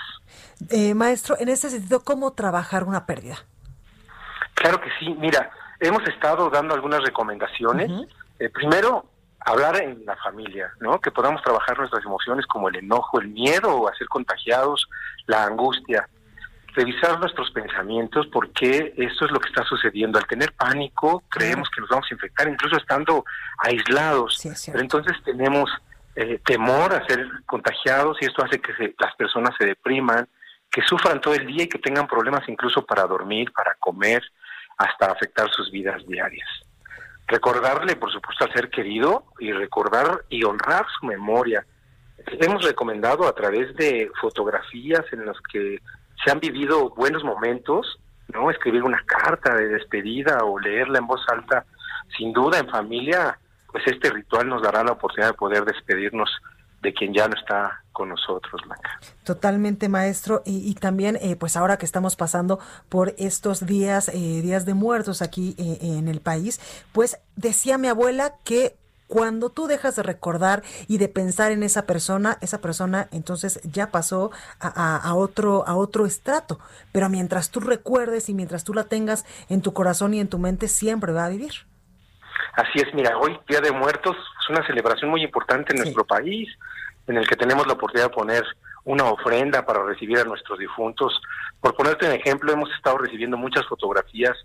Eh, 0.70 0.94
maestro, 0.94 1.38
en 1.40 1.48
ese 1.48 1.70
sentido, 1.70 2.02
¿cómo 2.04 2.34
trabajar 2.34 2.84
una 2.84 3.06
pérdida? 3.06 3.38
Claro 4.54 4.82
que 4.82 4.90
sí. 5.00 5.16
Mira, 5.18 5.52
hemos 5.80 6.06
estado 6.08 6.50
dando 6.50 6.74
algunas 6.74 7.02
recomendaciones. 7.02 7.90
Eh, 8.40 8.50
primero, 8.50 9.06
hablar 9.46 9.78
en 9.82 10.06
la 10.06 10.16
familia, 10.18 10.72
¿no? 10.80 11.00
Que 11.00 11.12
podamos 11.12 11.42
trabajar 11.42 11.78
nuestras 11.78 12.04
emociones 12.06 12.46
como 12.46 12.70
el 12.70 12.76
enojo, 12.76 13.20
el 13.20 13.30
miedo 13.30 13.88
a 13.88 13.96
ser 13.96 14.08
contagiados, 14.08 14.88
la 15.26 15.46
angustia, 15.46 16.08
revisar 16.74 17.20
nuestros 17.20 17.52
pensamientos 17.52 18.28
porque 18.28 18.94
esto 18.98 19.26
es 19.26 19.32
lo 19.32 19.40
que 19.40 19.50
está 19.50 19.64
sucediendo. 19.64 20.20
Al 20.20 20.28
tener 20.28 20.54
pánico, 20.54 21.24
creemos 21.30 21.70
que 21.70 21.82
nos 21.82 21.90
vamos 21.90 22.08
a 22.10 22.14
infectar, 22.14 22.48
incluso 22.48 22.78
estando 22.78 23.26
aislados. 23.58 24.40
Pero 24.66 24.80
entonces 24.80 25.18
tenemos 25.24 25.70
eh, 26.16 26.40
temor 26.46 26.94
a 26.94 27.06
ser 27.08 27.26
contagiados 27.46 28.18
y 28.22 28.26
esto 28.26 28.44
hace 28.44 28.60
que 28.60 28.74
las 29.00 29.16
personas 29.16 29.56
se 29.58 29.66
depriman, 29.66 30.28
que 30.70 30.82
sufran 30.84 31.20
todo 31.20 31.34
el 31.34 31.48
día 31.48 31.64
y 31.64 31.70
que 31.70 31.80
tengan 31.80 32.08
problemas 32.08 32.48
incluso 32.48 32.86
para 32.86 33.06
dormir, 33.06 33.52
para 33.54 33.76
comer, 33.80 34.24
hasta 34.78 35.12
afectar 35.12 35.50
sus 35.52 35.72
vidas 35.72 36.06
diarias. 36.08 36.48
Recordarle, 37.32 37.96
por 37.96 38.12
supuesto, 38.12 38.44
al 38.46 38.54
ser 38.54 38.70
querido 38.70 39.24
y 39.40 39.52
recordar 39.54 40.26
y 40.30 40.44
honrar 40.44 40.86
su 41.00 41.06
memoria. 41.06 41.66
Hemos 42.28 42.64
recomendado 42.64 43.28
a 43.28 43.34
través 43.34 43.74
de 43.76 44.12
fotografías 44.20 45.02
en 45.12 45.26
las 45.26 45.38
que 45.52 45.80
se 46.24 46.32
han 46.32 46.40
vivido 46.40 46.90
buenos 46.90 47.24
momentos, 47.24 48.00
¿no? 48.34 48.52
Escribir 48.52 48.84
una 48.84 49.04
carta 49.06 49.56
de 49.56 49.70
despedida 49.70 50.44
o 50.44 50.60
leerla 50.60 51.00
en 51.00 51.08
voz 51.08 51.22
alta, 51.30 51.66
sin 52.18 52.34
duda 52.34 52.60
en 52.60 52.70
familia, 52.70 53.40
pues 53.72 53.84
este 53.88 54.10
ritual 54.10 54.50
nos 54.50 54.62
dará 54.62 54.84
la 54.84 54.92
oportunidad 54.92 55.32
de 55.32 55.38
poder 55.38 55.64
despedirnos 55.64 56.30
de 56.82 56.94
quien 56.94 57.14
ya 57.14 57.28
no 57.28 57.36
está 57.36 57.84
con 57.92 58.10
nosotros, 58.10 58.62
Blanca. 58.66 59.00
Totalmente, 59.24 59.90
maestro. 59.90 60.42
Y, 60.46 60.74
también, 60.76 61.18
eh, 61.22 61.36
pues 61.36 61.56
ahora 61.58 61.78
que 61.78 61.86
estamos 61.86 62.16
pasando 62.16 62.60
por 62.90 63.14
estos 63.18 63.66
días, 63.66 64.10
eh, 64.10 64.42
días 64.42 64.66
de 64.66 64.74
muertos 64.74 65.22
aquí 65.22 65.56
eh, 65.58 65.78
en 65.82 66.08
el 66.08 66.22
país, 66.22 66.60
pues 66.92 67.20
decía 67.36 67.78
mi 67.78 67.88
abuela 67.88 68.34
que 68.44 68.76
cuando 69.12 69.50
tú 69.50 69.68
dejas 69.68 69.98
de 69.98 70.04
recordar 70.04 70.64
y 70.88 70.98
de 70.98 71.10
pensar 71.10 71.52
en 71.52 71.64
esa 71.64 71.86
persona, 71.86 72.38
esa 72.40 72.62
persona 72.62 73.10
entonces 73.12 73.60
ya 73.64 73.92
pasó 73.92 74.32
a, 74.62 75.14
otro 75.16 75.68
a 75.68 75.76
otro 75.76 76.06
estrato. 76.06 76.60
Pero 76.94 77.10
mientras 77.10 77.52
tú 77.52 77.60
recuerdes 77.60 78.30
y 78.30 78.34
mientras 78.34 78.64
tú 78.64 78.74
la 78.74 78.86
tengas 78.86 79.26
en 79.50 79.62
tu 79.62 79.74
corazón 79.74 80.14
y 80.14 80.22
en 80.22 80.30
tu 80.30 80.40
mente, 80.40 80.70
siempre 80.70 81.12
va 81.12 81.26
a 81.26 81.30
vivir. 81.30 81.52
Así 82.54 82.80
es, 82.80 82.94
mira, 82.94 83.18
hoy 83.18 83.38
Día 83.50 83.60
de 83.60 83.74
Muertos 83.74 84.16
es 84.42 84.50
una 84.50 84.66
celebración 84.66 85.10
muy 85.10 85.24
importante 85.24 85.74
en 85.74 85.82
nuestro 85.82 86.06
país, 86.06 86.50
en 87.08 87.18
el 87.18 87.28
que 87.28 87.36
tenemos 87.36 87.68
la 87.68 87.74
oportunidad 87.74 88.10
de 88.10 88.16
poner 88.16 88.44
una 88.84 89.06
ofrenda 89.06 89.66
para 89.66 89.84
recibir 89.84 90.20
a 90.20 90.24
nuestros 90.24 90.58
difuntos. 90.58 91.22
Por 91.60 91.76
ponerte 91.76 92.08
un 92.08 92.14
ejemplo, 92.14 92.52
hemos 92.52 92.72
estado 92.74 92.98
recibiendo 92.98 93.38
muchas 93.38 93.66
fotografías 93.68 94.36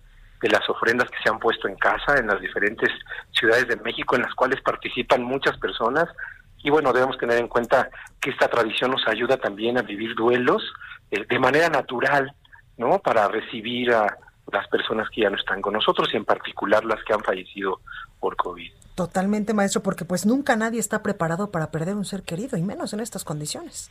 de 0.42 0.48
las 0.50 0.68
ofrendas 0.68 1.08
que 1.10 1.16
se 1.22 1.30
han 1.30 1.38
puesto 1.38 1.66
en 1.68 1.76
casa 1.76 2.18
en 2.18 2.26
las 2.26 2.40
diferentes 2.40 2.90
ciudades 3.32 3.68
de 3.68 3.76
México 3.76 4.16
en 4.16 4.22
las 4.22 4.34
cuales 4.34 4.60
participan 4.60 5.22
muchas 5.22 5.56
personas 5.58 6.08
y 6.62 6.70
bueno, 6.70 6.92
debemos 6.92 7.16
tener 7.16 7.38
en 7.38 7.48
cuenta 7.48 7.88
que 8.20 8.30
esta 8.30 8.48
tradición 8.48 8.90
nos 8.90 9.06
ayuda 9.06 9.36
también 9.36 9.78
a 9.78 9.82
vivir 9.82 10.14
duelos 10.14 10.62
eh, 11.10 11.24
de 11.28 11.38
manera 11.38 11.68
natural, 11.68 12.34
¿no? 12.76 12.98
Para 12.98 13.28
recibir 13.28 13.92
a 13.92 14.18
las 14.52 14.66
personas 14.68 15.08
que 15.10 15.22
ya 15.22 15.30
no 15.30 15.36
están 15.36 15.62
con 15.62 15.74
nosotros 15.74 16.08
y 16.12 16.16
en 16.16 16.24
particular 16.24 16.84
las 16.84 17.02
que 17.04 17.12
han 17.12 17.22
fallecido 17.22 17.80
por 18.18 18.36
COVID. 18.36 18.72
Totalmente, 18.96 19.52
maestro, 19.52 19.82
porque 19.82 20.06
pues 20.06 20.24
nunca 20.24 20.56
nadie 20.56 20.80
está 20.80 21.02
preparado 21.02 21.50
para 21.50 21.70
perder 21.70 21.96
un 21.96 22.06
ser 22.06 22.22
querido 22.22 22.56
y 22.56 22.62
menos 22.62 22.94
en 22.94 23.00
estas 23.00 23.24
condiciones. 23.24 23.90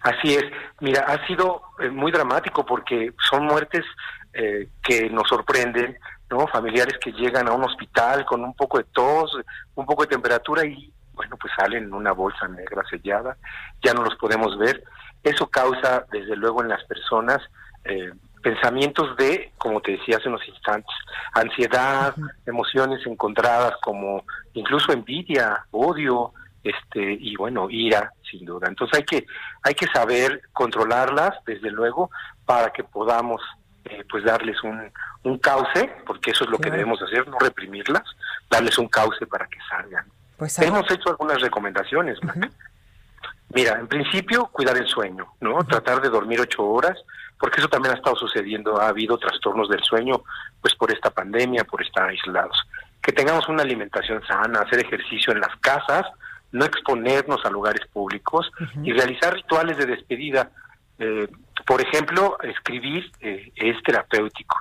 Así 0.00 0.32
es. 0.32 0.44
Mira, 0.78 1.00
ha 1.08 1.26
sido 1.26 1.62
eh, 1.80 1.90
muy 1.90 2.12
dramático 2.12 2.64
porque 2.64 3.12
son 3.28 3.46
muertes 3.46 3.84
eh, 4.32 4.68
que 4.80 5.10
nos 5.10 5.28
sorprenden, 5.28 5.98
¿no? 6.30 6.46
Familiares 6.46 6.94
que 7.02 7.10
llegan 7.10 7.48
a 7.48 7.52
un 7.52 7.64
hospital 7.64 8.24
con 8.24 8.44
un 8.44 8.54
poco 8.54 8.78
de 8.78 8.84
tos, 8.84 9.36
un 9.74 9.84
poco 9.84 10.04
de 10.04 10.10
temperatura 10.10 10.64
y, 10.64 10.92
bueno, 11.12 11.36
pues 11.36 11.52
salen 11.58 11.82
en 11.82 11.92
una 11.92 12.12
bolsa 12.12 12.46
negra 12.46 12.84
sellada, 12.88 13.36
ya 13.82 13.92
no 13.92 14.04
los 14.04 14.14
podemos 14.14 14.56
ver. 14.56 14.84
Eso 15.24 15.48
causa, 15.48 16.06
desde 16.12 16.36
luego, 16.36 16.62
en 16.62 16.68
las 16.68 16.84
personas 16.84 17.38
eh, 17.82 18.12
pensamientos 18.46 19.16
de, 19.16 19.50
como 19.58 19.80
te 19.80 19.96
decía 19.96 20.18
hace 20.18 20.28
unos 20.28 20.46
instantes, 20.46 20.94
ansiedad, 21.32 22.14
emociones 22.46 23.04
encontradas 23.04 23.74
como 23.82 24.22
incluso 24.54 24.92
envidia, 24.92 25.64
odio, 25.72 26.32
este 26.62 27.00
y 27.20 27.34
bueno 27.34 27.68
ira 27.68 28.12
sin 28.30 28.44
duda. 28.44 28.68
Entonces 28.68 28.98
hay 28.98 29.04
que 29.04 29.26
hay 29.64 29.74
que 29.74 29.88
saber 29.88 30.42
controlarlas 30.52 31.32
desde 31.44 31.72
luego 31.72 32.08
para 32.44 32.72
que 32.72 32.84
podamos 32.84 33.42
eh, 33.84 34.04
pues 34.08 34.22
darles 34.22 34.62
un, 34.62 34.92
un 35.24 35.38
cauce, 35.38 35.90
porque 36.06 36.30
eso 36.30 36.44
es 36.44 36.50
lo 36.50 36.58
que 36.58 36.70
debemos 36.70 37.02
hacer, 37.02 37.26
no 37.26 37.40
reprimirlas, 37.40 38.04
darles 38.48 38.78
un 38.78 38.86
cauce 38.86 39.26
para 39.26 39.48
que 39.48 39.58
salgan. 39.68 40.04
Pues 40.36 40.56
Hemos 40.60 40.88
hecho 40.88 41.08
algunas 41.08 41.40
recomendaciones, 41.40 42.16
Mira, 43.54 43.78
en 43.78 43.86
principio, 43.86 44.46
cuidar 44.46 44.76
el 44.76 44.86
sueño, 44.86 45.26
¿no? 45.40 45.64
Tratar 45.64 46.00
de 46.00 46.08
dormir 46.08 46.40
ocho 46.40 46.64
horas, 46.64 46.98
porque 47.38 47.60
eso 47.60 47.68
también 47.68 47.94
ha 47.94 47.98
estado 47.98 48.16
sucediendo, 48.16 48.80
ha 48.80 48.88
habido 48.88 49.18
trastornos 49.18 49.68
del 49.68 49.82
sueño, 49.82 50.22
pues 50.60 50.74
por 50.74 50.92
esta 50.92 51.10
pandemia, 51.10 51.64
por 51.64 51.82
estar 51.82 52.08
aislados. 52.08 52.56
Que 53.00 53.12
tengamos 53.12 53.48
una 53.48 53.62
alimentación 53.62 54.20
sana, 54.26 54.60
hacer 54.60 54.84
ejercicio 54.84 55.32
en 55.32 55.40
las 55.40 55.54
casas, 55.60 56.06
no 56.52 56.64
exponernos 56.64 57.44
a 57.44 57.50
lugares 57.50 57.86
públicos 57.92 58.50
y 58.82 58.92
realizar 58.92 59.34
rituales 59.34 59.76
de 59.78 59.86
despedida. 59.86 60.50
Eh, 60.98 61.28
por 61.66 61.80
ejemplo, 61.80 62.38
escribir 62.42 63.10
eh, 63.20 63.52
es 63.54 63.82
terapéutico. 63.82 64.56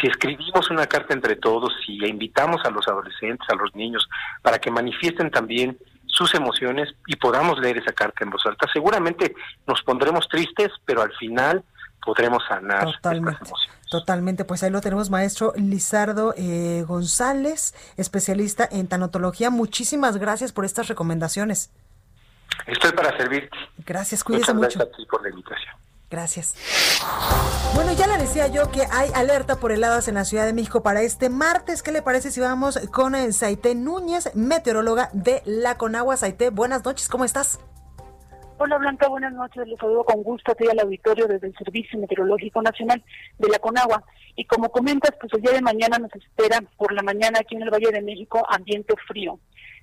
Si 0.00 0.06
escribimos 0.06 0.70
una 0.70 0.86
carta 0.86 1.14
entre 1.14 1.36
todos, 1.36 1.72
y 1.88 2.04
invitamos 2.06 2.64
a 2.64 2.70
los 2.70 2.86
adolescentes, 2.88 3.48
a 3.50 3.54
los 3.54 3.74
niños, 3.74 4.08
para 4.42 4.58
que 4.58 4.70
manifiesten 4.70 5.30
también 5.30 5.76
sus 6.20 6.34
emociones 6.34 6.90
y 7.06 7.16
podamos 7.16 7.58
leer 7.58 7.78
esa 7.78 7.92
carta 7.92 8.24
en 8.24 8.30
voz 8.30 8.44
alta, 8.44 8.68
seguramente 8.70 9.34
nos 9.66 9.80
pondremos 9.82 10.28
tristes, 10.28 10.68
pero 10.84 11.00
al 11.00 11.12
final 11.14 11.64
podremos 12.04 12.42
sanar 12.46 12.84
Totalmente. 12.84 13.40
Totalmente, 13.90 14.44
pues 14.44 14.62
ahí 14.62 14.70
lo 14.70 14.82
tenemos, 14.82 15.08
maestro 15.08 15.54
Lizardo 15.56 16.34
eh, 16.36 16.84
González, 16.86 17.74
especialista 17.96 18.68
en 18.70 18.86
tanatología. 18.86 19.48
Muchísimas 19.48 20.18
gracias 20.18 20.52
por 20.52 20.66
estas 20.66 20.88
recomendaciones. 20.88 21.72
Estoy 22.66 22.92
para 22.92 23.16
servirte. 23.16 23.56
Gracias, 23.78 24.22
cuídese 24.22 24.52
mucho. 24.52 24.78
Gracias 24.78 24.94
a 24.94 24.96
ti 24.96 25.06
por 25.06 25.22
la 25.22 25.30
invitación. 25.30 25.74
Gracias. 26.10 26.54
Bueno, 27.74 27.92
ya 27.92 28.08
le 28.08 28.18
decía 28.18 28.48
yo 28.48 28.70
que 28.70 28.82
hay 28.90 29.10
alerta 29.14 29.56
por 29.56 29.70
heladas 29.70 30.08
en 30.08 30.16
la 30.16 30.24
Ciudad 30.24 30.44
de 30.44 30.52
México 30.52 30.82
para 30.82 31.02
este 31.02 31.30
martes. 31.30 31.84
¿Qué 31.84 31.92
le 31.92 32.02
parece 32.02 32.32
si 32.32 32.40
vamos 32.40 32.78
con 32.92 33.14
eh, 33.14 33.32
Saité 33.32 33.76
Núñez, 33.76 34.34
meteoróloga 34.34 35.10
de 35.12 35.40
La 35.44 35.78
Conagua? 35.78 36.16
Saité, 36.16 36.50
buenas 36.50 36.84
noches, 36.84 37.08
¿cómo 37.08 37.24
estás? 37.24 37.60
Hola 38.58 38.76
Blanca, 38.76 39.08
buenas 39.08 39.32
noches. 39.32 39.66
Les 39.66 39.78
saludo 39.78 40.04
con 40.04 40.22
gusto 40.22 40.52
a 40.52 40.54
ti 40.54 40.66
al 40.68 40.80
auditorio 40.80 41.26
desde 41.26 41.46
el 41.46 41.54
Servicio 41.56 41.98
Meteorológico 41.98 42.60
Nacional 42.60 43.02
de 43.38 43.48
la 43.48 43.58
Conagua. 43.58 44.04
Y 44.36 44.44
como 44.44 44.70
comentas, 44.70 45.12
pues 45.18 45.32
el 45.32 45.40
día 45.40 45.52
de 45.52 45.62
mañana 45.62 45.98
nos 45.98 46.14
espera 46.14 46.60
por 46.76 46.92
la 46.92 47.02
mañana 47.02 47.38
aquí 47.40 47.54
en 47.54 47.62
el 47.62 47.70
Valle 47.70 47.90
de 47.90 48.02
México 48.02 48.44
ambiente 48.50 48.94
frío. 49.08 49.38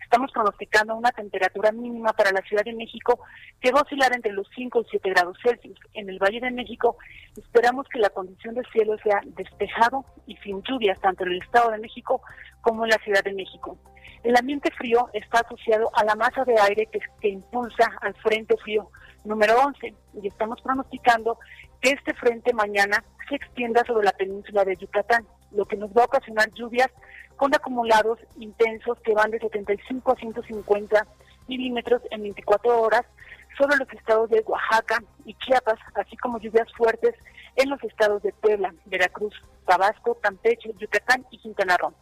Estamos 0.08 0.32
pronosticando 0.32 0.96
una 0.96 1.12
temperatura 1.12 1.74
mínima 1.74 2.14
para 2.14 2.32
la 2.32 2.40
Ciudad 2.44 2.64
de 2.64 2.74
México 2.74 3.20
que 3.60 3.74
va 3.74 3.80
a 3.80 3.84
oscilar 3.84 4.16
entre 4.16 4.32
los 4.32 4.48
5 4.56 4.80
y 4.80 4.86
7 4.92 5.10
grados 5.10 5.38
Celsius. 5.44 5.78
En 5.94 6.08
el 6.08 6.18
Valle 6.18 6.40
de 6.40 6.50
México 6.50 6.96
esperamos 7.36 7.86
que 7.90 8.00
la 8.00 8.10
condición 8.10 8.56
del 8.56 8.66
cielo 8.72 8.96
sea 9.04 9.20
despejado 9.26 10.06
y 10.26 10.38
sin 10.38 10.64
lluvias 10.64 10.98
tanto 11.02 11.26
en 11.26 11.34
el 11.34 11.42
Estado 11.42 11.72
de 11.72 11.80
México 11.80 12.22
como 12.62 12.86
en 12.86 12.92
la 12.92 12.98
Ciudad 13.04 13.22
de 13.22 13.34
México. 13.34 13.78
El 14.24 14.38
ambiente 14.38 14.72
frío 14.72 15.10
está 15.12 15.42
asociado 15.42 15.90
a 15.94 16.06
la 16.06 16.16
masa 16.16 16.46
de 16.46 16.58
aire 16.58 16.88
que, 17.20 17.28
impulsa 17.28 17.92
al 18.00 18.16
frente 18.16 18.56
frío 18.64 18.90
número 19.26 19.60
11 19.60 19.94
y 20.24 20.28
estamos 20.30 20.62
pronosticando 20.62 21.38
que 21.82 21.90
este 21.90 22.14
frente 22.14 22.54
mañana 22.54 23.04
se 23.28 23.36
extienda 23.36 23.84
sobre 23.86 24.06
la 24.06 24.14
península 24.14 24.64
de 24.64 24.78
Yucatán, 24.78 25.28
lo 25.52 25.66
que 25.66 25.76
nos 25.76 25.92
va 25.92 26.04
a 26.04 26.06
ocasionar 26.06 26.50
lluvias 26.54 26.88
con 27.38 27.54
acumulados 27.56 28.20
intensos 28.38 29.00
que 29.02 29.14
van 29.14 29.32
de 29.32 29.40
75 29.40 30.12
a 30.12 30.16
150 30.16 31.08
milímetros 31.48 32.02
en 32.12 32.24
24 32.24 32.82
horas 32.82 33.06
sobre 33.58 33.78
los 33.78 33.92
estados 33.94 34.30
de 34.30 34.44
Oaxaca 34.46 35.02
y 35.26 35.34
Chiapas, 35.36 35.80
así 35.96 36.18
como 36.18 36.40
lluvias 36.40 36.72
fuertes 36.74 37.16
en 37.56 37.70
los 37.70 37.84
estados 37.84 38.22
de 38.22 38.34
Puebla, 38.34 38.74
Veracruz, 38.86 39.34
Tabasco, 39.66 40.16
Campeche, 40.16 40.74
Yucatán 40.78 41.26
y 41.32 41.38
Quintana 41.40 41.78
Roo. 41.78 41.94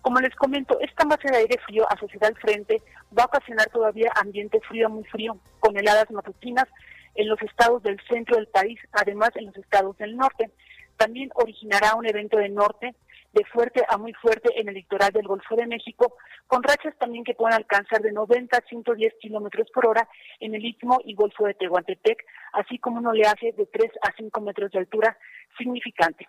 Como 0.00 0.20
les 0.20 0.34
comento, 0.34 0.78
esta 0.80 1.04
masa 1.04 1.30
de 1.30 1.38
aire 1.38 1.58
frío 1.66 1.86
asociada 1.90 2.28
al 2.28 2.36
frente 2.36 2.82
va 3.16 3.22
a 3.22 3.26
ocasionar 3.26 3.70
todavía 3.70 4.10
ambiente 4.16 4.60
frío 4.68 4.90
muy 4.90 5.04
frío, 5.04 5.38
con 5.60 5.76
heladas 5.76 6.10
matutinas 6.10 6.66
en 7.14 7.28
los 7.28 7.40
estados 7.42 7.82
del 7.82 7.98
centro 8.08 8.36
del 8.36 8.48
país, 8.48 8.78
además 8.92 9.30
en 9.36 9.46
los 9.46 9.56
estados 9.56 9.96
del 9.98 10.16
norte. 10.16 10.50
También 10.96 11.30
originará 11.34 11.94
un 11.94 12.06
evento 12.06 12.36
de 12.36 12.48
norte 12.48 12.94
de 13.34 13.44
fuerte 13.44 13.84
a 13.88 13.98
muy 13.98 14.12
fuerte 14.14 14.48
en 14.58 14.68
el 14.68 14.74
litoral 14.74 15.12
del 15.12 15.26
Golfo 15.26 15.56
de 15.56 15.66
México, 15.66 16.16
con 16.46 16.62
rachas 16.62 16.94
también 16.98 17.24
que 17.24 17.34
pueden 17.34 17.56
alcanzar 17.56 18.00
de 18.00 18.12
90 18.12 18.56
a 18.56 18.60
110 18.68 19.14
kilómetros 19.20 19.68
por 19.74 19.86
hora 19.86 20.08
en 20.40 20.54
el 20.54 20.64
Istmo 20.64 21.00
y 21.04 21.14
Golfo 21.14 21.44
de 21.44 21.54
Tehuantepec, 21.54 22.24
así 22.52 22.78
como 22.78 22.98
un 22.98 23.06
oleaje 23.06 23.52
de 23.52 23.66
3 23.66 23.90
a 24.02 24.12
5 24.16 24.40
metros 24.40 24.70
de 24.70 24.78
altura 24.78 25.18
significante. 25.58 26.28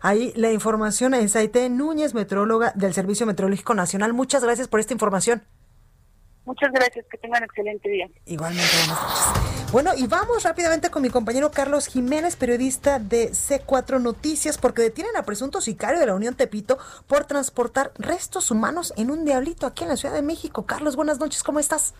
Ahí 0.00 0.32
la 0.36 0.52
información 0.52 1.14
es 1.14 1.32
Saite 1.32 1.68
Núñez, 1.68 2.14
metróloga 2.14 2.72
del 2.76 2.94
Servicio 2.94 3.26
Meteorológico 3.26 3.74
Nacional. 3.74 4.14
Muchas 4.14 4.42
gracias 4.44 4.68
por 4.68 4.80
esta 4.80 4.94
información. 4.94 5.42
Muchas 6.46 6.70
gracias, 6.72 7.04
que 7.10 7.18
tengan 7.18 7.42
excelente 7.42 7.88
día. 7.88 8.08
Igualmente, 8.24 8.70
buenas 8.86 9.02
noches. 9.02 9.72
Bueno, 9.72 9.90
y 9.96 10.06
vamos 10.06 10.44
rápidamente 10.44 10.90
con 10.90 11.02
mi 11.02 11.10
compañero 11.10 11.50
Carlos 11.50 11.88
Jiménez, 11.88 12.36
periodista 12.36 13.00
de 13.00 13.32
C4 13.32 14.00
Noticias, 14.00 14.56
porque 14.56 14.80
detienen 14.80 15.16
a 15.16 15.24
presunto 15.24 15.60
sicario 15.60 15.98
de 15.98 16.06
la 16.06 16.14
Unión 16.14 16.36
Tepito 16.36 16.78
por 17.08 17.24
transportar 17.24 17.90
restos 17.98 18.52
humanos 18.52 18.94
en 18.96 19.10
un 19.10 19.24
diablito 19.24 19.66
aquí 19.66 19.82
en 19.82 19.90
la 19.90 19.96
Ciudad 19.96 20.14
de 20.14 20.22
México. 20.22 20.66
Carlos, 20.66 20.94
buenas 20.94 21.18
noches, 21.18 21.42
¿cómo 21.42 21.58
estás? 21.58 21.94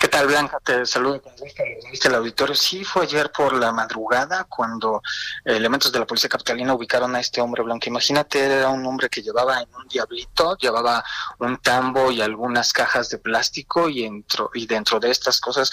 ¿Qué 0.00 0.08
tal, 0.08 0.28
Blanca? 0.28 0.58
Te 0.64 0.86
saludo 0.86 1.20
con 1.20 1.34
gusto 1.36 2.08
el 2.08 2.14
auditorio. 2.14 2.54
Sí, 2.54 2.84
fue 2.84 3.02
ayer 3.02 3.30
por 3.30 3.52
la 3.52 3.70
madrugada 3.70 4.44
cuando 4.44 5.02
elementos 5.44 5.92
de 5.92 5.98
la 5.98 6.06
policía 6.06 6.30
capitalina 6.30 6.72
ubicaron 6.72 7.14
a 7.14 7.20
este 7.20 7.42
hombre 7.42 7.62
blanco. 7.62 7.84
Imagínate, 7.86 8.42
era 8.42 8.70
un 8.70 8.86
hombre 8.86 9.10
que 9.10 9.20
llevaba 9.20 9.60
en 9.60 9.68
un 9.74 9.86
diablito, 9.88 10.56
llevaba 10.56 11.04
un 11.38 11.58
tambo 11.58 12.10
y 12.10 12.22
algunas 12.22 12.72
cajas 12.72 13.10
de 13.10 13.18
plástico 13.18 13.90
y, 13.90 14.24
y 14.54 14.66
dentro 14.66 15.00
de 15.00 15.10
estas 15.10 15.38
cosas 15.38 15.70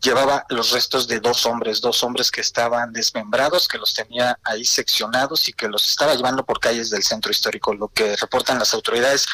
llevaba 0.00 0.44
los 0.48 0.72
restos 0.72 1.06
de 1.06 1.20
dos 1.20 1.46
hombres, 1.46 1.80
dos 1.80 2.02
hombres 2.02 2.32
que 2.32 2.40
estaban 2.40 2.92
desmembrados, 2.92 3.68
que 3.68 3.78
los 3.78 3.94
tenía 3.94 4.40
ahí 4.42 4.64
seccionados 4.64 5.48
y 5.48 5.52
que 5.52 5.68
los 5.68 5.88
estaba 5.88 6.16
llevando 6.16 6.44
por 6.44 6.58
calles 6.58 6.90
del 6.90 7.04
centro 7.04 7.30
histórico. 7.30 7.72
Lo 7.74 7.86
que 7.86 8.16
reportan 8.16 8.58
las 8.58 8.74
autoridades 8.74 9.24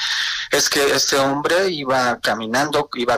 es 0.51 0.69
que 0.69 0.93
este 0.93 1.17
hombre 1.17 1.71
iba 1.71 2.21
caminando, 2.21 2.91
iba 2.95 3.17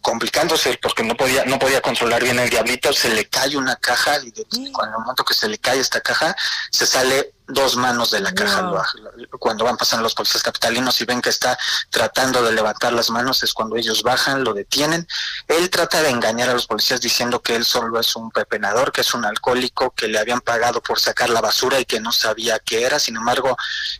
complicándose 0.00 0.78
porque 0.80 1.02
no 1.02 1.16
podía 1.16 1.44
no 1.44 1.58
podía 1.58 1.80
controlar 1.80 2.22
bien 2.22 2.38
el 2.38 2.50
diablito, 2.50 2.92
se 2.92 3.08
le 3.10 3.28
cae 3.28 3.56
una 3.56 3.76
caja 3.76 4.18
y 4.22 4.30
de, 4.30 4.44
cuando 4.72 4.96
el 4.96 5.02
momento 5.02 5.24
que 5.24 5.34
se 5.34 5.48
le 5.48 5.58
cae 5.58 5.80
esta 5.80 6.00
caja 6.00 6.34
se 6.70 6.86
sale 6.86 7.32
dos 7.46 7.76
manos 7.76 8.10
de 8.10 8.20
la 8.20 8.32
caja. 8.32 8.70
Cuando 9.38 9.64
van 9.64 9.76
pasando 9.76 10.02
los 10.02 10.14
policías 10.14 10.42
capitalinos 10.42 11.00
y 11.00 11.04
ven 11.04 11.20
que 11.20 11.30
está 11.30 11.58
tratando 11.90 12.42
de 12.42 12.52
levantar 12.52 12.92
las 12.92 13.10
manos, 13.10 13.42
es 13.42 13.52
cuando 13.52 13.76
ellos 13.76 14.02
bajan, 14.02 14.44
lo 14.44 14.54
detienen. 14.54 15.06
Él 15.48 15.68
trata 15.70 16.02
de 16.02 16.10
engañar 16.10 16.50
a 16.50 16.54
los 16.54 16.66
policías 16.66 17.00
diciendo 17.00 17.40
que 17.42 17.56
él 17.56 17.64
solo 17.64 17.98
es 17.98 18.14
un 18.16 18.30
pepenador, 18.30 18.92
que 18.92 19.00
es 19.00 19.14
un 19.14 19.24
alcohólico, 19.24 19.90
que 19.90 20.08
le 20.08 20.18
habían 20.18 20.40
pagado 20.40 20.82
por 20.82 21.00
sacar 21.00 21.30
la 21.30 21.40
basura 21.40 21.80
y 21.80 21.84
que 21.84 22.00
no 22.00 22.12
sabía 22.12 22.58
qué 22.58 22.84
era. 22.84 22.98
Sin 22.98 23.16
embargo, 23.16 23.56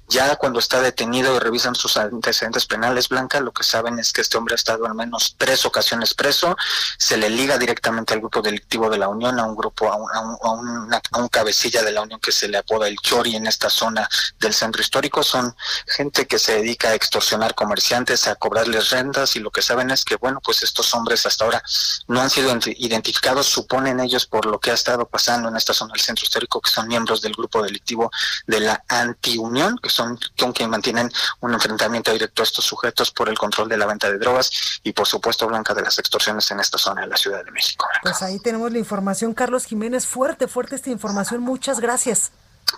ya 0.08 0.36
cuando 0.36 0.58
está 0.58 0.80
detenido 0.80 1.36
y 1.36 1.38
revisan 1.38 1.74
sus 1.74 1.96
antecedentes 1.96 2.66
penales, 2.66 3.08
Blanca, 3.08 3.40
lo 3.40 3.52
que 3.52 3.64
saben 3.64 3.98
es 3.98 4.12
que 4.12 4.20
este 4.20 4.38
hombre 4.38 4.54
ha 4.54 4.56
estado 4.56 4.86
al 4.86 4.94
menos 4.94 5.34
tres 5.36 5.66
ocasiones 5.66 6.14
preso. 6.14 6.56
Se 6.98 7.16
le 7.16 7.28
liga 7.28 7.58
directamente 7.58 8.14
al 8.14 8.20
grupo 8.20 8.40
delictivo 8.40 8.88
de 8.88 8.98
la 8.98 9.08
Unión, 9.08 9.38
a 9.40 9.44
un 9.44 9.56
grupo, 9.56 9.92
a 9.92 9.96
un, 9.96 10.92
a 10.94 11.18
un 11.18 11.28
cabecilla 11.28 11.82
de 11.82 11.92
la 11.92 12.02
Unión 12.02 12.20
que 12.20 12.32
se 12.32 12.48
le 12.48 12.58
apoda 12.58 12.88
el 12.88 12.96
Chori 12.98 13.31
en 13.36 13.46
esta 13.46 13.70
zona 13.70 14.08
del 14.38 14.54
centro 14.54 14.82
histórico. 14.82 15.22
Son 15.22 15.54
gente 15.86 16.26
que 16.26 16.38
se 16.38 16.56
dedica 16.56 16.88
a 16.88 16.94
extorsionar 16.94 17.54
comerciantes, 17.54 18.26
a 18.26 18.34
cobrarles 18.36 18.90
rentas 18.90 19.36
y 19.36 19.40
lo 19.40 19.50
que 19.50 19.62
saben 19.62 19.90
es 19.90 20.04
que, 20.04 20.16
bueno, 20.16 20.40
pues 20.42 20.62
estos 20.62 20.92
hombres 20.94 21.26
hasta 21.26 21.44
ahora 21.44 21.62
no 22.08 22.20
han 22.20 22.30
sido 22.30 22.56
identificados, 22.76 23.46
suponen 23.46 24.00
ellos 24.00 24.26
por 24.26 24.46
lo 24.46 24.58
que 24.58 24.70
ha 24.70 24.74
estado 24.74 25.06
pasando 25.06 25.48
en 25.48 25.56
esta 25.56 25.74
zona 25.74 25.92
del 25.92 26.00
centro 26.00 26.24
histórico, 26.24 26.60
que 26.60 26.70
son 26.70 26.88
miembros 26.88 27.22
del 27.22 27.32
grupo 27.32 27.62
delictivo 27.62 28.10
de 28.46 28.60
la 28.60 28.84
antiunión, 28.88 29.78
que 29.82 29.90
son 29.90 30.18
con 30.38 30.52
quien 30.52 30.70
mantienen 30.70 31.10
un 31.40 31.54
enfrentamiento 31.54 32.12
directo 32.12 32.42
a 32.42 32.44
estos 32.44 32.64
sujetos 32.64 33.10
por 33.10 33.28
el 33.28 33.38
control 33.38 33.68
de 33.68 33.76
la 33.76 33.86
venta 33.86 34.10
de 34.10 34.18
drogas 34.18 34.50
y 34.82 34.92
por 34.92 35.06
supuesto 35.06 35.46
blanca 35.46 35.74
de 35.74 35.82
las 35.82 35.98
extorsiones 35.98 36.50
en 36.50 36.60
esta 36.60 36.78
zona 36.78 37.02
de 37.02 37.08
la 37.08 37.16
Ciudad 37.16 37.44
de 37.44 37.50
México. 37.50 37.86
Pues 38.02 38.22
ahí 38.22 38.38
tenemos 38.38 38.72
la 38.72 38.78
información, 38.78 39.34
Carlos 39.34 39.64
Jiménez, 39.64 40.06
fuerte, 40.06 40.48
fuerte 40.48 40.76
esta 40.76 40.90
información, 40.90 41.40
muchas 41.40 41.80
gracias. 41.80 42.32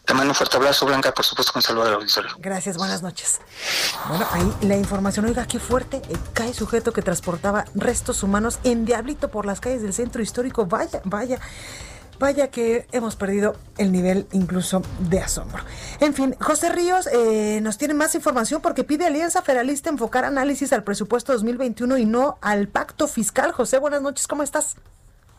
Te 0.05 0.13
mando 0.13 0.33
un 0.33 0.35
fuerte 0.35 0.57
abrazo, 0.57 0.85
Blanca, 0.85 1.13
por 1.13 1.25
supuesto, 1.25 1.53
con 1.53 1.63
saludo 1.63 1.85
al 1.85 1.95
auditorio. 1.95 2.33
Gracias, 2.39 2.77
buenas 2.77 3.03
noches. 3.03 3.41
Bueno, 4.09 4.27
ahí 4.33 4.53
la 4.61 4.77
información, 4.77 5.25
oiga, 5.25 5.47
qué 5.47 5.59
fuerte. 5.59 6.03
Eh, 6.09 6.17
cae 6.35 6.53
sujeto 6.53 6.93
que 6.93 7.01
transportaba 7.01 7.65
restos 7.75 8.23
humanos 8.23 8.59
en 8.65 8.85
diablito 8.85 9.31
por 9.31 9.47
las 9.47 9.61
calles 9.61 9.81
del 9.81 9.95
centro 9.95 10.21
histórico. 10.21 10.67
Vaya, 10.67 11.01
vaya. 11.05 11.41
Vaya 12.19 12.49
que 12.49 12.87
hemos 12.93 13.17
perdido 13.17 13.57
el 13.77 13.91
nivel 13.91 14.29
incluso 14.33 14.83
de 15.01 15.21
asombro. 15.21 15.65
En 16.01 16.15
fin, 16.15 16.37
José 16.39 16.69
Ríos 16.69 17.09
eh, 17.13 17.61
nos 17.63 17.77
tiene 17.77 17.95
más 17.95 18.15
información 18.15 18.61
porque 18.61 18.85
pide 18.85 19.07
Alianza 19.07 19.43
Federalista 19.43 19.91
enfocar 19.91 20.25
análisis 20.25 20.73
al 20.73 20.85
presupuesto 20.85 21.33
2021 21.33 21.99
y 21.99 22.05
no 22.05 22.39
al 22.41 22.69
pacto 22.69 23.09
fiscal. 23.09 23.53
José, 23.53 23.79
buenas 23.79 24.03
noches, 24.03 24.29
¿cómo 24.29 24.43
estás? 24.43 24.77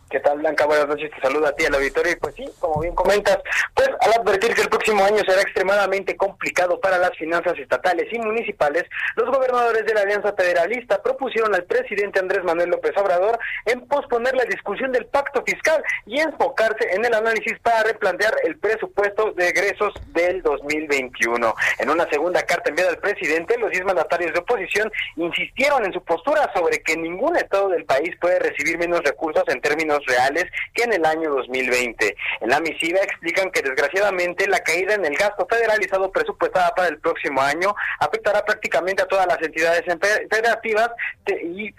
¿Qué 0.09 0.19
tal, 0.19 0.37
Blanca? 0.37 0.67
Buenas 0.67 0.87
noches, 0.87 1.09
te 1.09 1.19
saluda 1.19 1.49
a 1.49 1.51
ti, 1.53 1.65
al 1.65 1.73
auditorio. 1.73 2.13
Y 2.13 2.15
pues 2.17 2.35
sí, 2.35 2.45
como 2.59 2.79
bien 2.79 2.93
comentas, 2.93 3.39
pues 3.73 3.89
al 4.01 4.21
advertir 4.21 4.53
que 4.53 4.61
el 4.61 4.69
próximo 4.69 5.03
año 5.03 5.17
será 5.27 5.41
extremadamente 5.41 6.15
complicado 6.15 6.79
para 6.79 6.99
las 6.99 7.17
finanzas 7.17 7.57
estatales 7.57 8.05
y 8.13 8.19
municipales, 8.19 8.83
los 9.15 9.27
gobernadores 9.29 9.83
de 9.83 9.93
la 9.95 10.01
Alianza 10.01 10.33
Federalista 10.33 11.01
propusieron 11.01 11.55
al 11.55 11.63
presidente 11.63 12.19
Andrés 12.19 12.43
Manuel 12.43 12.69
López 12.69 12.95
Obrador 12.97 13.39
en 13.65 13.81
posponer 13.87 14.35
la 14.35 14.45
discusión 14.45 14.91
del 14.91 15.07
pacto 15.07 15.43
fiscal 15.43 15.83
y 16.05 16.19
enfocarse 16.19 16.93
en 16.93 17.03
el 17.03 17.13
análisis 17.13 17.57
para 17.63 17.83
replantear 17.83 18.35
el 18.43 18.59
presupuesto 18.59 19.31
de 19.31 19.49
egresos 19.49 19.91
del 20.13 20.43
2021. 20.43 21.55
En 21.79 21.89
una 21.89 22.07
segunda 22.11 22.43
carta 22.43 22.69
enviada 22.69 22.91
al 22.91 22.99
presidente, 22.99 23.57
los 23.57 23.71
diez 23.71 23.83
mandatarios 23.83 24.33
de 24.33 24.39
oposición 24.39 24.91
insistieron 25.15 25.83
en 25.83 25.93
su 25.93 26.03
postura 26.03 26.51
sobre 26.53 26.83
que 26.83 26.95
ningún 26.95 27.35
estado 27.37 27.69
del 27.69 27.85
país 27.85 28.15
puede 28.21 28.37
recibir 28.37 28.77
menos 28.77 29.01
recursos 29.01 29.43
en 29.47 29.59
términos 29.61 29.94
reales 30.05 30.45
que 30.73 30.83
en 30.83 30.93
el 30.93 31.05
año 31.05 31.29
2020. 31.31 32.15
En 32.41 32.49
la 32.49 32.59
misiva 32.59 32.99
explican 32.99 33.51
que 33.51 33.61
desgraciadamente 33.61 34.47
la 34.47 34.59
caída 34.59 34.95
en 34.95 35.05
el 35.05 35.15
gasto 35.15 35.47
federalizado 35.49 36.11
presupuestada 36.11 36.73
para 36.75 36.87
el 36.87 36.99
próximo 36.99 37.41
año 37.41 37.75
afectará 37.99 38.43
prácticamente 38.43 39.03
a 39.03 39.07
todas 39.07 39.27
las 39.27 39.41
entidades 39.41 39.83
federativas 40.29 40.89
y, 41.43 41.71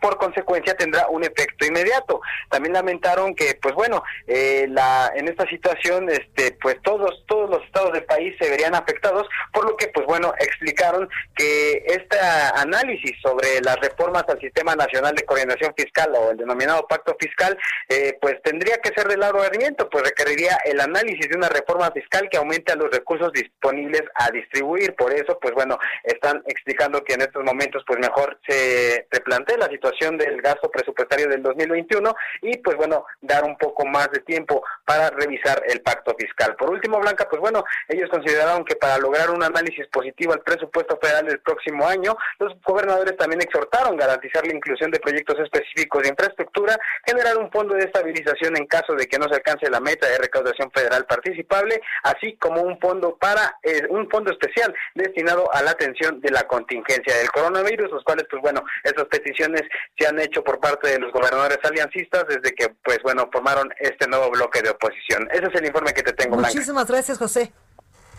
por 0.00 0.18
consecuencia 0.18 0.74
tendrá 0.74 1.08
un 1.08 1.24
efecto 1.24 1.66
inmediato. 1.66 2.20
También 2.50 2.74
lamentaron 2.74 3.34
que, 3.34 3.58
pues 3.60 3.74
bueno, 3.74 4.02
eh, 4.26 4.66
la, 4.68 5.12
en 5.14 5.28
esta 5.28 5.48
situación, 5.48 6.08
este, 6.10 6.56
pues 6.60 6.76
todos 6.82 7.24
todos 7.26 7.50
los 7.50 7.64
estados 7.64 7.92
del 7.92 8.04
país 8.04 8.34
se 8.40 8.50
verían 8.50 8.74
afectados, 8.74 9.26
por 9.52 9.64
lo 9.64 9.76
que, 9.76 9.88
pues 9.88 10.06
bueno, 10.06 10.32
explicaron 10.38 11.08
que 11.36 11.84
este 11.86 12.18
análisis 12.56 13.12
sobre 13.22 13.60
las 13.62 13.76
reformas 13.76 14.24
al 14.28 14.40
Sistema 14.40 14.74
Nacional 14.74 15.14
de 15.14 15.24
Coordinación 15.24 15.74
Fiscal 15.76 16.12
o 16.14 16.30
el 16.30 16.36
denominado 16.36 16.86
Pacto 16.86 17.13
fiscal, 17.18 17.56
eh, 17.88 18.16
pues 18.20 18.40
tendría 18.42 18.76
que 18.76 18.92
ser 18.94 19.08
de 19.08 19.16
largo 19.16 19.42
aliento, 19.42 19.88
pues 19.90 20.04
requeriría 20.04 20.58
el 20.64 20.80
análisis 20.80 21.28
de 21.28 21.36
una 21.36 21.48
reforma 21.48 21.90
fiscal 21.90 22.28
que 22.30 22.38
aumente 22.38 22.74
los 22.76 22.90
recursos 22.90 23.32
disponibles 23.32 24.02
a 24.14 24.30
distribuir. 24.30 24.94
Por 24.94 25.12
eso, 25.12 25.38
pues 25.40 25.54
bueno, 25.54 25.78
están 26.02 26.42
explicando 26.46 27.02
que 27.02 27.14
en 27.14 27.22
estos 27.22 27.44
momentos, 27.44 27.82
pues 27.86 27.98
mejor 27.98 28.38
se 28.46 29.06
replantee 29.10 29.58
la 29.58 29.66
situación 29.66 30.16
del 30.18 30.40
gasto 30.40 30.70
presupuestario 30.70 31.28
del 31.28 31.42
2021 31.42 32.14
y, 32.42 32.58
pues 32.58 32.76
bueno, 32.76 33.04
dar 33.20 33.44
un 33.44 33.56
poco 33.56 33.84
más 33.86 34.10
de 34.10 34.20
tiempo 34.20 34.62
para 34.84 35.10
revisar 35.10 35.62
el 35.68 35.80
pacto 35.80 36.14
fiscal. 36.18 36.56
Por 36.56 36.70
último, 36.70 36.98
Blanca, 37.00 37.28
pues 37.28 37.40
bueno, 37.40 37.64
ellos 37.88 38.10
consideraron 38.10 38.64
que 38.64 38.76
para 38.76 38.98
lograr 38.98 39.30
un 39.30 39.42
análisis 39.42 39.86
positivo 39.88 40.32
al 40.32 40.40
presupuesto 40.40 40.98
federal 41.00 41.26
del 41.26 41.40
próximo 41.40 41.86
año, 41.86 42.16
los 42.38 42.52
gobernadores 42.62 43.16
también 43.16 43.42
exhortaron 43.42 43.96
garantizar 43.96 44.46
la 44.46 44.54
inclusión 44.54 44.90
de 44.90 45.00
proyectos 45.00 45.38
específicos 45.40 46.02
de 46.02 46.08
infraestructura 46.10 46.76
generar 47.06 47.38
un 47.38 47.50
fondo 47.50 47.74
de 47.74 47.84
estabilización 47.84 48.56
en 48.56 48.66
caso 48.66 48.94
de 48.94 49.06
que 49.06 49.18
no 49.18 49.28
se 49.28 49.36
alcance 49.36 49.70
la 49.70 49.80
meta 49.80 50.08
de 50.08 50.18
recaudación 50.18 50.70
federal 50.72 51.06
participable, 51.06 51.80
así 52.02 52.36
como 52.36 52.62
un 52.62 52.78
fondo 52.78 53.16
para 53.16 53.58
eh, 53.62 53.86
un 53.90 54.08
fondo 54.10 54.30
especial 54.30 54.74
destinado 54.94 55.52
a 55.52 55.62
la 55.62 55.72
atención 55.72 56.20
de 56.20 56.30
la 56.30 56.44
contingencia 56.44 57.16
del 57.16 57.30
coronavirus, 57.30 57.90
los 57.90 58.04
cuales 58.04 58.26
pues 58.30 58.42
bueno, 58.42 58.62
estas 58.82 59.06
peticiones 59.06 59.62
se 59.98 60.06
han 60.06 60.18
hecho 60.20 60.42
por 60.42 60.60
parte 60.60 60.90
de 60.90 60.98
los 60.98 61.12
gobernadores 61.12 61.58
aliancistas 61.62 62.24
desde 62.28 62.54
que 62.54 62.68
pues 62.82 62.98
bueno, 63.02 63.28
formaron 63.32 63.68
este 63.78 64.06
nuevo 64.08 64.30
bloque 64.30 64.62
de 64.62 64.70
oposición. 64.70 65.28
Ese 65.32 65.46
es 65.46 65.54
el 65.54 65.66
informe 65.66 65.92
que 65.92 66.02
te 66.02 66.12
tengo, 66.12 66.36
Muchísimas 66.36 66.86
gracias, 66.86 67.18
José. 67.18 67.52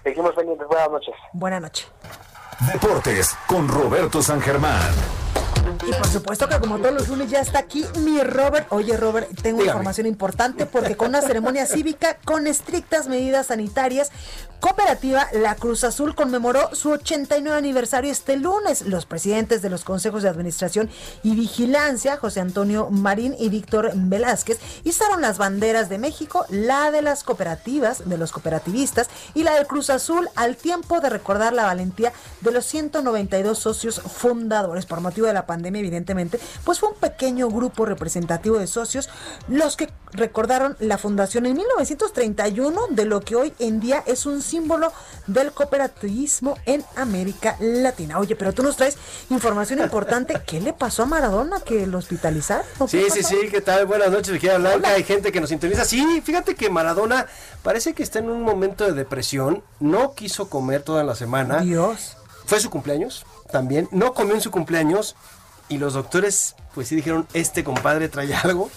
Seguimos 0.04 0.36
pendientes. 0.36 0.68
Buenas 0.68 0.90
noches. 0.90 1.16
Buenas 1.34 1.62
noches. 1.62 1.92
Deportes 2.72 3.36
con 3.48 3.68
Roberto 3.68 4.22
San 4.22 4.40
Germán. 4.40 5.25
Y 5.88 5.92
por 5.94 6.08
supuesto 6.08 6.48
que 6.48 6.60
como 6.60 6.78
todos 6.78 6.94
los 6.94 7.08
lunes 7.08 7.30
ya 7.30 7.42
está 7.42 7.60
aquí 7.60 7.86
mi 8.00 8.22
Robert. 8.22 8.68
Oye 8.72 8.98
Robert, 8.98 9.30
tengo 9.42 9.64
información 9.64 10.08
importante 10.08 10.66
porque 10.66 10.96
con 10.96 11.10
una 11.10 11.22
ceremonia 11.22 11.66
cívica 11.68 12.18
con 12.24 12.48
estrictas 12.48 13.08
medidas 13.08 13.48
sanitarias, 13.48 14.12
Cooperativa 14.66 15.28
La 15.34 15.54
Cruz 15.54 15.84
Azul 15.84 16.16
conmemoró 16.16 16.74
su 16.74 16.90
89 16.90 17.56
aniversario 17.56 18.12
este 18.12 18.36
lunes. 18.36 18.82
Los 18.82 19.06
presidentes 19.06 19.62
de 19.62 19.70
los 19.70 19.84
consejos 19.84 20.24
de 20.24 20.30
administración 20.30 20.90
y 21.22 21.36
vigilancia, 21.36 22.18
José 22.18 22.40
Antonio 22.40 22.90
Marín 22.90 23.36
y 23.38 23.50
Víctor 23.50 23.92
Velázquez, 23.94 24.60
izaron 24.84 25.22
las 25.22 25.38
banderas 25.38 25.88
de 25.90 26.00
México, 26.00 26.48
la 26.50 26.90
de 26.90 27.04
las 27.04 27.24
cooperativas, 27.24 28.10
de 28.10 28.18
los 28.18 28.32
cooperativistas 28.32 29.08
y 29.36 29.44
la 29.44 29.54
del 29.54 29.68
Cruz 29.68 29.92
Azul 29.92 30.30
al 30.36 30.56
tiempo 30.56 31.00
de 31.00 31.12
recordar 31.12 31.54
la 31.54 31.66
valentía 31.66 32.12
de 32.42 32.52
los 32.52 32.66
192 32.66 33.60
socios 33.60 34.02
fundadores 34.02 34.88
por 34.88 35.00
motivo 35.00 35.28
de 35.28 35.34
la 35.34 35.46
pandemia, 35.46 35.55
evidentemente, 35.64 36.40
pues 36.64 36.80
fue 36.80 36.90
un 36.90 36.96
pequeño 36.96 37.50
grupo 37.50 37.86
representativo 37.86 38.58
de 38.58 38.68
socios 38.68 39.10
los 39.48 39.76
que 39.78 39.90
recordaron 40.12 40.76
la 40.80 40.98
fundación 40.98 41.46
en 41.46 41.56
1931 41.58 42.82
de 42.90 43.06
lo 43.06 43.22
que 43.22 43.36
hoy 43.36 43.54
en 43.60 43.80
día 43.80 44.04
es 44.06 44.26
un 44.26 44.42
símbolo 44.42 44.92
del 45.28 45.52
cooperativismo 45.52 46.58
en 46.66 46.84
América 46.96 47.58
Latina. 47.60 48.20
Oye, 48.20 48.36
pero 48.36 48.54
tú 48.54 48.64
nos 48.64 48.78
traes 48.78 48.98
información 49.30 49.80
importante. 49.80 50.42
¿Qué 50.46 50.62
le 50.62 50.74
pasó 50.74 51.04
a 51.04 51.06
Maradona 51.06 51.60
que 51.62 51.88
lo 51.88 51.98
hospitalizaron? 51.98 52.66
Sí, 52.88 53.06
sí, 53.12 53.24
sí, 53.24 53.38
¿qué 53.52 53.62
tal? 53.62 53.86
Buenas 53.86 54.12
noches, 54.12 54.32
Vigía 54.32 54.58
Blanca. 54.58 54.90
Hay 54.90 55.04
gente 55.04 55.32
que 55.32 55.42
nos 55.42 55.50
sintoniza. 55.50 55.86
Sí, 55.86 56.22
fíjate 56.24 56.56
que 56.56 56.70
Maradona 56.70 57.28
parece 57.64 57.94
que 57.94 58.04
está 58.04 58.20
en 58.20 58.30
un 58.30 58.42
momento 58.42 58.86
de 58.86 58.94
depresión. 58.94 59.64
No 59.80 60.14
quiso 60.14 60.50
comer 60.50 60.84
toda 60.84 61.04
la 61.04 61.16
semana. 61.16 61.60
Dios. 61.60 62.18
Fue 62.46 62.60
su 62.60 62.70
cumpleaños 62.70 63.26
también. 63.52 63.88
No 63.92 64.14
comió 64.14 64.36
en 64.36 64.42
su 64.42 64.52
cumpleaños 64.52 65.16
y 65.70 65.78
los 65.78 65.94
doctores, 65.94 66.56
pues 66.74 66.88
sí 66.88 66.96
dijeron, 66.96 67.28
este 67.34 67.64
compadre 67.64 68.10
trae 68.10 68.34
algo. 68.44 68.70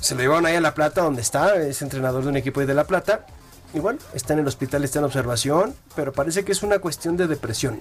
Se 0.00 0.14
lo 0.14 0.20
llevaron 0.20 0.46
ahí 0.46 0.56
a 0.56 0.60
La 0.60 0.74
Plata, 0.74 1.02
donde 1.02 1.22
está, 1.22 1.56
es 1.56 1.82
entrenador 1.82 2.22
de 2.22 2.28
un 2.28 2.36
equipo 2.36 2.64
de 2.64 2.74
La 2.74 2.84
Plata. 2.84 3.26
Y 3.74 3.80
bueno, 3.80 3.98
está 4.14 4.32
en 4.32 4.40
el 4.40 4.46
hospital, 4.46 4.84
está 4.84 5.00
en 5.00 5.04
observación, 5.04 5.74
pero 5.94 6.12
parece 6.12 6.44
que 6.44 6.52
es 6.52 6.62
una 6.62 6.78
cuestión 6.78 7.16
de 7.16 7.26
depresión. 7.26 7.80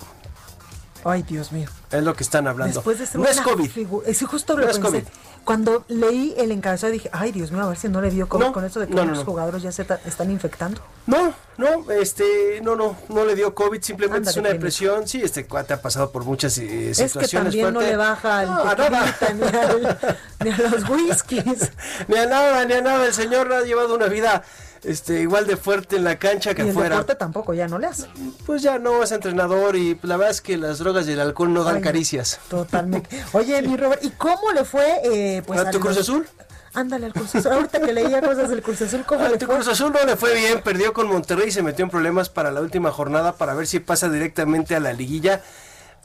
Ay, 1.04 1.24
Dios 1.24 1.52
mío. 1.52 1.70
Es 1.92 2.04
lo 2.04 2.14
que 2.16 2.24
están 2.24 2.48
hablando. 2.48 2.74
Después 2.76 3.00
de 3.00 3.06
ser 3.06 3.20
no 3.22 3.28
es 3.28 3.40
COVID. 3.42 3.70
Es 4.06 4.22
justo 4.26 4.58
lo 4.58 4.66
No 4.66 4.72
es. 4.72 4.80
COVID. 4.80 5.04
Cuando 5.46 5.86
leí 5.88 6.36
el 6.38 6.52
encabezado 6.52 6.92
dije, 6.92 7.10
ay, 7.14 7.32
Dios 7.32 7.52
mío, 7.54 7.64
a 7.64 7.70
ver 7.70 7.78
si 7.78 7.88
no 7.88 8.02
le 8.02 8.10
dio 8.12 8.28
COVID 8.28 8.46
No, 8.48 8.52
con 8.52 8.66
eso 8.66 8.82
de 8.82 8.88
que 8.88 8.94
no, 8.94 9.06
no. 9.06 9.24
jugadores 9.24 9.64
ya 9.64 9.72
se 9.72 9.86
están 10.06 10.30
infectando. 10.30 10.82
No, 11.06 11.34
no, 11.58 11.90
este, 11.90 12.60
no, 12.62 12.76
no, 12.76 12.98
no 13.08 13.24
le 13.24 13.34
dio 13.34 13.56
COVID, 13.56 13.82
simplemente 13.82 14.30
es 14.30 14.36
una 14.36 14.50
depresión. 14.50 15.08
Sí, 15.08 15.22
este 15.24 15.46
cuate 15.46 15.74
ha 15.74 15.82
pasado 15.82 16.12
por 16.12 16.26
muchas 16.26 16.58
eh, 16.58 16.90
Es 16.92 16.98
que 16.98 17.08
situaciones 17.08 17.54
también 17.54 17.74
no 17.74 17.80
le 17.80 17.96
baja 17.96 18.40
al 18.40 18.76
tequilita, 18.76 19.34
ni, 19.34 19.44
al- 19.58 20.18
ni 20.44 20.50
a 20.52 20.58
los 20.70 20.90
whiskies. 20.90 21.72
Ni 22.10 22.18
a 22.18 22.26
nada, 22.26 22.66
ni 22.66 22.74
a 22.74 22.82
nada. 22.82 23.06
El 23.06 23.14
señor 23.14 23.52
ha 23.54 23.62
llevado 23.62 23.96
una 23.96 24.08
vida 24.08 24.44
este, 24.88 25.22
igual 25.22 25.46
de 25.48 25.58
fuerte 25.58 25.96
en 25.98 26.04
la 26.04 26.18
cancha 26.18 26.54
que 26.56 26.62
Y 26.64 26.66
el 26.66 26.72
afuera. 26.72 26.90
deporte 26.96 27.16
tampoco 27.16 27.54
ya 27.54 27.68
no 27.68 27.78
le 27.80 27.88
hace. 27.88 28.08
Pues 28.46 28.62
ya 28.62 28.80
no 28.80 29.04
es 29.04 29.12
entrenador 29.12 29.76
y 29.76 29.96
pues, 29.96 30.10
la 30.10 30.18
verdad 30.18 30.32
es 30.32 30.42
que 30.42 30.58
las 30.58 30.80
drogas 30.80 31.08
y 31.08 31.12
el 31.12 31.20
alcohol 31.20 31.54
no 31.54 31.64
dan 31.64 31.78
Ay, 31.78 31.82
caricias. 31.82 32.40
Totalmente. 32.50 33.24
Oye, 33.34 33.62
mi 33.62 33.78
Robert, 33.78 34.04
¿y 34.04 34.10
cómo 34.12 34.52
le 34.54 34.64
fue? 34.66 34.86
Eh, 35.04 35.44
pues, 35.46 35.60
¿A 35.60 35.70
tu 35.72 35.80
Cruz 35.80 35.98
Azul? 35.98 36.28
Ándale 36.74 37.08
al 37.08 37.14
Cruz 37.14 37.34
Azul. 37.36 37.52
Ahorita 37.52 37.80
que 37.82 37.92
leía 37.94 38.22
cosas 38.22 38.50
del 38.50 38.62
Cruz 38.62 38.82
Azul, 38.82 39.04
¿cómo 39.06 39.26
A 39.26 39.30
le 39.30 39.38
tu 39.38 39.46
fue? 39.46 39.56
Cruz 39.56 39.68
Azul 39.68 39.92
no 39.92 40.04
le 40.06 40.16
fue 40.16 40.36
bien, 40.36 40.62
perdió 40.62 40.94
con 40.94 41.08
Monterrey 41.08 41.48
y 41.48 41.52
se 41.52 41.64
metió 41.64 41.84
en 41.86 41.90
problemas 41.90 42.30
para 42.30 42.52
la 42.52 42.62
última 42.62 42.92
jornada 42.92 43.36
para 43.36 43.54
ver 43.56 43.66
si 43.68 43.80
pasa 43.80 44.10
directamente 44.10 44.76
a 44.76 44.80
la 44.80 44.94
liguilla. 44.94 45.42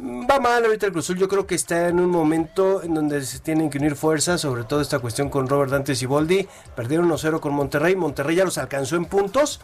Mm, 0.03 0.27
Va 0.29 0.41
mal 0.41 0.65
ahorita 0.65 0.87
el 0.87 0.93
Cruz 0.93 1.07
Azul, 1.07 1.19
yo 1.19 1.29
creo 1.29 1.47
que 1.47 1.55
está 1.55 1.87
en 1.87 2.01
un 2.01 2.11
momento 2.11 2.83
en 2.83 2.93
donde 2.93 3.25
se 3.25 3.39
tienen 3.39 3.71
que 3.71 3.79
unir 3.79 3.95
fuerzas, 3.95 4.41
sobre 4.41 4.65
todo 4.65 4.81
esta 4.81 4.99
cuestión 4.99 5.31
con 5.31 5.49
Robert 5.49 5.71
Dante 5.71 5.95
Siboldi. 5.95 6.49
Perdieron 6.75 7.09
1-0 7.09 7.39
con 7.39 7.55
Monterrey, 7.55 7.95
Monterrey 7.95 8.37
ya 8.37 8.45
los 8.45 8.59
alcanzó 8.59 8.97
en 8.97 9.05
puntos. 9.05 9.61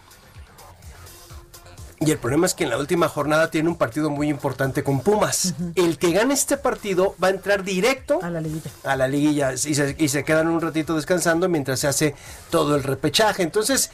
Y 2.00 2.12
el 2.12 2.18
problema 2.18 2.46
es 2.46 2.54
que 2.54 2.62
en 2.62 2.70
la 2.70 2.78
última 2.78 3.08
jornada 3.08 3.50
tiene 3.50 3.68
un 3.68 3.74
partido 3.74 4.08
muy 4.08 4.28
importante 4.28 4.84
con 4.84 5.00
Pumas. 5.00 5.54
El 5.74 5.98
que 5.98 6.12
gane 6.12 6.32
este 6.32 6.56
partido 6.56 7.16
va 7.20 7.26
a 7.26 7.30
entrar 7.30 7.64
directo 7.64 8.20
a 8.22 8.30
la 8.30 8.40
liguilla. 8.40 8.70
A 8.84 8.94
la 8.94 9.08
liguilla 9.08 9.52
y 9.54 9.56
se, 9.58 9.96
y 9.98 10.08
se 10.08 10.22
quedan 10.22 10.46
un 10.46 10.60
ratito 10.60 10.94
descansando 10.94 11.48
mientras 11.48 11.80
se 11.80 11.88
hace 11.88 12.14
todo 12.50 12.76
el 12.76 12.84
repechaje. 12.84 13.42
Entonces, 13.42 13.90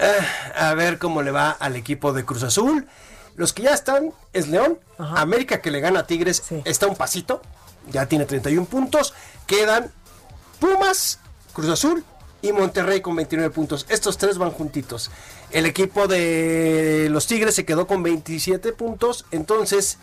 eh, 0.00 0.12
a 0.58 0.74
ver 0.74 0.98
cómo 0.98 1.22
le 1.22 1.30
va 1.30 1.50
al 1.52 1.76
equipo 1.76 2.12
de 2.12 2.24
Cruz 2.24 2.42
Azul. 2.42 2.88
Los 3.36 3.52
que 3.52 3.62
ya 3.62 3.74
están 3.74 4.12
es 4.32 4.48
León. 4.48 4.78
América 4.98 5.60
que 5.60 5.70
le 5.70 5.80
gana 5.80 6.00
a 6.00 6.06
Tigres 6.06 6.44
está 6.64 6.86
un 6.86 6.96
pasito. 6.96 7.42
Ya 7.90 8.06
tiene 8.06 8.24
31 8.24 8.66
puntos. 8.66 9.14
Quedan 9.46 9.90
Pumas, 10.60 11.18
Cruz 11.52 11.68
Azul 11.68 12.04
y 12.42 12.52
Monterrey 12.52 13.00
con 13.00 13.16
29 13.16 13.50
puntos. 13.50 13.86
Estos 13.88 14.18
tres 14.18 14.38
van 14.38 14.50
juntitos. 14.50 15.10
El 15.50 15.66
equipo 15.66 16.06
de 16.06 17.08
los 17.10 17.26
Tigres 17.26 17.54
se 17.54 17.64
quedó 17.64 17.86
con 17.86 18.02
27 18.02 18.72
puntos. 18.72 19.26
Entonces, 19.30 19.98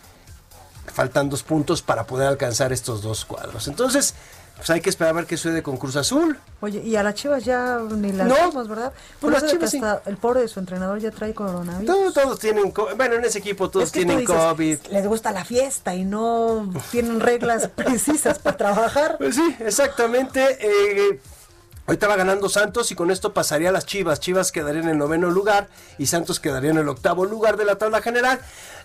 faltan 0.94 1.30
dos 1.30 1.44
puntos 1.44 1.82
para 1.82 2.06
poder 2.06 2.28
alcanzar 2.28 2.74
estos 2.74 3.02
dos 3.02 3.26
cuadros. 3.26 3.68
Entonces, 3.68 4.14
pues 4.62 4.70
hay 4.70 4.82
que 4.82 4.91
esperar 4.91 5.16
a 5.16 5.16
ver 5.16 5.26
qué 5.26 5.38
sucede 5.38 5.64
con 5.64 5.76
Cruz 5.78 5.95
Azul. 5.95 6.38
Oye, 6.59 6.84
y 6.86 6.95
a 6.95 7.01
las 7.01 7.16
chivas 7.16 7.43
ya 7.43 7.80
ni 7.80 8.12
las 8.12 8.28
No, 8.28 8.36
vemos, 8.36 8.68
¿verdad? 8.68 8.93
Por 9.20 9.32
pues 9.32 9.41
las 9.41 9.51
Chivas 9.51 9.74
hasta 9.74 10.03
el 10.07 10.18
pobre 10.18 10.41
de 10.41 10.47
su 10.47 10.59
entrenador 10.59 10.99
ya 10.99 11.09
trae 11.09 11.34
coronavirus. 11.34 11.88
Todos, 11.88 12.14
todos 12.14 12.39
tienen, 12.39 12.72
bueno, 12.95 13.16
en 13.16 13.26
ese 13.26 13.39
equipo 13.39 13.72
todos 13.72 13.86
Es 13.88 13.91
que 13.91 14.01
tú 14.01 14.05
tienen 14.05 14.20
dices, 14.20 14.36
COVID. 14.36 14.78
Les 14.91 15.07
gusta 15.07 15.32
la 15.32 15.45
fiesta 15.45 15.95
y 15.95 16.05
no 16.05 16.72
tienen 16.91 17.22
reglas 17.22 17.68
precisas 17.76 18.38
para 18.38 18.55
trabajar. 18.55 19.16
Pues 19.18 19.34
sí, 19.34 19.55
exactamente. 19.59 20.57
eh, 20.62 21.20
ahorita 21.88 22.07
va 22.07 22.16
ganando 22.16 22.47
Santos 22.47 22.91
y 22.91 22.95
con 22.95 23.09
esto 23.09 23.34
pasaría 23.34 23.70
a 23.70 23.72
las 23.72 23.88
Chivas. 23.88 24.20
Chivas 24.20 24.51
quedaría 24.51 24.82
en 24.84 24.89
el 24.89 24.99
noveno 24.99 25.32
lugar 25.32 25.70
y 25.97 26.05
Santos 26.05 26.39
quedaría 26.39 26.70
en 26.70 26.78
el 26.78 26.88
octavo 26.88 27.26
lugar 27.26 27.57
de 27.57 27.66
la 27.66 27.78
tabla 27.78 28.03
general. 28.03 28.39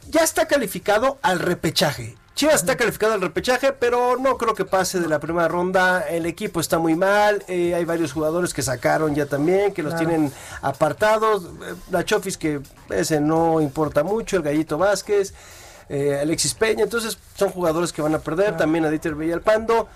Ya 0.08 0.22
está 0.22 0.48
calificado 0.48 1.18
al 1.20 1.38
repechaje. 1.38 2.16
Chivas 2.37 2.57
está 2.57 2.76
calificado 2.76 3.14
al 3.14 3.22
repechaje, 3.22 3.72
pero 3.72 4.18
no 4.18 4.37
creo 4.37 4.53
que 4.55 4.66
pase 4.66 5.01
de 5.01 5.09
la 5.09 5.18
primera 5.18 5.49
ronda. 5.49 6.01
El 6.07 6.26
equipo 6.26 6.61
está 6.61 6.78
muy 6.78 6.95
mal. 6.95 7.43
eh, 7.49 7.74
hay 7.74 7.84
varios 7.87 8.12
jugadores 8.12 8.53
que 8.53 8.61
sacaron 8.61 9.14
ya 9.14 9.24
también, 9.24 9.72
que 9.72 9.82
los 9.82 9.95
Claro. 9.95 10.07
tienen 10.09 10.32
apartados. 10.61 11.45
Eh, 11.47 11.74
La 11.91 12.05
Chofis, 12.05 12.37
que 12.37 12.61
ese 12.91 13.20
no 13.22 13.61
importa 13.62 14.05
mucho. 14.05 14.37
El 14.37 14.43
Gallito 14.43 14.76
Vázquez, 14.76 15.32
eh, 15.89 16.18
Alexis 16.20 16.53
Peña. 16.53 16.84
Entonces, 16.84 17.18
son 17.37 17.49
jugadores 17.49 17.91
que 17.93 18.03
van 18.03 18.14
a 18.14 18.18
perder. 18.18 18.55
También 18.59 18.84
a 18.84 18.91
Dieter 18.91 19.14
Villalpando. 19.14 19.89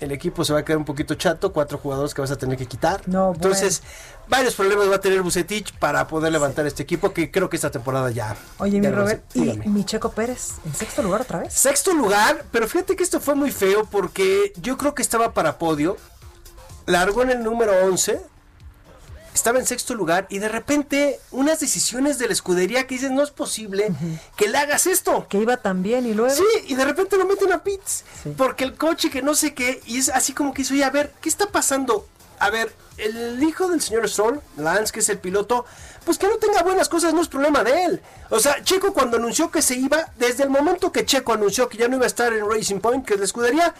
El 0.00 0.12
equipo 0.12 0.44
se 0.44 0.52
va 0.52 0.60
a 0.60 0.64
quedar 0.64 0.78
un 0.78 0.84
poquito 0.84 1.14
chato. 1.14 1.52
Cuatro 1.52 1.78
jugadores 1.78 2.12
que 2.12 2.20
vas 2.20 2.30
a 2.30 2.36
tener 2.36 2.58
que 2.58 2.66
quitar. 2.66 3.00
No, 3.06 3.32
Entonces, 3.32 3.82
varios 4.28 4.54
problemas 4.54 4.90
va 4.90 4.96
a 4.96 5.00
tener 5.00 5.22
Bucetich 5.22 5.72
para 5.78 6.06
poder 6.06 6.32
levantar 6.32 6.66
este 6.66 6.82
equipo. 6.82 7.12
Que 7.12 7.30
creo 7.30 7.48
que 7.48 7.56
esta 7.56 7.70
temporada 7.70 8.10
ya. 8.10 8.36
Oye, 8.58 8.78
mi 8.78 8.84
ya 8.84 8.90
lo 8.90 8.96
Robert, 8.96 9.22
y 9.34 9.40
Dígame. 9.40 9.66
mi 9.68 9.84
Checo 9.84 10.10
Pérez, 10.10 10.52
en 10.64 10.74
sexto 10.74 11.02
lugar 11.02 11.22
otra 11.22 11.38
vez. 11.40 11.52
Sexto 11.54 11.92
lugar, 11.94 12.44
pero 12.50 12.68
fíjate 12.68 12.94
que 12.96 13.02
esto 13.02 13.20
fue 13.20 13.34
muy 13.34 13.50
feo 13.50 13.86
porque 13.86 14.52
yo 14.60 14.76
creo 14.76 14.94
que 14.94 15.02
estaba 15.02 15.32
para 15.32 15.58
podio. 15.58 15.96
Largó 16.86 17.22
en 17.22 17.30
el 17.30 17.42
número 17.42 17.72
11. 17.86 18.20
Estaba 19.36 19.58
en 19.58 19.66
sexto 19.66 19.94
lugar 19.94 20.26
y 20.30 20.38
de 20.38 20.48
repente 20.48 21.20
unas 21.30 21.60
decisiones 21.60 22.18
de 22.18 22.26
la 22.26 22.32
escudería 22.32 22.86
que 22.86 22.94
dices 22.94 23.10
no 23.10 23.22
es 23.22 23.30
posible 23.30 23.92
que 24.34 24.48
le 24.48 24.56
hagas 24.56 24.86
esto. 24.86 25.26
Que 25.28 25.36
iba 25.36 25.58
tan 25.58 25.82
bien 25.82 26.06
y 26.06 26.14
luego. 26.14 26.34
Sí, 26.34 26.42
y 26.68 26.74
de 26.74 26.86
repente 26.86 27.18
lo 27.18 27.26
meten 27.26 27.52
a 27.52 27.62
pits. 27.62 28.04
Porque 28.38 28.64
el 28.64 28.76
coche 28.76 29.10
que 29.10 29.20
no 29.20 29.34
sé 29.34 29.52
qué, 29.52 29.82
y 29.84 29.98
es 29.98 30.08
así 30.08 30.32
como 30.32 30.54
que 30.54 30.62
dice, 30.62 30.72
oye, 30.72 30.84
a 30.84 30.90
ver, 30.90 31.12
¿qué 31.20 31.28
está 31.28 31.50
pasando? 31.50 32.08
A 32.38 32.48
ver, 32.48 32.74
el 32.96 33.42
hijo 33.42 33.68
del 33.68 33.82
señor 33.82 34.08
Stroll, 34.08 34.40
Lance, 34.56 34.90
que 34.90 35.00
es 35.00 35.08
el 35.10 35.18
piloto, 35.18 35.66
pues 36.06 36.16
que 36.16 36.28
no 36.28 36.38
tenga 36.38 36.62
buenas 36.62 36.88
cosas 36.88 37.12
no 37.12 37.20
es 37.20 37.28
problema 37.28 37.62
de 37.62 37.84
él. 37.84 38.02
O 38.30 38.40
sea, 38.40 38.64
Checo 38.64 38.94
cuando 38.94 39.18
anunció 39.18 39.50
que 39.50 39.60
se 39.60 39.74
iba, 39.74 40.12
desde 40.16 40.44
el 40.44 40.48
momento 40.48 40.92
que 40.92 41.04
Checo 41.04 41.34
anunció 41.34 41.68
que 41.68 41.76
ya 41.76 41.88
no 41.88 41.96
iba 41.96 42.04
a 42.04 42.08
estar 42.08 42.32
en 42.32 42.50
Racing 42.50 42.80
Point, 42.80 43.04
que 43.04 43.12
es 43.12 43.20
la 43.20 43.26
escudería, 43.26 43.74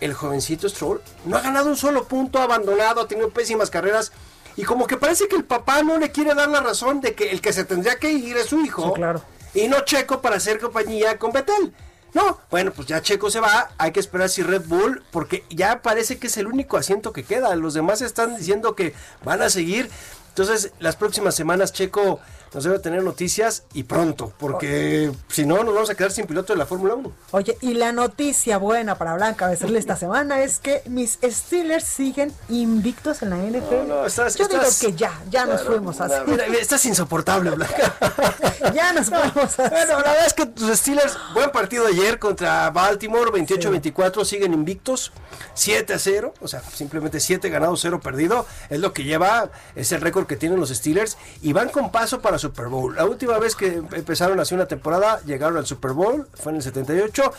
el 0.00 0.14
jovencito 0.14 0.66
Stroll 0.66 1.02
no 1.26 1.36
ha 1.36 1.42
ganado 1.42 1.68
un 1.68 1.76
solo 1.76 2.08
punto, 2.08 2.38
ha 2.38 2.44
abandonado, 2.44 3.02
ha 3.02 3.06
tenido 3.06 3.28
pésimas 3.28 3.68
carreras. 3.68 4.12
Y 4.58 4.64
como 4.64 4.88
que 4.88 4.96
parece 4.96 5.28
que 5.28 5.36
el 5.36 5.44
papá 5.44 5.84
no 5.84 5.98
le 5.98 6.10
quiere 6.10 6.34
dar 6.34 6.48
la 6.48 6.60
razón 6.60 7.00
de 7.00 7.14
que 7.14 7.30
el 7.30 7.40
que 7.40 7.52
se 7.52 7.64
tendría 7.64 7.94
que 7.94 8.10
ir 8.10 8.36
es 8.36 8.46
su 8.46 8.60
hijo. 8.60 8.92
claro. 8.92 9.22
Y 9.54 9.68
no 9.68 9.82
Checo 9.82 10.20
para 10.20 10.36
hacer 10.36 10.58
compañía 10.58 11.16
con 11.16 11.30
Betel. 11.30 11.72
No, 12.12 12.40
bueno, 12.50 12.72
pues 12.72 12.88
ya 12.88 13.00
Checo 13.00 13.30
se 13.30 13.38
va, 13.38 13.70
hay 13.78 13.92
que 13.92 14.00
esperar 14.00 14.28
si 14.28 14.42
Red 14.42 14.62
Bull, 14.66 15.04
porque 15.12 15.44
ya 15.48 15.80
parece 15.80 16.18
que 16.18 16.26
es 16.26 16.36
el 16.38 16.48
único 16.48 16.76
asiento 16.76 17.12
que 17.12 17.22
queda. 17.22 17.54
Los 17.54 17.74
demás 17.74 18.02
están 18.02 18.36
diciendo 18.36 18.74
que 18.74 18.94
van 19.24 19.42
a 19.42 19.48
seguir. 19.48 19.90
Entonces, 20.30 20.72
las 20.80 20.96
próximas 20.96 21.36
semanas 21.36 21.72
Checo 21.72 22.18
nos 22.54 22.64
debe 22.64 22.78
tener 22.78 23.02
noticias 23.02 23.64
y 23.74 23.82
pronto, 23.84 24.32
porque 24.38 25.10
si 25.28 25.44
no 25.46 25.62
nos 25.64 25.74
vamos 25.74 25.90
a 25.90 25.94
quedar 25.94 26.10
sin 26.12 26.26
piloto 26.26 26.52
de 26.52 26.58
la 26.58 26.66
Fórmula 26.66 26.94
1. 26.94 27.12
Oye, 27.32 27.56
y 27.60 27.74
la 27.74 27.92
noticia 27.92 28.58
buena 28.58 28.96
para 28.96 29.14
Blanca 29.14 29.48
Becerril 29.48 29.76
esta 29.76 29.96
semana 29.96 30.40
es 30.42 30.58
que 30.58 30.82
mis 30.86 31.18
Steelers 31.22 31.84
siguen 31.84 32.32
invictos 32.48 33.22
en 33.22 33.30
la 33.30 33.36
NFL. 33.38 33.86
No, 33.88 34.06
estás- 34.06 34.34
Yo 34.36 34.44
estás- 34.44 34.80
digo 34.80 34.92
que 34.92 34.98
ya, 34.98 35.12
ya 35.30 35.46
nos 35.46 35.62
fuimos 35.62 36.00
así. 36.00 36.14
Mira, 36.26 36.44
mira, 36.48 36.60
estás 36.60 36.84
insoportable, 36.86 37.50
Blanca. 37.50 37.94
ya 38.74 38.92
nos 38.92 39.08
fuimos 39.08 39.58
así. 39.58 39.62
Bueno, 39.70 39.90
la 40.00 40.12
verdad 40.12 40.26
es 40.26 40.32
que 40.34 40.46
tus 40.46 40.76
Steelers, 40.78 41.16
buen 41.34 41.50
partido 41.50 41.86
ayer 41.86 42.18
contra 42.18 42.70
Baltimore, 42.70 43.30
28-24, 43.30 44.24
siguen 44.24 44.54
invictos, 44.54 45.12
7 45.54 45.92
a 45.94 45.98
0, 45.98 46.34
o 46.40 46.48
sea, 46.48 46.62
simplemente 46.62 47.20
7 47.20 47.48
ganados, 47.50 47.80
0 47.82 48.00
perdido, 48.00 48.46
es 48.70 48.80
lo 48.80 48.92
que 48.92 49.04
lleva, 49.04 49.50
es 49.74 49.92
el 49.92 50.00
récord 50.00 50.26
que 50.26 50.36
tienen 50.36 50.58
los 50.60 50.70
Steelers, 50.70 51.16
y 51.42 51.52
van 51.52 51.68
con 51.68 51.90
paso 51.92 52.20
para 52.20 52.37
Super 52.38 52.66
Bowl. 52.66 52.94
La 52.94 53.04
última 53.04 53.38
vez 53.38 53.54
que 53.54 53.82
empezaron 53.92 54.40
así 54.40 54.54
una 54.54 54.66
temporada, 54.66 55.20
llegaron 55.24 55.56
al 55.56 55.66
Super 55.66 55.92
Bowl, 55.92 56.28
fue 56.34 56.52
en 56.52 56.56
el 56.56 56.62
78, 56.62 57.32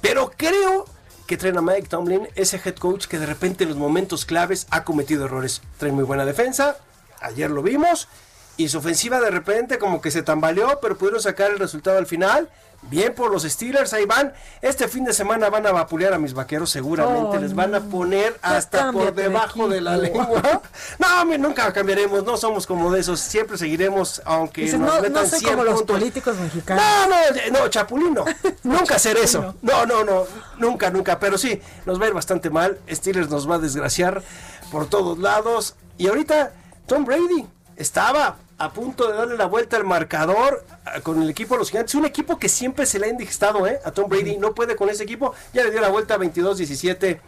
pero 0.00 0.30
creo 0.36 0.86
que 1.26 1.36
traen 1.36 1.58
a 1.58 1.62
Mike 1.62 1.88
Tomlin, 1.88 2.28
ese 2.34 2.60
head 2.64 2.76
coach 2.76 3.06
que 3.06 3.18
de 3.18 3.26
repente 3.26 3.64
en 3.64 3.70
los 3.70 3.78
momentos 3.78 4.24
claves 4.24 4.66
ha 4.70 4.84
cometido 4.84 5.24
errores. 5.24 5.62
Trae 5.78 5.92
muy 5.92 6.04
buena 6.04 6.24
defensa, 6.24 6.76
ayer 7.20 7.50
lo 7.50 7.62
vimos, 7.62 8.08
y 8.56 8.68
su 8.68 8.78
ofensiva 8.78 9.20
de 9.20 9.30
repente 9.30 9.78
como 9.78 10.00
que 10.00 10.10
se 10.10 10.22
tambaleó, 10.22 10.78
pero 10.80 10.96
pudieron 10.96 11.20
sacar 11.20 11.50
el 11.50 11.58
resultado 11.58 11.98
al 11.98 12.06
final. 12.06 12.48
Bien 12.82 13.14
por 13.14 13.32
los 13.32 13.42
Steelers, 13.42 13.92
ahí 13.92 14.04
van. 14.04 14.32
Este 14.62 14.86
fin 14.86 15.04
de 15.04 15.12
semana 15.12 15.50
van 15.50 15.66
a 15.66 15.72
vapulear 15.72 16.14
a 16.14 16.18
mis 16.18 16.34
vaqueros 16.34 16.70
seguramente. 16.70 17.36
Oh, 17.36 17.40
Les 17.40 17.54
van 17.54 17.74
a 17.74 17.80
poner 17.80 18.38
hasta 18.42 18.92
por 18.92 19.12
de 19.12 19.24
debajo 19.24 19.68
de, 19.68 19.80
la 19.80 19.96
lengua. 19.96 20.26
No, 20.98 21.24
nunca 21.38 21.72
cambiaremos, 21.72 22.24
no 22.24 22.36
somos 22.36 22.66
como 22.66 22.92
de 22.92 23.00
esos. 23.00 23.18
Siempre 23.20 23.58
seguiremos, 23.58 24.22
aunque 24.24 24.70
nos 24.72 24.80
no, 24.80 25.00
metan 25.00 25.12
no 25.12 25.26
soy 25.26 25.40
100 25.40 25.50
como 25.50 25.64
los 25.64 25.74
puntos. 25.74 25.98
políticos 25.98 26.36
mexicanos. 26.36 26.84
No, 26.84 27.08
no, 27.08 27.58
no, 27.58 27.68
Chapulino. 27.68 28.24
nunca 28.62 28.96
hacer 28.96 29.16
eso. 29.16 29.56
No, 29.62 29.84
no, 29.84 30.04
no, 30.04 30.24
nunca, 30.58 30.90
nunca. 30.90 31.18
Pero 31.18 31.38
sí, 31.38 31.60
nos 31.84 32.00
va 32.00 32.04
a 32.04 32.08
ir 32.08 32.14
bastante 32.14 32.50
mal. 32.50 32.78
Steelers 32.88 33.30
nos 33.30 33.50
va 33.50 33.56
a 33.56 33.58
desgraciar 33.58 34.22
por 34.70 34.86
todos 34.88 35.18
lados. 35.18 35.74
Y 35.98 36.06
ahorita, 36.06 36.52
Tom 36.86 37.04
Brady 37.04 37.46
estaba 37.76 38.36
a 38.58 38.72
punto 38.72 39.10
de 39.10 39.16
darle 39.16 39.36
la 39.36 39.46
vuelta 39.46 39.76
al 39.76 39.84
marcador 39.84 40.64
con 41.02 41.22
el 41.22 41.28
equipo 41.28 41.54
de 41.54 41.58
los 41.58 41.70
gigantes. 41.70 41.94
Un 41.94 42.06
equipo 42.06 42.38
que 42.38 42.48
siempre 42.48 42.86
se 42.86 42.98
le 42.98 43.06
ha 43.06 43.08
indicado 43.10 43.66
¿eh? 43.66 43.80
a 43.84 43.90
Tom 43.90 44.08
Brady. 44.08 44.38
No 44.38 44.54
puede 44.54 44.76
con 44.76 44.88
ese 44.88 45.04
equipo. 45.04 45.34
Ya 45.52 45.64
le 45.64 45.70
dio 45.70 45.80
la 45.80 45.88
vuelta 45.88 46.16
22-17. 46.18 47.20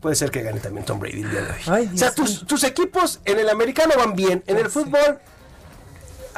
Puede 0.00 0.16
ser 0.16 0.30
que 0.30 0.42
gane 0.42 0.60
también 0.60 0.84
Tom 0.84 0.98
Brady 0.98 1.22
el 1.22 1.30
día 1.30 1.42
de 1.42 1.72
hoy. 1.72 1.90
o 1.92 1.96
sea, 1.96 2.12
tus, 2.14 2.46
tus, 2.46 2.64
equipos 2.64 3.20
en 3.24 3.38
el 3.38 3.48
americano 3.48 3.94
van 3.96 4.14
bien. 4.14 4.42
En 4.46 4.58
el 4.58 4.70
fútbol 4.70 5.18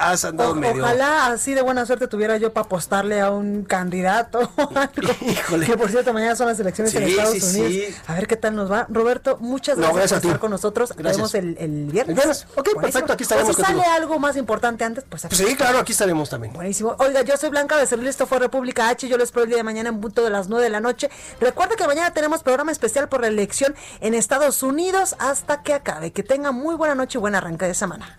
has 0.01 0.25
andado 0.25 0.55
medio. 0.55 0.83
Ojalá 0.83 1.27
así 1.27 1.55
de 1.55 1.63
buena 1.63 1.85
suerte 1.85 2.09
tuviera 2.09 2.37
yo 2.39 2.53
para 2.53 2.65
apostarle 2.65 3.21
a 3.21 3.31
un 3.31 3.65
candidato. 3.65 4.51
Híjole. 5.21 5.67
Que 5.67 5.77
por 5.77 5.91
cierto, 5.91 6.13
mañana 6.13 6.35
son 6.35 6.49
las 6.49 6.59
elecciones 6.59 6.95
en 6.95 7.03
Estados 7.05 7.43
Unidos. 7.43 7.95
A 8.07 8.15
ver 8.15 8.27
qué 8.27 8.37
tal 8.37 8.57
nos 8.57 8.71
va. 8.71 8.87
Roberto, 8.89 9.37
muchas 9.41 9.77
gracias, 9.77 10.13
por 10.13 10.23
estar 10.23 10.39
con 10.39 10.51
nosotros. 10.51 10.97
Nos 10.97 11.17
vemos 11.17 11.35
el, 11.35 11.57
el, 11.59 11.87
viernes. 11.91 12.09
El 12.09 12.15
viernes. 12.15 12.47
Ok, 12.57 12.81
perfecto. 12.81 13.13
Aquí 13.13 13.23
estaremos. 13.25 13.55
si 13.55 13.63
sale 13.63 13.83
algo 13.83 14.19
más 14.19 14.37
importante 14.37 14.85
antes, 14.85 15.05
pues, 15.09 15.27
pues 15.29 15.37
Sí, 15.37 15.55
claro, 15.57 15.79
aquí 15.79 15.93
estaremos 15.93 16.31
también. 16.31 16.55
Buenísimo. 16.55 16.97
Oiga, 16.99 17.23
yo 17.23 17.37
soy 17.37 17.51
Blanca 17.51 17.77
de 17.77 17.87
Ser 17.87 18.01
Esto 18.07 18.27
fue 18.27 18.39
República 18.39 18.89
H. 18.89 19.07
Yo 19.09 19.19
les 19.19 19.29
espero 19.29 19.45
el 19.45 19.51
día 19.51 19.59
de 19.59 19.65
mañana 19.65 19.91
en 19.91 20.01
punto 20.01 20.25
de 20.25 20.31
las 20.31 20.49
9 20.49 20.65
de 20.65 20.71
la 20.71 20.81
noche. 20.81 21.11
Recuerda 21.41 21.77
que 21.77 21.87
mañana 21.87 22.13
tenemos 22.13 22.43
programa 22.43 22.73
especial 22.73 23.09
por 23.09 23.21
la 23.21 23.29
elección 23.29 23.75
en 24.01 24.15
Estados 24.15 24.63
Unidos 24.63 25.17
hasta 25.19 25.63
que 25.63 25.75
acabe. 25.75 26.13
Que 26.13 26.23
tenga 26.23 26.53
muy 26.53 26.75
buena 26.75 26.95
noche 26.95 27.19
y 27.19 27.21
buen 27.21 27.35
arranque 27.35 27.67
de 27.67 27.75
semana. 27.75 28.19